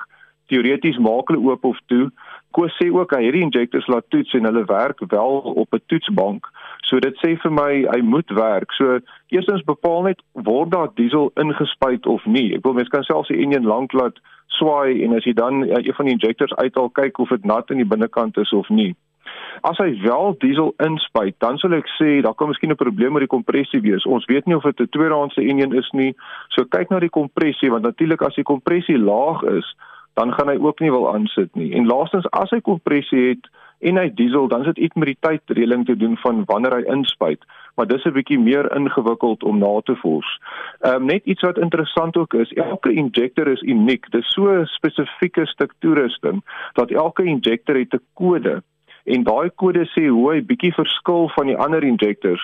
teoreties 0.51 0.99
maak 0.99 1.31
hulle 1.31 1.43
oop 1.47 1.65
of 1.65 1.79
toe. 1.91 2.09
Koos 2.55 2.73
sê 2.79 2.89
ook 2.91 3.15
hy 3.15 3.23
hierdie 3.23 3.45
injectors 3.45 3.87
laat 3.87 4.07
toets 4.09 4.33
en 4.33 4.49
hulle 4.49 4.65
werk 4.67 4.99
wel 5.13 5.37
op 5.63 5.73
'n 5.73 5.83
toetsbank. 5.87 6.47
So 6.81 6.99
dit 6.99 7.15
sê 7.21 7.35
vir 7.43 7.53
my 7.53 7.71
hy 7.87 8.01
moet 8.01 8.29
werk. 8.35 8.73
So 8.77 8.99
eerstens 9.29 9.63
bepaal 9.67 10.09
net 10.09 10.21
word 10.33 10.71
daar 10.71 10.89
diesel 10.95 11.31
ingespuit 11.39 12.05
of 12.05 12.25
nie. 12.25 12.53
Ek 12.57 12.65
wil 12.65 12.73
mens 12.73 12.89
kan 12.89 13.05
selfs 13.07 13.31
die 13.31 13.41
enjin 13.43 13.69
lank 13.69 13.93
laat 13.93 14.17
swaai 14.57 15.03
en 15.05 15.15
as 15.15 15.27
jy 15.27 15.33
dan 15.37 15.63
ja, 15.67 15.79
een 15.79 15.95
van 15.95 16.09
die 16.09 16.17
injectors 16.17 16.55
uithaal 16.57 16.89
kyk 16.97 17.19
of 17.19 17.29
dit 17.29 17.47
nat 17.47 17.69
in 17.71 17.81
die 17.83 17.87
binnekant 17.87 18.37
is 18.37 18.51
of 18.53 18.69
nie. 18.69 18.91
As 19.67 19.77
hy 19.77 19.91
wel 20.01 20.35
diesel 20.41 20.73
inspuit, 20.81 21.35
dan 21.43 21.59
sal 21.61 21.75
ek 21.77 21.89
sê 21.99 22.19
daar 22.25 22.35
kan 22.35 22.49
miskien 22.49 22.71
'n 22.71 22.79
probleem 22.79 23.13
met 23.13 23.23
die 23.27 23.35
kompressie 23.35 23.81
wees. 23.81 24.05
Ons 24.05 24.25
weet 24.25 24.45
nie 24.45 24.55
of 24.55 24.63
dit 24.63 24.81
'n 24.81 24.89
tweedehandse 24.89 25.41
enjin 25.41 25.73
is 25.73 25.89
nie. 25.91 26.15
So 26.49 26.65
kyk 26.65 26.89
na 26.89 26.99
die 26.99 27.13
kompressie 27.13 27.69
want 27.69 27.83
natuurlik 27.83 28.21
as 28.21 28.35
die 28.35 28.43
kompressie 28.43 28.97
laag 28.97 29.43
is, 29.43 29.75
dan 30.13 30.33
gaan 30.33 30.49
hy 30.49 30.57
ook 30.57 30.79
nie 30.79 30.91
wil 30.91 31.13
aansit 31.13 31.55
nie. 31.55 31.73
En 31.73 31.87
laastens 31.87 32.29
as 32.31 32.49
hy 32.49 32.59
kompressie 32.61 33.29
het, 33.29 33.47
en 33.81 33.97
hy 33.97 34.11
diesel 34.13 34.47
dan 34.47 34.59
is 34.59 34.73
dit 34.73 34.77
iets 34.77 34.95
met 34.95 35.07
die 35.07 35.17
tydreëling 35.19 35.85
te 35.85 35.97
doen 35.97 36.17
van 36.17 36.43
wanneer 36.45 36.75
hy 36.75 36.83
inspuit 36.93 37.45
maar 37.75 37.87
dis 37.87 38.03
'n 38.05 38.13
bietjie 38.13 38.39
meer 38.39 38.75
ingewikkeld 38.75 39.43
om 39.43 39.57
na 39.57 39.81
te 39.83 39.95
vols. 39.95 40.39
Ehm 40.79 40.95
um, 40.95 41.05
net 41.05 41.25
iets 41.25 41.41
wat 41.41 41.57
interessant 41.57 42.17
ook 42.17 42.33
is, 42.33 42.53
elke 42.53 42.93
injector 42.93 43.47
is 43.47 43.61
uniek. 43.61 44.11
Dis 44.11 44.31
so 44.33 44.49
'n 44.49 44.65
spesifieke 44.65 45.45
stuk 45.45 45.73
toerusting 45.79 46.43
dat 46.73 46.91
elke 46.91 47.23
injector 47.23 47.75
het 47.75 47.93
'n 47.93 48.03
kode 48.13 48.63
en 49.03 49.23
daai 49.23 49.49
kode 49.55 49.85
sê 49.93 50.07
hoe 50.07 50.27
hy 50.33 50.41
bietjie 50.45 50.73
verskil 50.73 51.29
van 51.35 51.49
die 51.49 51.57
ander 51.57 51.83
injectors. 51.83 52.43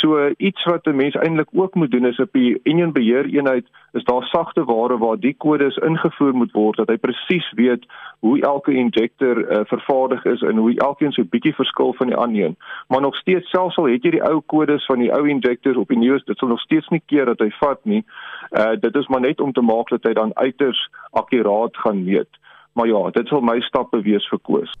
So 0.00 0.30
iets 0.38 0.64
wat 0.64 0.86
'n 0.86 0.96
mens 0.96 1.14
eintlik 1.14 1.48
ook 1.52 1.74
moet 1.74 1.90
doen 1.90 2.06
is 2.06 2.18
op 2.18 2.32
die 2.32 2.60
enjin 2.64 2.92
beheer 2.92 3.24
eenheid 3.24 3.66
is 3.92 4.04
daar 4.04 4.22
sagte 4.22 4.64
ware 4.64 4.98
waar 4.98 5.18
die 5.20 5.34
kodes 5.34 5.76
ingevoer 5.76 6.34
moet 6.34 6.52
word 6.52 6.76
dat 6.76 6.88
hy 6.88 6.96
presies 6.96 7.52
weet 7.56 7.86
hoe 8.20 8.40
elke 8.40 8.72
injector 8.72 9.38
uh, 9.38 9.60
vervaardig 9.64 10.24
is 10.24 10.42
en 10.42 10.56
hoe 10.56 10.74
elkeen 10.74 11.12
so 11.12 11.24
bietjie 11.24 11.54
verskil 11.54 11.94
van 11.98 12.06
die 12.06 12.16
ander 12.16 12.44
een. 12.44 12.56
Maar 12.88 13.00
nog 13.00 13.16
steeds 13.16 13.50
selfs 13.50 13.76
al 13.76 13.88
het 13.88 14.04
jy 14.04 14.10
die 14.10 14.24
ou 14.24 14.40
kodes 14.46 14.84
van 14.86 14.98
die 14.98 15.12
ou 15.12 15.28
injectors 15.28 15.76
op 15.76 15.88
die 15.88 15.98
nuus, 15.98 16.24
dit 16.24 16.38
sal 16.38 16.48
nog 16.48 16.60
steeds 16.60 16.88
nie 16.88 17.02
keer 17.06 17.24
dat 17.24 17.38
hy 17.38 17.50
vat 17.60 17.84
nie. 17.84 18.04
Uh 18.50 18.74
dit 18.80 18.96
is 18.96 19.08
maar 19.08 19.20
net 19.20 19.40
om 19.40 19.52
te 19.52 19.64
maak 19.64 19.88
dat 19.88 20.04
hy 20.04 20.12
dan 20.12 20.34
uiters 20.34 20.88
akkuraat 21.10 21.76
gaan 21.76 22.04
meet. 22.04 22.28
Maar 22.72 22.86
ja, 22.86 23.10
dit 23.10 23.28
sal 23.28 23.40
my 23.40 23.60
stappe 23.60 24.02
wees 24.02 24.28
vir 24.28 24.38
Koos. 24.42 24.72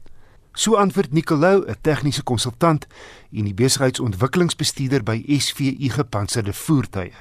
So 0.56 0.74
antwoord 0.74 1.12
Nicolou, 1.12 1.64
'n 1.66 1.76
tegniese 1.80 2.22
konsultant 2.22 2.86
en 3.32 3.44
die 3.44 3.54
besigheidsontwikkelingsbestuurder 3.54 5.02
by 5.02 5.24
SVU 5.38 5.88
Gepantserde 5.88 6.52
Voertuie. 6.52 7.12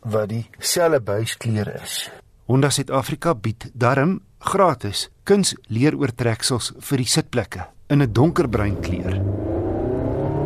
wat 0.00 0.28
dieselfde 0.28 1.00
buiskleur 1.00 1.82
is. 1.82 2.10
Honda 2.46 2.70
Suid-Afrika 2.70 3.34
bied 3.34 3.70
darm 3.74 4.20
gratis 4.38 5.08
kunsleeroortreksels 5.24 6.72
vir 6.78 6.96
die 6.96 7.06
sitplekke 7.06 7.66
in 7.88 8.02
'n 8.02 8.12
donkerbruin 8.12 8.80
kleur. 8.80 9.49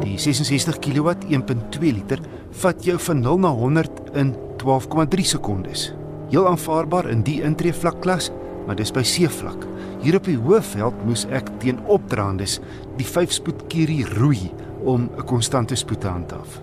Die 0.05 0.19
66 0.21 0.83
kW 0.85 1.15
1.2 1.33 1.93
liter 1.97 2.21
vat 2.61 2.85
jou 2.85 2.99
van 3.07 3.23
0 3.25 3.39
na 3.41 3.53
100 3.57 4.11
in 4.21 4.35
12,3 4.61 5.25
sekondes. 5.25 5.93
Heel 6.29 6.49
aanvaarbaar 6.49 7.09
in 7.09 7.23
die 7.25 7.39
intreevlakklas, 7.43 8.29
maar 8.67 8.77
dis 8.77 8.93
by 8.93 9.03
seevlak. 9.05 9.65
Hier 10.05 10.19
op 10.19 10.29
die 10.29 10.37
hoofveld 10.37 10.99
moes 11.09 11.25
ek 11.33 11.49
teen 11.63 11.81
opdraandes 11.89 12.59
die 12.99 13.09
5-spoed 13.09 13.65
Kiri 13.73 14.03
roei 14.17 14.53
om 14.85 15.09
'n 15.17 15.25
konstante 15.25 15.77
spoed 15.77 16.01
te 16.01 16.09
handhaaf. 16.09 16.61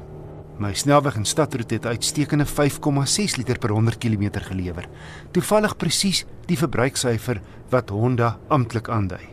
My 0.57 0.73
snelweg 0.73 1.15
en 1.15 1.25
stadroete 1.25 1.73
het 1.73 1.85
uitstekende 1.85 2.45
5,6 2.45 3.37
liter 3.37 3.57
per 3.57 3.69
100 3.69 3.97
km 3.97 4.29
gelewer. 4.33 4.87
Toevallig 5.31 5.77
presies 5.77 6.25
die 6.45 6.57
verbruiksyfer 6.57 7.41
wat 7.69 7.89
Honda 7.89 8.37
amptelik 8.47 8.89
aandui. 8.89 9.25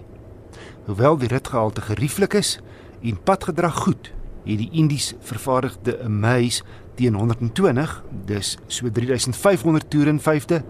Hoewel 0.86 1.18
die 1.18 1.28
ritgehalte 1.28 1.80
gerieflik 1.80 2.34
is 2.34 2.60
en 3.02 3.18
padgedrag 3.24 3.76
goed, 3.84 4.12
het 4.44 4.58
die 4.58 4.70
Indies 4.72 5.14
vervaardigde 5.20 6.02
Amaze 6.04 6.62
teen 6.94 7.14
120, 7.14 8.04
dis 8.26 8.58
so 8.66 8.90
3500 8.90 9.90
toere 9.90 10.10
in 10.10 10.20
5de, 10.20 10.62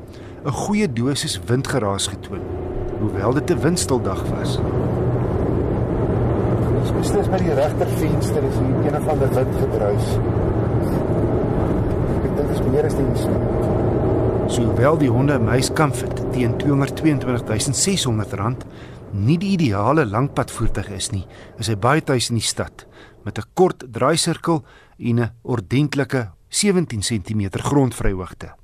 'n 0.44 0.50
goeie 0.50 0.92
dosis 0.92 1.40
windgeraas 1.46 2.06
getoon, 2.06 2.40
hoewel 3.00 3.32
dit 3.32 3.50
'n 3.50 3.60
windstil 3.60 4.02
dag 4.02 4.22
was. 4.28 4.58
Dis 6.82 6.92
beslis 6.92 7.28
by 7.28 7.36
die 7.36 7.54
regter 7.54 7.86
venster 7.86 8.42
is 8.42 8.54
hier 8.54 8.86
een 8.86 8.96
of 8.96 9.08
ander 9.08 9.34
wind 9.34 9.54
gedruis. 9.60 10.04
Ek 12.16 12.22
dink 12.22 12.36
dit 12.36 12.50
is 12.50 12.60
meer 12.70 12.84
as 12.84 12.94
die 12.94 13.04
spoed. 13.14 13.64
Sowel 14.48 14.98
die 14.98 15.10
Honda 15.10 15.34
Amaze 15.34 15.72
Comfort 15.72 16.32
teen 16.32 16.54
R222600 16.56 18.64
nie 19.12 19.38
die 19.38 19.52
ideale 19.56 20.06
langpadvoertuig 20.06 20.90
is 20.90 21.11
nie, 21.11 21.26
is 21.59 21.68
hy 21.68 21.76
baie 21.76 22.00
tuis 22.00 22.30
in 22.30 22.36
die 22.36 22.44
stad 22.44 22.86
met 23.24 23.38
'n 23.38 23.50
kort 23.54 23.84
draaisirkel 23.92 24.64
en 24.98 25.20
'n 25.20 25.32
ordentlike 25.42 26.32
17 26.48 27.00
cm 27.00 27.61
grondvryhoogte. 27.61 28.54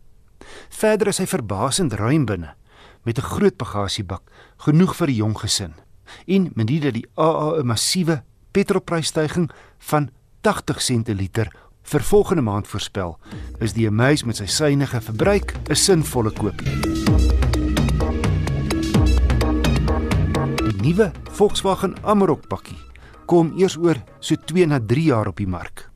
Verder 0.69 1.09
is 1.09 1.19
hy 1.19 1.27
verbasend 1.27 1.93
ruim 1.93 2.25
binne 2.25 2.55
met 3.05 3.19
'n 3.19 3.23
groot 3.23 3.57
bagasiebak, 3.57 4.23
genoeg 4.57 4.97
vir 4.97 5.09
'n 5.09 5.15
jong 5.15 5.39
gesin. 5.39 5.75
En 6.27 6.51
mendie 6.55 6.81
dat 6.81 6.95
die 6.95 7.07
AA 7.17 7.61
'n 7.61 7.67
massiewe 7.67 8.23
petrolprysstygings 8.53 9.53
van 9.79 10.11
80 10.41 10.83
sent 10.83 11.05
per 11.05 11.15
liter 11.15 11.49
vir 11.83 12.01
volgende 12.01 12.43
maand 12.43 12.69
voorspel, 12.69 13.19
is 13.61 13.73
die 13.73 13.87
Amaze 13.87 14.27
met 14.27 14.37
sy 14.37 14.47
suiwige 14.47 15.01
verbruik 15.01 15.55
'n 15.69 15.75
sinvolle 15.75 16.33
koopie. 16.33 17.34
Nuwe 20.85 21.07
Volkswagen 21.33 21.95
Amarok 22.05 22.43
bakkie 22.51 22.77
kom 23.31 23.55
eers 23.57 23.79
oor 23.81 23.97
so 24.21 24.37
2 24.37 24.67
na 24.69 24.77
3 24.85 25.05
jaar 25.07 25.31
op 25.31 25.39
die 25.41 25.49
mark, 25.49 25.87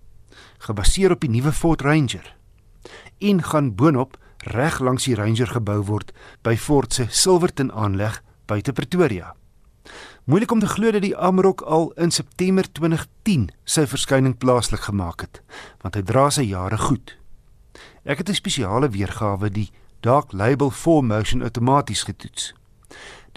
gebaseer 0.65 1.13
op 1.13 1.21
die 1.21 1.29
nuwe 1.29 1.53
Ford 1.53 1.83
Ranger. 1.85 2.25
En 3.21 3.43
gaan 3.45 3.75
boonop 3.77 4.17
reg 4.55 4.79
langs 4.81 5.05
die 5.05 5.17
Ranger 5.19 5.53
gebou 5.53 5.83
word 5.91 6.15
by 6.47 6.57
Ford 6.57 6.95
se 6.95 7.05
Silverton 7.11 7.69
aanleg 7.69 8.23
buite 8.49 8.73
Pretoria. 8.73 9.35
Moeilik 10.25 10.57
om 10.57 10.65
te 10.65 10.71
glo 10.73 10.95
dat 10.97 11.05
die 11.05 11.17
Amarok 11.17 11.67
al 11.69 11.91
in 12.01 12.15
September 12.15 12.65
2010 12.65 13.51
sy 13.69 13.85
verskyning 13.85 14.39
plaaslik 14.41 14.87
gemaak 14.89 15.27
het, 15.27 15.43
want 15.85 16.01
hy 16.01 16.05
dra 16.07 16.31
sy 16.33 16.47
jare 16.49 16.81
goed. 16.81 17.19
Ek 18.09 18.25
het 18.25 18.31
'n 18.31 18.41
spesiale 18.41 18.89
weergawe 18.89 19.51
die 19.53 19.69
Dark 20.01 20.33
Label 20.33 20.71
4 20.71 21.05
Motion 21.05 21.43
outomaties 21.43 22.09
getoets. 22.09 22.55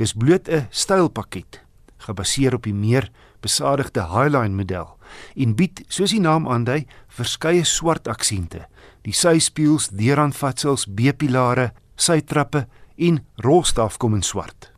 Dis 0.01 0.15
bloot 0.17 0.49
'n 0.49 0.65
stylpakket 0.69 1.61
gebaseer 1.97 2.55
op 2.57 2.63
die 2.63 2.73
meer 2.73 3.11
besadigde 3.39 4.01
Highline 4.01 4.55
model 4.55 4.97
en 5.35 5.53
bied, 5.55 5.83
soos 5.87 6.09
die 6.09 6.19
naam 6.19 6.47
aandui, 6.47 6.87
verskeie 7.07 7.63
swart 7.63 8.07
aksente. 8.07 8.65
Die 9.05 9.13
syspieëls, 9.13 9.89
deuraanvatsels, 9.89 10.87
B-pilare, 10.87 11.73
sytrappe 11.95 12.67
en 12.97 13.19
rolstaf 13.35 13.97
kom 13.97 14.15
in 14.15 14.23
swart. 14.23 14.71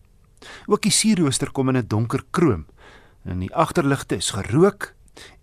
Ook 0.67 0.81
die 0.81 0.91
sierrooster 0.91 1.51
kom 1.51 1.69
in 1.69 1.77
'n 1.77 1.87
donker 1.87 2.23
krom. 2.31 2.65
En 3.23 3.39
die 3.39 3.55
agterligte 3.55 4.15
is 4.15 4.31
gerook 4.31 4.93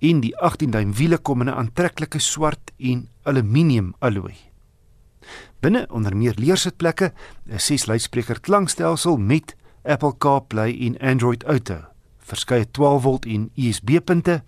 en 0.01 0.21
die 0.21 0.35
18-duim 0.37 0.93
wiele 0.93 1.19
kom 1.19 1.41
in 1.41 1.49
'n 1.49 1.57
aantreklike 1.57 2.19
swart 2.19 2.71
en 2.79 3.09
aluminium 3.23 3.95
alloy. 4.01 4.37
Binne 5.61 5.87
onder 5.91 6.17
meer 6.17 6.35
leersitplekke, 6.37 7.13
'n 7.47 7.59
6-luidspreker 7.59 8.41
klankstelsel 8.41 9.17
met 9.17 9.57
Apple 9.83 10.13
CarPlay 10.19 10.77
en 10.87 10.99
Android 10.99 11.45
Auto 11.45 11.77
verskeie 12.19 12.71
12 12.71 13.03
volt 13.03 13.27
en 13.27 13.51
USB 13.57 13.99
punte 14.05 14.43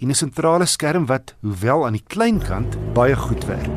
en 0.00 0.08
'n 0.08 0.14
sentrale 0.14 0.66
skerm 0.66 1.06
wat 1.06 1.34
hoewel 1.40 1.86
aan 1.86 1.92
die 1.92 2.04
klein 2.06 2.38
kant 2.38 2.76
baie 2.94 3.16
goed 3.16 3.44
werk. 3.44 3.76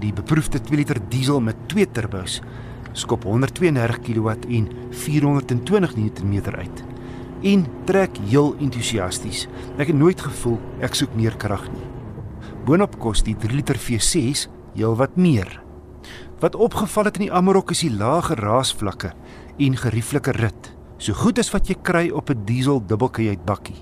Die 0.00 0.12
beproefde 0.12 0.60
2 0.60 0.76
liter 0.76 1.00
diesel 1.08 1.40
met 1.40 1.56
twee 1.66 1.90
turbos 1.90 2.40
skop 2.92 3.24
132 3.24 4.00
kW 4.00 4.28
en 4.48 4.68
420 4.90 5.96
Nm 5.96 6.54
uit 6.54 6.95
en 7.42 7.66
trek 7.84 8.18
heel 8.28 8.54
entoesiasties. 8.60 9.46
Ek 9.78 9.90
het 9.90 9.96
nooit 9.96 10.20
gevoel 10.20 10.58
ek 10.80 10.94
soek 10.94 11.14
meer 11.14 11.36
krag 11.36 11.66
nie. 11.72 11.86
Boonop 12.66 12.98
kos 12.98 13.22
die 13.22 13.36
3 13.36 13.54
liter 13.54 13.78
V6 13.78 14.48
heelwat 14.74 15.16
meer. 15.16 15.60
Wat 16.40 16.54
opgeval 16.54 17.04
het 17.08 17.16
in 17.16 17.28
die 17.28 17.32
Amarok 17.32 17.70
is 17.72 17.80
die 17.80 17.92
lae 17.92 18.34
raasvlakke 18.36 19.12
en 19.58 19.76
gerieflike 19.76 20.34
rit, 20.36 20.72
so 20.98 21.16
goed 21.16 21.38
as 21.38 21.52
wat 21.54 21.68
jy 21.68 21.76
kry 21.82 22.10
op 22.10 22.30
'n 22.30 22.44
diesel 22.44 22.80
dubbelkajuit 22.80 23.44
bakkie. 23.44 23.80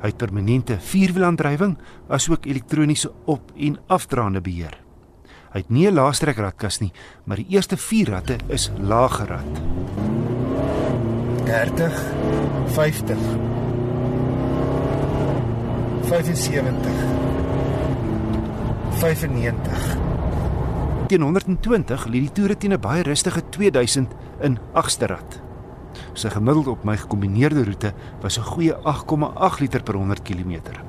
Hy 0.00 0.08
het 0.08 0.16
permanente 0.16 0.78
vierwielaandrywing 0.80 1.76
asook 2.08 2.46
elektroniese 2.46 3.12
op- 3.26 3.52
en 3.56 3.78
afdraande 3.86 4.40
beheer. 4.40 4.78
Hy 5.52 5.58
het 5.58 5.70
nie 5.70 5.86
'n 5.88 5.94
laastrek 5.94 6.36
ratkas 6.36 6.80
nie, 6.80 6.92
maar 7.24 7.36
die 7.36 7.48
eerste 7.48 7.76
4 7.76 8.08
ratte 8.08 8.38
is 8.48 8.70
laaggerad. 8.78 10.25
30 11.46 11.92
50 12.66 13.16
75 16.02 16.90
95 18.90 19.96
Teen 21.06 21.22
120 21.22 22.06
lê 22.10 22.18
die 22.24 22.32
toere 22.34 22.56
teen 22.58 22.72
'n 22.74 22.80
baie 22.82 23.02
rustige 23.06 23.42
2000 23.48 24.10
in 24.42 24.58
agste 24.74 25.06
rad. 25.06 25.40
Sy 26.14 26.28
gemiddeld 26.34 26.66
op 26.66 26.84
my 26.84 26.96
gekombineerde 26.96 27.64
roete 27.64 27.94
was 28.22 28.38
'n 28.38 28.42
goeie 28.42 28.74
8,8 28.82 29.60
liter 29.60 29.82
per 29.82 29.94
100 29.94 30.22
km. 30.22 30.82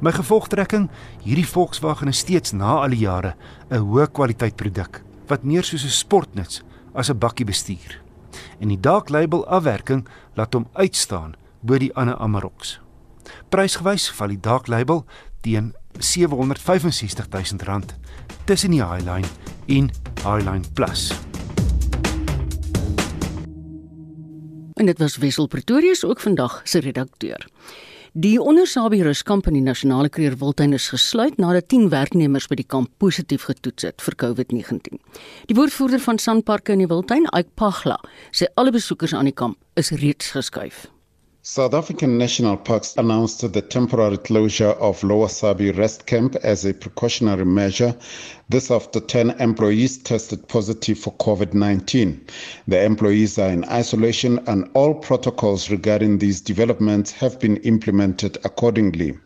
My 0.00 0.12
gevolgtrekking, 0.12 0.90
hierdie 1.22 1.48
Volkswagen 1.48 2.08
is 2.08 2.18
steeds 2.18 2.52
na 2.52 2.82
al 2.82 2.90
die 2.90 2.98
jare 3.08 3.36
'n 3.70 3.78
hoë 3.78 4.12
kwaliteit 4.12 4.56
produk 4.56 5.02
wat 5.28 5.44
meer 5.44 5.64
soos 5.64 5.84
'n 5.84 5.88
sportnuts 5.88 6.62
as 6.92 7.08
'n 7.08 7.18
bakkie 7.18 7.46
bestuur 7.46 8.07
en 8.58 8.68
die 8.68 8.80
Dark 8.80 9.08
Label 9.08 9.46
afwerking 9.46 10.06
laat 10.34 10.54
hom 10.54 10.68
uitstaan 10.72 11.34
bo 11.60 11.78
die 11.78 11.94
ander 11.94 12.16
Amaroks. 12.16 12.78
Prysgewys 13.48 14.08
val 14.10 14.32
die 14.32 14.40
Dark 14.40 14.68
Label 14.68 15.04
teen 15.42 15.74
R765 15.98 17.28
000 17.30 17.82
tussen 18.44 18.70
die 18.70 18.84
Highline 18.84 19.28
en 19.66 19.90
Highline 20.24 20.64
Plus. 20.74 21.12
En 24.78 24.86
dit 24.86 24.98
was 24.98 25.16
Wessel 25.16 25.46
Pretorius 25.46 26.04
ook 26.04 26.20
vandag 26.20 26.60
se 26.64 26.78
redakteur. 26.78 27.48
Die 28.18 28.40
ondersabi 28.42 28.98
ruskamp 29.06 29.46
in 29.46 29.54
die 29.54 29.62
nasionale 29.62 30.08
kreer 30.10 30.34
Wildtuin 30.40 30.72
is 30.74 30.88
gesluit 30.90 31.36
nadat 31.38 31.68
10 31.70 31.84
werknemers 31.92 32.48
by 32.50 32.56
die 32.58 32.66
kamp 32.66 32.90
positief 32.98 33.44
getoets 33.46 33.86
het 33.86 34.02
vir 34.02 34.16
COVID-19. 34.24 34.98
Die 35.46 35.54
woordvoerder 35.54 36.02
van 36.02 36.18
Sanparks 36.18 36.74
in 36.74 36.82
die 36.82 36.90
Wildtuin, 36.90 37.30
Ike 37.30 37.54
Pagla, 37.54 38.00
sê 38.34 38.50
alle 38.58 38.74
besoekers 38.74 39.14
aan 39.14 39.30
die 39.30 39.36
kamp 39.38 39.54
is 39.78 39.94
reeds 40.02 40.32
geskuif. 40.34 40.88
South 41.50 41.72
African 41.72 42.18
National 42.18 42.58
Parks 42.58 42.94
announced 42.98 43.40
the 43.54 43.62
temporary 43.62 44.18
closure 44.18 44.72
of 44.72 45.02
Lower 45.02 45.30
Sabi 45.30 45.70
Rest 45.70 46.04
Camp 46.04 46.36
as 46.42 46.66
a 46.66 46.74
precautionary 46.74 47.46
measure. 47.46 47.96
This 48.50 48.70
after 48.70 49.00
10 49.00 49.30
employees 49.40 49.96
tested 49.96 50.46
positive 50.46 50.98
for 50.98 51.14
COVID 51.14 51.54
19. 51.54 52.20
The 52.66 52.84
employees 52.84 53.38
are 53.38 53.48
in 53.48 53.64
isolation, 53.64 54.40
and 54.46 54.68
all 54.74 54.92
protocols 54.92 55.70
regarding 55.70 56.18
these 56.18 56.42
developments 56.42 57.12
have 57.12 57.40
been 57.40 57.56
implemented 57.56 58.36
accordingly. 58.44 59.16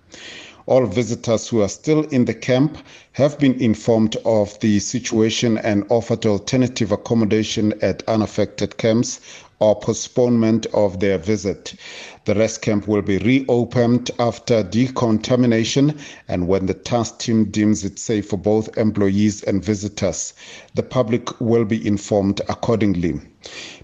All 0.66 0.86
visitors 0.86 1.48
who 1.48 1.60
are 1.62 1.68
still 1.68 2.04
in 2.04 2.26
the 2.26 2.34
camp 2.34 2.78
have 3.14 3.36
been 3.40 3.60
informed 3.60 4.14
of 4.24 4.56
the 4.60 4.78
situation 4.78 5.58
and 5.58 5.84
offered 5.88 6.24
alternative 6.24 6.92
accommodation 6.92 7.74
at 7.82 8.04
unaffected 8.06 8.76
camps 8.76 9.18
or 9.62 9.78
postponement 9.78 10.66
of 10.74 10.98
their 10.98 11.18
visit. 11.18 11.74
The 12.24 12.34
rest 12.34 12.62
camp 12.62 12.88
will 12.88 13.02
be 13.02 13.18
reopened 13.18 14.10
after 14.18 14.64
decontamination 14.64 16.00
and 16.26 16.48
when 16.48 16.66
the 16.66 16.74
task 16.74 17.20
team 17.20 17.44
deems 17.44 17.84
it 17.84 18.00
safe 18.00 18.28
for 18.28 18.36
both 18.36 18.76
employees 18.76 19.44
and 19.44 19.64
visitors. 19.64 20.34
The 20.74 20.82
public 20.82 21.40
will 21.40 21.64
be 21.64 21.86
informed 21.86 22.40
accordingly. 22.48 23.20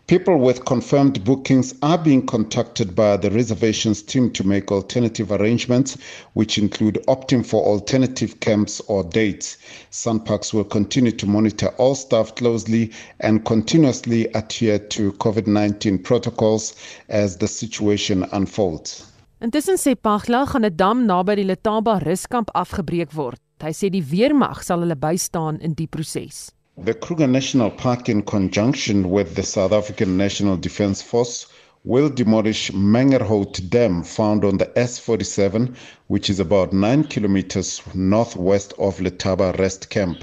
People 0.09 0.39
with 0.39 0.65
confirmed 0.65 1.23
bookings 1.23 1.75
are 1.83 1.99
being 1.99 2.25
contacted 2.25 2.97
by 2.97 3.19
the 3.19 3.31
reservations 3.31 4.01
team 4.01 4.31
to 4.31 4.43
make 4.43 4.73
alternative 4.73 5.31
arrangements, 5.31 5.99
which 6.33 6.57
include 6.57 6.95
opting 7.09 7.45
for 7.45 7.63
alternative 7.63 8.41
camps 8.41 8.81
or 8.89 9.05
dates. 9.05 9.59
Sunparks 9.91 10.55
will 10.55 10.65
continue 10.65 11.13
to 11.13 11.27
monitor 11.27 11.69
all 11.77 11.95
staff 11.95 12.35
closely 12.37 12.91
and 13.21 13.45
continuously 13.45 14.29
adhere 14.33 14.79
to 14.79 15.13
COVID 15.13 15.47
19 15.47 15.99
protocols 15.99 16.75
as 17.11 17.37
the 17.37 17.47
situation 17.47 18.25
unfolds. 18.33 19.05
Intussen 19.43 19.77
sê 19.77 19.95
Pagla 19.95 20.47
gaan 20.47 20.65
'n 20.65 20.75
dam 20.75 21.05
naby 21.07 21.37
die 21.37 21.45
Letaba 21.45 22.01
ruskamp 22.01 22.49
afgebreek 22.55 23.13
word. 23.13 23.37
Hy 23.61 23.73
sê 23.73 23.91
die 23.91 24.03
weermag 24.03 24.65
sal 24.65 24.81
hulle 24.81 24.97
bystaan 24.97 25.61
in 25.61 25.75
die 25.75 25.87
proses. 25.87 26.49
The 26.81 26.95
Kruger 26.95 27.27
National 27.27 27.73
Park, 27.73 28.09
in 28.09 28.23
conjunction 28.23 29.11
with 29.11 29.35
the 29.35 29.43
South 29.43 29.73
African 29.73 30.17
National 30.17 30.57
Defence 30.57 31.03
Force, 31.03 31.47
will 31.83 32.09
demolish 32.09 32.71
Mangerhout 32.71 33.69
Dam, 33.69 34.05
found 34.05 34.45
on 34.45 34.59
the 34.59 34.67
S47, 34.67 35.75
which 36.07 36.31
is 36.31 36.39
about 36.39 36.73
9 36.73 37.03
kilometers 37.05 37.83
northwest 37.95 38.75
of 38.79 39.01
Letaba 39.01 39.59
Rest 39.59 39.91
Camp. 39.91 40.23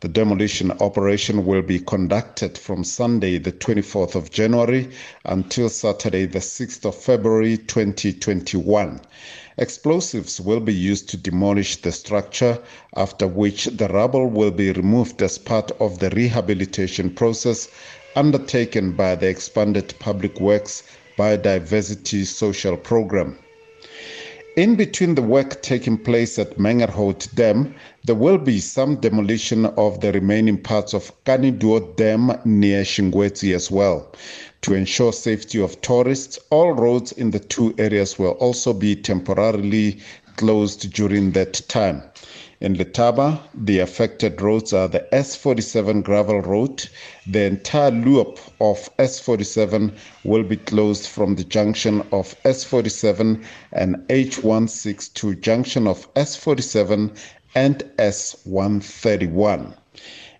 The 0.00 0.08
demolition 0.08 0.72
operation 0.80 1.46
will 1.46 1.62
be 1.62 1.78
conducted 1.78 2.58
from 2.58 2.82
Sunday, 2.82 3.38
the 3.38 3.52
24th 3.52 4.16
of 4.16 4.32
January, 4.32 4.90
until 5.24 5.68
Saturday, 5.68 6.26
the 6.26 6.40
6th 6.40 6.84
of 6.84 6.96
February 6.96 7.56
2021. 7.56 9.00
Explosives 9.56 10.40
will 10.40 10.58
be 10.58 10.74
used 10.74 11.08
to 11.10 11.16
demolish 11.16 11.76
the 11.76 11.92
structure, 11.92 12.58
after 12.96 13.28
which 13.28 13.66
the 13.66 13.86
rubble 13.86 14.26
will 14.26 14.50
be 14.50 14.72
removed 14.72 15.22
as 15.22 15.38
part 15.38 15.70
of 15.80 16.00
the 16.00 16.10
rehabilitation 16.10 17.10
process 17.10 17.68
undertaken 18.16 18.92
by 18.92 19.14
the 19.14 19.28
expanded 19.28 19.94
Public 20.00 20.40
Works 20.40 20.82
Biodiversity 21.16 22.24
Social 22.26 22.76
Program. 22.76 23.38
In 24.56 24.76
between 24.76 25.16
the 25.16 25.22
work 25.22 25.62
taking 25.62 25.98
place 25.98 26.38
at 26.38 26.58
Mangerhout 26.60 27.34
Dam, 27.34 27.74
there 28.04 28.14
will 28.14 28.38
be 28.38 28.60
some 28.60 28.94
demolition 29.00 29.66
of 29.66 29.98
the 30.00 30.12
remaining 30.12 30.58
parts 30.58 30.94
of 30.94 31.10
Kaniduo 31.24 31.96
Dam 31.96 32.30
near 32.44 32.84
Shingwetsi 32.84 33.52
as 33.52 33.68
well. 33.68 34.12
To 34.62 34.74
ensure 34.74 35.12
safety 35.12 35.60
of 35.60 35.80
tourists, 35.80 36.38
all 36.50 36.70
roads 36.70 37.10
in 37.10 37.32
the 37.32 37.40
two 37.40 37.74
areas 37.78 38.16
will 38.16 38.32
also 38.38 38.72
be 38.72 38.94
temporarily 38.94 39.98
closed 40.36 40.92
during 40.92 41.32
that 41.32 41.54
time. 41.66 42.04
In 42.60 42.76
Letaba, 42.76 43.40
the 43.52 43.80
affected 43.80 44.40
roads 44.40 44.72
are 44.72 44.86
the 44.86 45.06
S47 45.12 46.04
gravel 46.04 46.40
road. 46.40 46.88
The 47.26 47.42
entire 47.44 47.90
loop 47.90 48.38
of 48.60 48.88
S47 48.96 49.92
will 50.24 50.44
be 50.44 50.56
closed 50.56 51.06
from 51.08 51.34
the 51.34 51.42
junction 51.44 52.02
of 52.12 52.36
S47 52.44 53.42
and 53.72 53.96
H162 54.08 55.40
junction 55.40 55.88
of 55.88 56.12
S47 56.14 57.16
and 57.56 57.78
S131. 57.98 59.74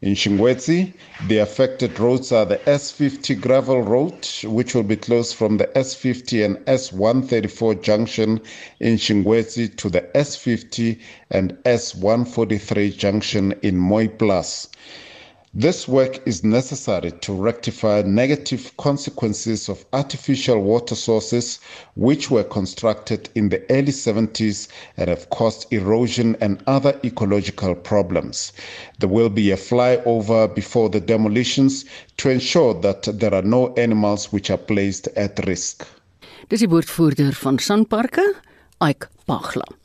In 0.05 0.13
Shingwetsi, 0.15 0.93
the 1.29 1.39
affected 1.39 1.99
roads 1.99 2.31
are 2.31 2.45
the 2.45 2.59
S50 2.67 3.41
gravel 3.41 3.81
road, 3.81 4.29
which 4.45 4.75
will 4.75 4.83
be 4.83 4.97
closed 4.97 5.35
from 5.35 5.57
the 5.57 5.65
S50 5.69 6.45
and 6.45 6.57
S134 6.67 7.81
junction 7.83 8.43
in 8.81 8.97
Shingwetsi 8.99 9.75
to 9.77 9.89
the 9.89 10.03
S50 10.15 10.99
and 11.31 11.53
S143 11.65 12.95
junction 12.99 13.55
in 13.63 13.79
Moy 13.79 14.09
Plus. 14.09 14.69
This 15.57 15.87
work 15.87 16.19
is 16.27 16.43
necessary 16.43 17.13
to 17.13 17.33
rectify 17.33 18.03
negative 18.03 18.77
consequences 18.77 19.69
of 19.69 19.85
artificial 19.93 20.61
water 20.61 20.97
sources 20.97 21.61
which 21.95 22.29
were 22.29 22.43
constructed 22.43 23.29
in 23.37 23.51
the 23.51 23.63
early 23.71 23.93
70s 23.93 24.67
and 24.97 25.09
have 25.09 25.31
caused 25.31 25.73
erosion 25.73 26.37
and 26.41 26.61
other 26.67 26.99
ecological 27.05 27.77
problems. 27.77 28.53
There 28.99 29.09
will 29.09 29.29
be 29.29 29.53
a 29.53 29.57
flyover 29.57 30.53
before 30.53 30.89
the 30.89 31.01
demolitions 31.01 31.85
to 32.17 32.31
ensure 32.31 32.75
that 32.81 33.05
there 33.05 33.33
are 33.33 33.43
no 33.43 33.73
animals 33.75 34.33
which 34.33 34.51
are 34.51 34.59
placed 34.59 35.07
at 35.15 35.39
risk. 35.47 35.87
Dis 36.49 36.63
die 36.63 36.67
woordvoerder 36.67 37.33
van 37.33 37.61
Sanparke, 37.61 38.27
Ike 38.81 39.09
Pagla. 39.29 39.84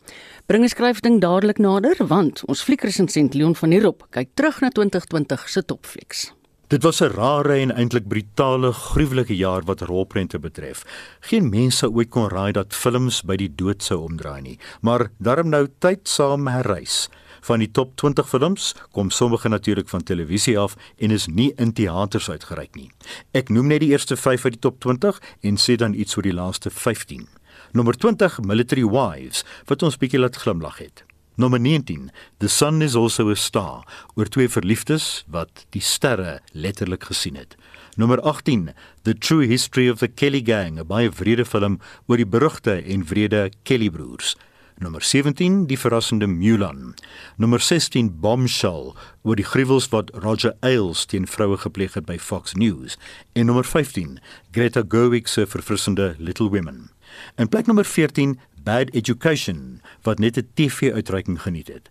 Bring 0.50 0.64
'n 0.64 0.70
skryfding 0.70 1.20
dadelik 1.22 1.60
nader 1.62 2.08
want 2.08 2.42
ons 2.50 2.64
fliekresensent 2.66 3.36
Leon 3.38 3.54
van 3.56 3.70
der 3.70 3.84
Rop 3.86 4.08
kyk 4.10 4.30
terug 4.34 4.62
na 4.62 4.70
2020 4.70 5.50
se 5.50 5.62
topflieks. 5.62 6.34
Dit 6.68 6.82
was 6.84 7.02
'n 7.02 7.14
rare 7.14 7.54
en 7.54 7.72
eintlik 7.72 8.08
brutale, 8.08 8.74
gruwelike 8.74 9.36
jaar 9.36 9.62
wat 9.64 9.82
rolprente 9.82 10.40
betref. 10.40 10.84
Geen 11.20 11.50
mens 11.50 11.78
sou 11.78 11.92
ooit 11.94 12.10
kon 12.10 12.30
raai 12.30 12.52
dat 12.52 12.74
films 12.74 13.22
by 13.22 13.36
die 13.36 13.56
dood 13.56 13.84
sou 13.84 14.00
omdraai 14.02 14.42
nie, 14.42 14.60
maar 14.82 15.12
daarom 15.20 15.50
nou 15.50 15.68
tyd 15.80 16.08
saam 16.08 16.48
herreis. 16.48 17.10
Van 17.42 17.60
die 17.60 17.72
top 17.72 17.96
20 17.96 18.30
films 18.30 18.76
kom 18.92 19.10
sommige 19.10 19.50
natuurlik 19.50 19.90
van 19.90 20.04
televisie 20.04 20.60
af 20.60 20.76
en 20.98 21.12
is 21.12 21.28
nie 21.28 21.54
in 21.58 21.74
teaters 21.74 22.30
uitgereik 22.30 22.76
nie. 22.76 22.92
Ek 23.34 23.50
noem 23.50 23.68
net 23.68 23.80
die 23.80 23.90
eerste 23.90 24.18
5 24.18 24.46
uit 24.46 24.54
die 24.54 24.62
top 24.62 24.80
20 24.80 25.22
en 25.42 25.58
sê 25.58 25.76
dan 25.76 25.94
iets 25.94 26.18
oor 26.18 26.24
die 26.24 26.34
laaste 26.34 26.70
15. 26.70 27.28
Nommer 27.72 27.94
20 27.94 28.40
Military 28.42 28.84
Wives 28.84 29.44
wat 29.70 29.84
ons 29.86 29.98
bietjie 30.02 30.20
laat 30.20 30.40
glimlag 30.42 30.80
het. 30.82 31.04
Nommer 31.38 31.60
19 31.62 32.10
The 32.42 32.50
Sun 32.50 32.82
is 32.82 32.96
also 32.98 33.30
a 33.30 33.36
Star 33.38 33.86
oor 34.18 34.26
twee 34.26 34.50
verliefdes 34.50 35.24
wat 35.30 35.68
die 35.76 35.84
sterre 35.86 36.40
letterlik 36.52 37.06
gesien 37.12 37.38
het. 37.38 37.54
Nommer 37.96 38.22
18 38.26 38.72
The 39.06 39.14
True 39.14 39.46
History 39.46 39.86
of 39.90 40.02
the 40.02 40.10
Kelly 40.10 40.42
Gang, 40.42 40.80
'n 40.80 40.88
baie 40.88 41.12
wrede 41.12 41.46
film 41.46 41.80
oor 42.08 42.18
die 42.18 42.26
berugte 42.26 42.82
en 42.82 43.06
wrede 43.06 43.52
Kelly 43.64 43.90
broers. 43.90 44.36
Nommer 44.80 45.02
17 45.02 45.68
Die 45.68 45.78
verrassende 45.78 46.28
Mulan. 46.28 46.96
Nommer 47.38 47.60
16 47.60 48.20
Bombshell 48.20 48.94
oor 49.22 49.36
die 49.36 49.46
gruwels 49.46 49.90
wat 49.90 50.10
Roger 50.14 50.56
Ailes 50.62 51.06
teen 51.06 51.28
vroue 51.28 51.58
gepleeg 51.58 51.94
het 51.94 52.06
by 52.06 52.18
Fox 52.18 52.54
News. 52.54 52.98
En 53.34 53.46
nommer 53.46 53.66
15 53.66 54.20
Greta 54.52 54.84
Gerwig 54.88 55.28
se 55.28 55.46
verfrissende 55.48 56.16
Little 56.18 56.50
Women. 56.50 56.90
In 57.36 57.50
plek 57.50 57.66
nommer 57.66 57.86
14 57.86 58.40
Bad 58.64 58.90
Education 58.94 59.82
wat 60.02 60.20
net 60.20 60.38
'n 60.38 60.50
TV-uitreiking 60.54 61.42
geniet 61.42 61.68
het. 61.68 61.90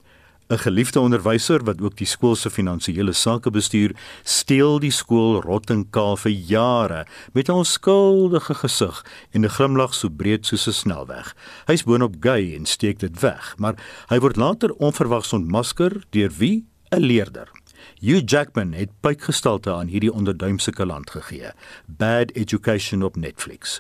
'n 0.49 0.59
Geliefde 0.59 1.01
onderwyser 1.01 1.65
wat 1.65 1.81
ook 1.81 1.97
die 1.97 2.07
skool 2.07 2.37
se 2.37 2.51
finansiële 2.51 3.13
sake 3.13 3.51
bestuur, 3.51 3.93
steel 4.23 4.79
die 4.81 4.91
skool 4.91 5.43
rottingkaal 5.45 6.17
vir 6.17 6.33
jare 6.33 7.07
met 7.33 7.49
'n 7.49 7.61
onskuldige 7.65 8.55
gesig 8.55 9.05
en 9.31 9.45
'n 9.45 9.55
glimlag 9.57 9.95
so 9.95 10.09
breed 10.09 10.47
soos 10.47 10.67
'n 10.67 10.73
snelweg. 10.73 11.37
Hy's 11.67 11.85
boonop 11.85 12.17
gay 12.21 12.55
en 12.55 12.67
steek 12.67 12.99
dit 12.99 13.21
weg, 13.21 13.55
maar 13.59 13.75
hy 14.09 14.19
word 14.19 14.37
later 14.37 14.73
onverwags 14.75 15.33
ontmasker 15.33 15.93
deur 16.11 16.31
wie? 16.39 16.65
'n 16.91 17.01
Leerder. 17.01 17.49
Hugh 18.01 18.23
Jackman 18.25 18.73
het 18.73 18.91
puikgestalte 19.01 19.73
aan 19.73 19.87
hierdie 19.87 20.13
onderduimse 20.13 20.71
kaland 20.71 21.11
gegee. 21.11 21.51
Bad 21.87 22.31
Education 22.31 23.03
op 23.03 23.17
Netflix. 23.17 23.79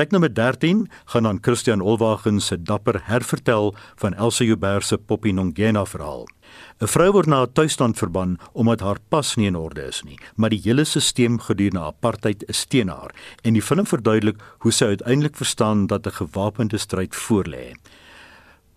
Plek 0.00 0.14
nommer 0.16 0.32
13 0.32 0.86
gaan 1.12 1.26
aan 1.26 1.38
Christian 1.44 1.80
Olwagen 1.80 2.40
se 2.40 2.56
dapper 2.62 3.00
hervertel 3.04 3.74
van 4.00 4.14
Elsa 4.14 4.44
Joubert 4.44 4.84
se 4.84 4.96
Poppy 4.98 5.30
Nongena 5.30 5.84
verhaal. 5.84 6.24
'n 6.80 6.88
Vrou 6.88 7.12
word 7.12 7.26
na 7.26 7.42
'n 7.42 7.52
tuisstand 7.52 7.98
verban 7.98 8.38
omdat 8.52 8.80
haar 8.80 8.96
pas 9.08 9.34
nie 9.36 9.46
in 9.46 9.56
orde 9.56 9.82
is 9.82 10.02
nie, 10.02 10.18
maar 10.36 10.50
die 10.50 10.60
hele 10.64 10.84
stelsel 10.84 11.36
gedurende 11.38 11.84
apartheid 11.84 12.48
is 12.48 12.64
teen 12.64 12.88
haar 12.88 13.12
en 13.42 13.52
die 13.52 13.62
film 13.62 13.86
verduidelik 13.86 14.40
hoe 14.58 14.72
sy 14.72 14.84
uiteindelik 14.84 15.36
verstaan 15.36 15.86
dat 15.86 16.06
'n 16.06 16.16
gewapende 16.24 16.78
stryd 16.78 17.14
voorlê. 17.14 17.76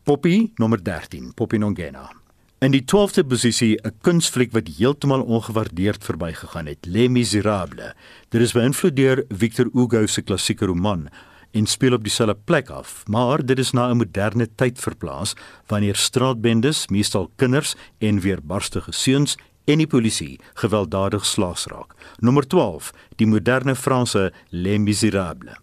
Poppy 0.04 0.52
nommer 0.56 0.84
13, 0.84 1.34
Poppy 1.34 1.58
Nongena. 1.58 2.23
In 2.64 2.72
die 2.72 2.86
12de 2.88 3.26
posisie 3.28 3.76
'n 3.84 3.92
kunsfliek 4.02 4.54
wat 4.56 4.70
heeltemal 4.78 5.22
ongewaardeerd 5.22 6.04
verbygegaan 6.04 6.66
het, 6.66 6.86
Les 6.86 7.10
Miserables. 7.10 7.92
Dit 8.30 8.42
is 8.42 8.54
beïnvloed 8.54 8.96
deur 8.96 9.26
Victor 9.30 9.68
Hugo 9.74 10.06
se 10.08 10.22
klassieke 10.22 10.66
roman 10.66 11.10
en 11.52 11.66
speel 11.66 11.94
op 11.94 12.04
dieselfde 12.04 12.38
plek 12.46 12.70
af, 12.70 13.04
maar 13.08 13.46
dit 13.46 13.60
is 13.60 13.72
na 13.72 13.92
'n 13.92 13.98
moderne 13.98 14.48
tyd 14.56 14.80
verplaas 14.80 15.36
wanneer 15.68 15.96
straatbendes, 15.96 16.88
meestal 16.88 17.32
kinders 17.36 17.76
en 18.00 18.20
weerbarstige 18.20 18.92
seuns 18.92 19.36
en 19.66 19.78
die 19.78 19.88
polisie 19.88 20.40
gewelddadig 20.54 21.26
slaags 21.26 21.66
raak. 21.66 21.94
Nommer 22.20 22.48
12, 22.48 22.92
die 23.16 23.28
moderne 23.28 23.76
Franse 23.76 24.32
Les 24.50 24.78
Miserables. 24.78 25.58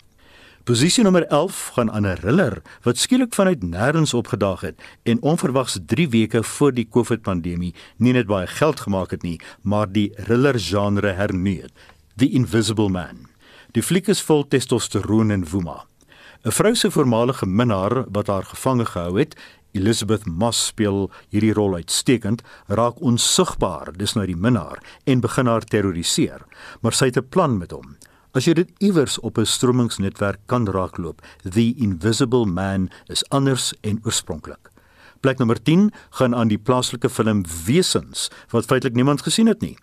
Posisie 0.65 1.03
nommer 1.03 1.25
11 1.27 1.71
gaan 1.73 1.91
aan 1.91 2.07
'n 2.07 2.17
thriller 2.17 2.63
wat 2.83 2.99
skielik 2.99 3.35
vanuit 3.35 3.63
nêrens 3.63 4.15
opgedaag 4.15 4.61
het 4.61 4.83
en 5.03 5.23
onverwags 5.23 5.79
3 5.87 6.09
weke 6.09 6.43
voor 6.43 6.73
die 6.73 6.89
COVID-pandemie 6.91 7.75
nie 7.97 8.13
net 8.13 8.27
baie 8.27 8.47
geld 8.47 8.81
gemaak 8.81 9.11
het 9.11 9.23
nie, 9.23 9.41
maar 9.63 9.93
die 9.93 10.11
thriller 10.11 10.61
genre 10.61 11.13
hernuut. 11.13 11.73
The 12.17 12.29
Invisible 12.29 12.89
Man. 12.89 13.29
Die 13.73 13.83
fliek 13.83 14.09
is 14.09 14.23
vol 14.23 14.49
testosteroon 14.49 15.31
en 15.31 15.49
woema. 15.49 15.87
'n 16.45 16.51
Vrou 16.51 16.75
se 16.75 16.91
voormalige 16.91 17.47
minnaar 17.47 18.05
wat 18.11 18.27
haar 18.27 18.45
gevange 18.45 18.85
gehou 18.85 19.19
het, 19.19 19.37
Elizabeth 19.73 20.27
Moss 20.27 20.67
speel 20.67 21.11
hierdie 21.29 21.53
rol 21.53 21.75
uitstekend, 21.75 22.43
raak 22.67 23.01
onsigbaar, 23.01 23.93
dis 23.97 24.13
nou 24.13 24.27
die 24.27 24.37
minnaar 24.37 24.83
en 25.05 25.21
begin 25.21 25.47
haar 25.47 25.65
terroriseer, 25.65 26.45
maar 26.81 26.93
sy 26.93 27.05
het 27.05 27.17
'n 27.17 27.29
plan 27.29 27.59
met 27.59 27.71
hom. 27.71 27.97
As 28.31 28.47
jy 28.47 28.53
dit 28.55 28.69
iewers 28.79 29.17
op 29.27 29.39
'n 29.39 29.45
stromingsnetwerk 29.45 30.39
kan 30.47 30.67
raakloop, 30.67 31.23
The 31.43 31.75
Invisible 31.77 32.47
Man 32.47 32.91
is 33.07 33.29
anders 33.29 33.75
en 33.81 33.99
oorspronklik. 34.05 34.71
Plek 35.21 35.39
nommer 35.39 35.63
10 35.63 35.93
gaan 36.11 36.35
aan 36.35 36.49
die 36.49 36.59
plaaslike 36.59 37.11
film 37.11 37.43
Wesens 37.67 38.31
wat 38.51 38.65
feitelik 38.65 38.95
niemand 38.95 39.23
gesien 39.23 39.47
het 39.47 39.61
nie. 39.61 39.77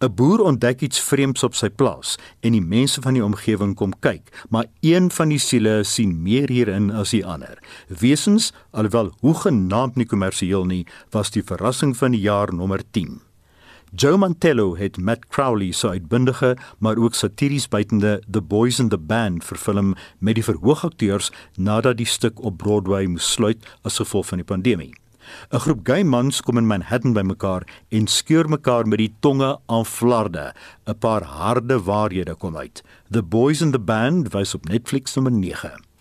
'n 0.00 0.14
Boer 0.14 0.40
ontdek 0.40 0.80
iets 0.80 1.00
vreemds 1.00 1.42
op 1.42 1.54
sy 1.54 1.70
plaas 1.70 2.16
en 2.40 2.52
die 2.52 2.62
mense 2.62 3.00
van 3.00 3.14
die 3.14 3.24
omgewing 3.24 3.74
kom 3.74 3.92
kyk, 4.00 4.44
maar 4.50 4.66
een 4.80 5.10
van 5.10 5.28
die 5.28 5.38
siele 5.38 5.82
sien 5.84 6.22
meer 6.22 6.48
hierin 6.48 6.90
as 6.90 7.10
die 7.10 7.26
ander. 7.26 7.58
Wesens, 7.88 8.52
alhoewel 8.70 9.12
hoegenaamd 9.20 9.96
nie 9.96 10.06
kommersieel 10.06 10.64
nie, 10.64 10.86
was 11.10 11.30
die 11.30 11.42
verrassing 11.42 11.96
van 11.96 12.10
die 12.10 12.20
jaar 12.20 12.54
nommer 12.54 12.82
10. 12.90 13.20
Joe 13.96 14.16
Mantello 14.16 14.76
het 14.76 14.96
Matt 14.98 15.26
Crowley 15.28 15.72
se 15.72 15.88
uitbundige 15.88 16.56
maar 16.78 16.96
ook 16.96 17.14
satiries 17.14 17.68
buitende 17.68 18.22
The 18.30 18.40
Boys 18.42 18.78
in 18.78 18.88
the 18.88 18.98
Band 18.98 19.44
vervilm 19.44 19.94
met 20.18 20.34
die 20.34 20.44
verhoogakteurs 20.44 21.30
nadat 21.54 21.96
die 21.96 22.06
stuk 22.06 22.42
op 22.42 22.56
Broadway 22.58 23.06
moes 23.06 23.32
sluit 23.32 23.62
as 23.86 24.00
gevolg 24.02 24.26
van 24.26 24.42
die 24.42 24.48
pandemie. 24.50 24.90
'n 25.52 25.62
Groep 25.62 25.86
gay 25.86 26.02
mans 26.02 26.42
kom 26.42 26.58
in 26.58 26.66
Manhattan 26.66 27.12
bymekaar 27.12 27.62
en 27.88 28.06
skeur 28.06 28.48
mekaar 28.48 28.86
met 28.86 28.98
die 28.98 29.14
tonge 29.20 29.58
aan 29.66 29.86
flarde. 29.86 30.52
'n 30.86 30.98
Paar 30.98 31.22
harde 31.22 31.78
waarhede 31.82 32.34
kom 32.34 32.56
uit. 32.56 32.82
The 33.10 33.22
Boys 33.22 33.60
in 33.60 33.70
the 33.70 33.78
Band 33.78 34.32
wys 34.32 34.54
op 34.54 34.64
Netflix 34.64 35.14
nommer 35.14 35.32
9. 35.32 35.93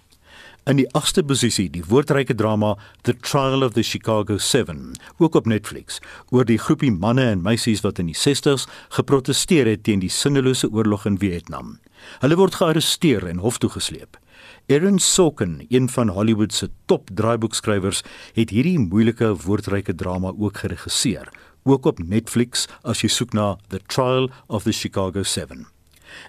In 0.64 0.78
die 0.80 0.86
8ste 0.96 1.26
posisie, 1.28 1.66
die 1.68 1.82
woordryke 1.84 2.38
drama 2.40 2.78
The 3.04 3.12
Trial 3.20 3.66
of 3.66 3.74
the 3.76 3.84
Chicago 3.84 4.38
7, 4.40 4.94
ook 5.20 5.36
op 5.36 5.50
Netflix, 5.52 5.98
oor 6.32 6.48
die 6.48 6.56
groepie 6.56 6.92
manne 6.92 7.26
en 7.34 7.42
meisies 7.44 7.82
wat 7.84 8.00
in 8.00 8.08
die 8.08 8.16
60s 8.16 8.64
geprotesteer 8.96 9.68
het 9.68 9.84
teen 9.84 10.00
die 10.00 10.12
sinnelose 10.12 10.70
oorlog 10.72 11.04
in 11.10 11.20
Vietnam. 11.20 11.74
Hulle 12.24 12.40
word 12.40 12.56
gearresteer 12.62 13.28
en 13.28 13.44
hof 13.44 13.60
toe 13.60 13.74
gesleep. 13.76 14.16
Aaron 14.72 15.04
Sorkin, 15.04 15.66
een 15.68 15.92
van 15.92 16.16
Hollywood 16.16 16.56
se 16.56 16.72
top 16.88 17.12
draaiboekskrywers, 17.12 18.00
het 18.40 18.56
hierdie 18.56 18.80
moeilike 18.80 19.34
woordryke 19.44 20.00
drama 20.00 20.32
ook 20.32 20.64
geregisseer, 20.64 21.28
ook 21.68 21.92
op 21.92 22.00
Netflix 22.00 22.70
as 22.88 23.04
jy 23.04 23.12
soek 23.12 23.36
na 23.36 23.58
The 23.68 23.84
Trial 23.92 24.32
of 24.48 24.64
the 24.64 24.72
Chicago 24.72 25.28
7. 25.28 25.73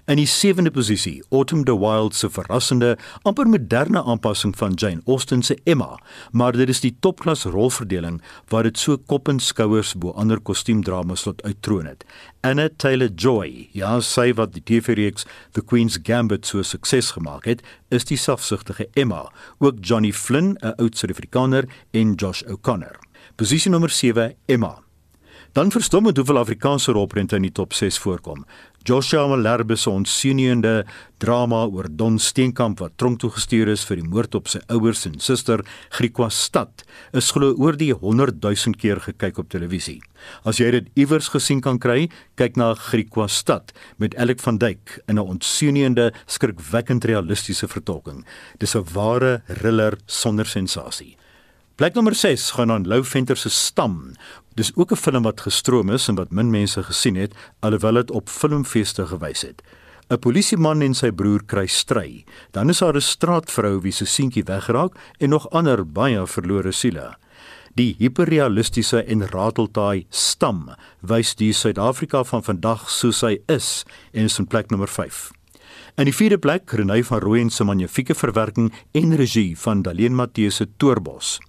In 0.05 0.17
die 0.17 0.27
sewende 0.29 0.71
posisie, 0.71 1.23
Autumn 1.31 1.63
the 1.65 1.75
Wild 1.79 2.15
se 2.15 2.29
verrassende, 2.29 2.97
amper 3.23 3.47
moderne 3.49 4.03
aanpassing 4.03 4.55
van 4.57 4.73
Jane 4.73 5.01
Austen 5.05 5.43
se 5.43 5.57
Emma, 5.63 5.99
maar 6.31 6.51
dit 6.57 6.69
is 6.69 6.81
die 6.83 6.95
topklas 6.99 7.45
rolverdeling 7.45 8.21
wat 8.53 8.63
dit 8.69 8.77
so 8.77 8.97
kop 8.97 9.27
en 9.31 9.39
skouers 9.39 9.95
bo 9.95 10.13
ander 10.15 10.39
kostuumdramas 10.39 11.25
laat 11.25 11.43
uittroon 11.43 11.89
het. 11.89 12.05
Anna 12.45 12.69
Taylor-Joy, 12.77 13.69
ja, 13.73 13.95
sy 14.05 14.29
wat 14.37 14.53
die 14.53 14.63
TV-reeks 14.63 15.25
The 15.57 15.63
Queen's 15.65 15.97
Gambit 16.03 16.45
so 16.45 16.61
sukses 16.61 17.11
gemaak 17.17 17.49
het, 17.49 17.65
is 17.89 18.05
die 18.05 18.19
selfsugtige 18.21 18.89
Emma, 18.93 19.25
ook 19.59 19.81
Johnny 19.81 20.13
Flynn, 20.13 20.57
'n 20.61 20.77
oud 20.77 20.97
Suid-Afrikaner 20.97 21.65
en 21.91 22.15
Josh 22.15 22.43
O'Connor. 22.43 22.99
Posisie 23.35 23.71
nommer 23.71 23.89
7, 23.89 24.35
Emma. 24.45 24.84
Dan 25.55 25.71
verstom 25.71 26.03
met 26.03 26.17
hoeveel 26.17 26.37
Afrikaanse 26.37 26.91
rolprente 26.91 27.37
in 27.39 27.45
die 27.45 27.51
top 27.55 27.73
6 27.73 27.95
voorkom. 28.03 28.41
Joshua 28.83 29.21
Malherbe 29.31 29.77
se 29.79 29.87
onseënende 29.89 30.81
drama 31.23 31.61
oor 31.71 31.87
Don 31.87 32.17
Steenkamp 32.19 32.83
wat 32.83 32.97
tronk 32.99 33.21
toe 33.23 33.29
gestuur 33.31 33.71
is 33.71 33.85
vir 33.87 34.01
die 34.01 34.09
moord 34.09 34.35
op 34.35 34.51
sy 34.51 34.59
ouers 34.67 35.05
en 35.07 35.15
suster 35.23 35.63
Griekwa 35.95 36.27
stad 36.27 36.83
is 37.15 37.31
glo 37.31 37.55
oor 37.55 37.79
die 37.79 37.93
100 37.95 38.43
000 38.43 38.75
keer 38.83 38.99
gekyk 39.07 39.39
op 39.39 39.47
televisie. 39.55 40.01
As 40.43 40.59
jy 40.59 40.73
dit 40.75 40.91
iewers 40.99 41.31
gesien 41.31 41.63
kan 41.63 41.79
kry, 41.79 42.09
kyk 42.35 42.59
na 42.59 42.73
Griekwa 42.75 43.31
stad 43.31 43.71
met 43.95 44.19
Alec 44.19 44.43
van 44.43 44.59
Dyk 44.59 44.99
in 45.07 45.15
'n 45.15 45.23
onseënende, 45.23 46.11
skrikwekkend 46.27 47.05
realistiese 47.05 47.67
vertolking. 47.67 48.25
Dis 48.59 48.75
'n 48.75 48.83
ware 48.91 49.41
thriller 49.47 49.95
sonder 50.05 50.45
sensasie. 50.45 51.15
Plek 51.75 51.91
nommer 51.93 52.15
6 52.15 52.53
gaan 52.55 52.71
aan 52.71 52.85
Lou 52.87 53.01
Venter 53.03 53.35
se 53.35 53.49
Stam. 53.49 54.13
Dis 54.55 54.71
ook 54.75 54.91
'n 54.91 54.95
film 54.95 55.23
wat 55.23 55.41
gestroom 55.41 55.89
is 55.89 56.07
en 56.07 56.15
wat 56.15 56.31
min 56.31 56.49
mense 56.49 56.83
gesien 56.83 57.15
het, 57.15 57.33
alhoewel 57.59 57.93
dit 57.93 58.11
op 58.11 58.29
filmfeeste 58.29 59.05
gewys 59.05 59.41
het. 59.41 59.61
'n 60.09 60.19
Polisieman 60.19 60.81
en 60.81 60.93
sy 60.93 61.11
broer 61.11 61.43
kry 61.45 61.65
stry. 61.67 62.23
Dan 62.51 62.69
is 62.69 62.79
daar 62.79 62.95
'n 62.95 63.01
straatvrou 63.01 63.81
wie 63.81 63.91
se 63.91 64.05
seentjie 64.05 64.43
weggeraak 64.43 64.95
en 65.17 65.29
nog 65.29 65.49
ander 65.49 65.91
baie 65.91 66.27
verlore 66.27 66.71
siele. 66.71 67.15
Die 67.75 67.95
hiperrealistiese 67.97 69.03
en 69.03 69.27
rateltaai 69.27 70.05
Stam 70.09 70.69
wys 71.01 71.35
die 71.35 71.53
Suid-Afrika 71.53 72.23
van 72.23 72.43
vandag 72.43 72.89
soos 72.89 73.21
hy 73.21 73.39
is 73.47 73.83
en 74.13 74.23
is 74.23 74.39
in 74.39 74.47
plek 74.47 74.69
nommer 74.69 74.87
5. 74.87 75.31
In 75.97 76.05
die 76.05 76.15
vierde 76.15 76.37
plek, 76.37 76.71
Renay 76.71 77.03
van 77.03 77.19
Rooyen 77.19 77.49
se 77.49 77.63
magnifieke 77.63 78.15
verwerking 78.15 78.73
en 78.91 79.15
regie 79.15 79.59
van 79.59 79.81
Daleen 79.81 80.15
Matthee 80.15 80.49
se 80.49 80.67
Toerbos. 80.77 81.39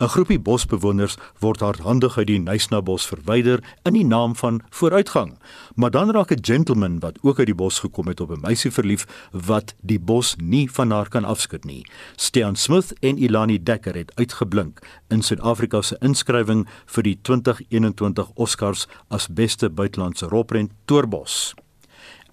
'n 0.00 0.08
Groepie 0.10 0.40
bosbewoners 0.40 1.14
word 1.38 1.60
hardhandig 1.60 2.16
uit 2.18 2.26
die 2.26 2.40
Nysnabos 2.42 3.04
verwyder 3.06 3.60
in 3.86 3.94
die 3.94 4.04
naam 4.04 4.34
van 4.34 4.60
vooruitgang. 4.70 5.36
Maar 5.74 5.90
dan 5.90 6.10
raak 6.10 6.32
'n 6.32 6.42
gentleman 6.42 6.98
wat 6.98 7.18
ook 7.22 7.38
uit 7.38 7.46
die 7.46 7.54
bos 7.54 7.78
gekom 7.78 8.06
het 8.06 8.20
op 8.20 8.30
'n 8.30 8.40
meisie 8.40 8.70
verlief 8.70 9.06
wat 9.30 9.74
die 9.80 10.00
bos 10.00 10.34
nie 10.36 10.70
van 10.70 10.90
haar 10.90 11.08
kan 11.08 11.24
afskud 11.24 11.64
nie. 11.64 11.86
Stean 12.16 12.56
Smith 12.56 12.92
en 13.00 13.18
Ilani 13.18 13.62
Dekker 13.62 13.94
het 13.94 14.12
uitgeblink 14.14 14.78
in 15.08 15.22
Suid-Afrika 15.22 15.82
se 15.82 15.96
inskrywing 16.00 16.66
vir 16.86 17.02
die 17.02 17.18
2021 17.22 18.30
Oscars 18.34 18.86
as 19.08 19.28
beste 19.28 19.70
buitelandse 19.70 20.26
rolprent 20.26 20.70
Toerbos. 20.84 21.54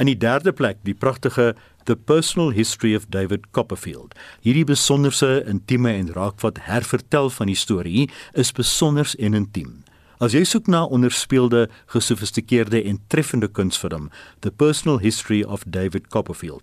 In 0.02 0.06
die 0.06 0.18
derde 0.18 0.52
plek, 0.52 0.78
die 0.82 0.96
pragtige 0.96 1.56
The 1.86 1.96
Personal 1.96 2.52
History 2.52 2.96
of 2.96 3.10
David 3.10 3.52
Copperfield. 3.52 4.14
Hierdie 4.42 4.66
besonderse, 4.66 5.44
intieme 5.50 5.94
en 5.98 6.12
raakvat 6.14 6.60
hervertel 6.68 7.30
van 7.30 7.50
die 7.50 7.58
storie 7.58 8.10
is 8.38 8.52
besonders 8.54 9.16
en 9.18 9.34
intiem. 9.34 9.80
As 10.22 10.36
jy 10.38 10.44
soek 10.46 10.68
na 10.70 10.84
onderspeelde, 10.86 11.66
gesofistikeerde 11.90 12.84
en 12.86 13.00
treffende 13.10 13.50
kunsfilm, 13.50 14.12
The 14.46 14.52
Personal 14.52 15.02
History 15.02 15.42
of 15.42 15.66
David 15.66 16.12
Copperfield. 16.14 16.62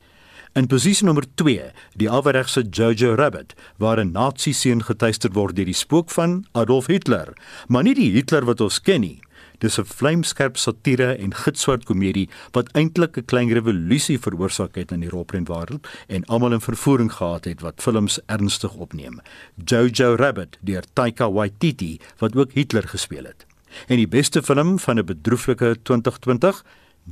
In 0.54 0.66
posisie 0.70 1.04
nommer 1.06 1.26
2, 1.34 1.72
die 1.98 2.08
alweregse 2.08 2.62
Jojo 2.62 3.16
Rabbit, 3.18 3.54
waar 3.78 3.98
'n 3.98 4.12
Nazi-seun 4.12 4.82
getuister 4.82 5.32
word 5.32 5.56
deur 5.56 5.64
die 5.64 5.74
spook 5.74 6.10
van 6.10 6.46
Adolf 6.52 6.86
Hitler, 6.86 7.34
maar 7.68 7.82
nie 7.82 7.94
die 7.94 8.10
Hitler 8.10 8.44
wat 8.44 8.60
ons 8.60 8.80
ken 8.80 9.00
nie. 9.00 9.20
Dis 9.58 9.78
'n 9.78 9.84
vlamskerp 9.84 10.56
satire 10.56 11.16
en 11.18 11.34
gitswart 11.34 11.84
komedie 11.84 12.28
wat 12.52 12.68
eintlik 12.78 13.16
'n 13.18 13.24
klein 13.24 13.52
revolusie 13.52 14.18
veroorsaak 14.18 14.74
het 14.74 14.92
in 14.92 15.00
die 15.00 15.10
rolprentwêreld 15.10 15.88
en 16.06 16.24
almal 16.24 16.52
in 16.52 16.60
vervoering 16.60 17.12
gehad 17.12 17.44
het 17.44 17.60
wat 17.60 17.82
films 17.82 18.20
ernstig 18.26 18.74
opneem. 18.74 19.20
Jojo 19.64 20.14
Rabbit 20.14 20.58
deur 20.60 20.84
Taika 20.92 21.32
Waititi 21.32 21.98
wat 22.18 22.36
ook 22.36 22.52
Hitler 22.52 22.88
gespeel 22.88 23.24
het. 23.24 23.46
En 23.86 23.96
die 23.96 24.08
beste 24.08 24.42
film 24.42 24.78
van 24.78 24.98
'n 24.98 25.04
bedroeflike 25.04 25.76
2020, 25.82 26.64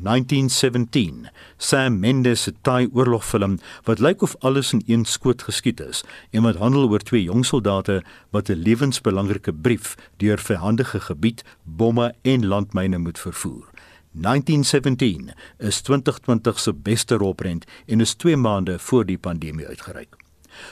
1917, 0.02 1.28
Sam 1.56 1.98
Mendes 2.00 2.42
se 2.42 2.52
taai 2.60 2.88
oorlogfilm 2.92 3.54
wat 3.88 4.02
lyk 4.04 4.20
of 4.22 4.34
alles 4.44 4.74
in 4.74 4.82
een 4.86 5.04
skoot 5.08 5.46
geskiet 5.48 5.80
is 5.80 6.02
en 6.36 6.44
wat 6.44 6.58
handel 6.60 6.90
oor 6.90 7.00
twee 7.00 7.22
jong 7.24 7.46
soldate 7.48 8.02
wat 8.30 8.50
'n 8.50 8.60
lewensbelangrike 8.66 9.52
brief 9.52 9.94
deur 10.16 10.38
verhandige 10.38 11.00
gebied, 11.00 11.44
bomme 11.64 12.14
en 12.22 12.46
landmyne 12.46 12.98
moet 12.98 13.18
vervoer. 13.18 13.64
1917 14.12 15.32
is 15.58 15.80
2020 15.80 16.60
se 16.60 16.72
beste 16.74 17.14
rolprent 17.14 17.64
en 17.86 18.00
is 18.00 18.14
2 18.14 18.36
maande 18.36 18.78
voor 18.78 19.06
die 19.06 19.18
pandemie 19.18 19.66
uitgereik. 19.66 20.16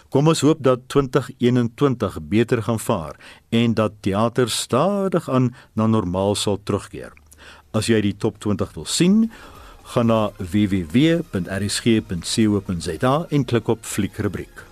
Kom 0.08 0.28
ons 0.28 0.40
hoop 0.40 0.62
dat 0.64 0.80
2021 0.86 2.18
beter 2.22 2.62
gaan 2.62 2.80
vaar 2.80 3.16
en 3.48 3.74
dat 3.74 3.92
teater 4.00 4.50
stadig 4.50 5.28
aan 5.30 5.54
na 5.72 5.86
normaal 5.86 6.34
sal 6.34 6.60
terugkeer. 6.62 7.23
As 7.74 7.90
jy 7.90 7.98
die 8.04 8.14
top 8.14 8.38
20 8.42 8.70
wil 8.76 8.86
sien, 8.86 9.30
gaan 9.94 10.06
na 10.08 10.30
www.rsg.co.za 10.38 11.26
en 13.30 13.44
klik 13.44 13.68
op 13.68 13.82
fliekrubriek. 13.84 14.64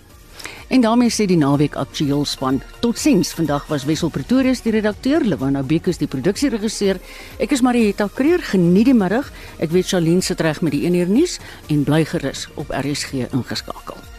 En 0.73 0.81
daarmee 0.81 1.11
sê 1.13 1.27
die 1.29 1.37
naweek 1.37 1.75
aktueel 1.77 2.25
span. 2.25 2.63
Totsiens. 2.81 3.35
Vandag 3.37 3.67
was 3.69 3.85
Wessel 3.85 4.09
Pretorius 4.09 4.63
die 4.65 4.73
redakteur, 4.73 5.21
Lewanda 5.21 5.61
Bekus 5.63 6.01
die 6.01 6.09
produksieregisseur. 6.09 6.97
Ek 7.45 7.53
is 7.53 7.61
Marieta 7.61 8.09
Kreer. 8.09 8.41
Geniet 8.41 8.89
die 8.89 8.97
middag. 8.97 9.29
Ek 9.61 9.75
weet 9.75 9.91
Charlene 9.93 10.25
sit 10.25 10.41
reg 10.41 10.63
met 10.65 10.73
die 10.73 10.87
1 10.89 10.97
uur 11.03 11.13
nuus 11.13 11.37
en 11.69 11.85
bly 11.85 12.07
gerus 12.09 12.49
op 12.57 12.73
RSG 12.73 13.29
ingeskakel. 13.29 14.12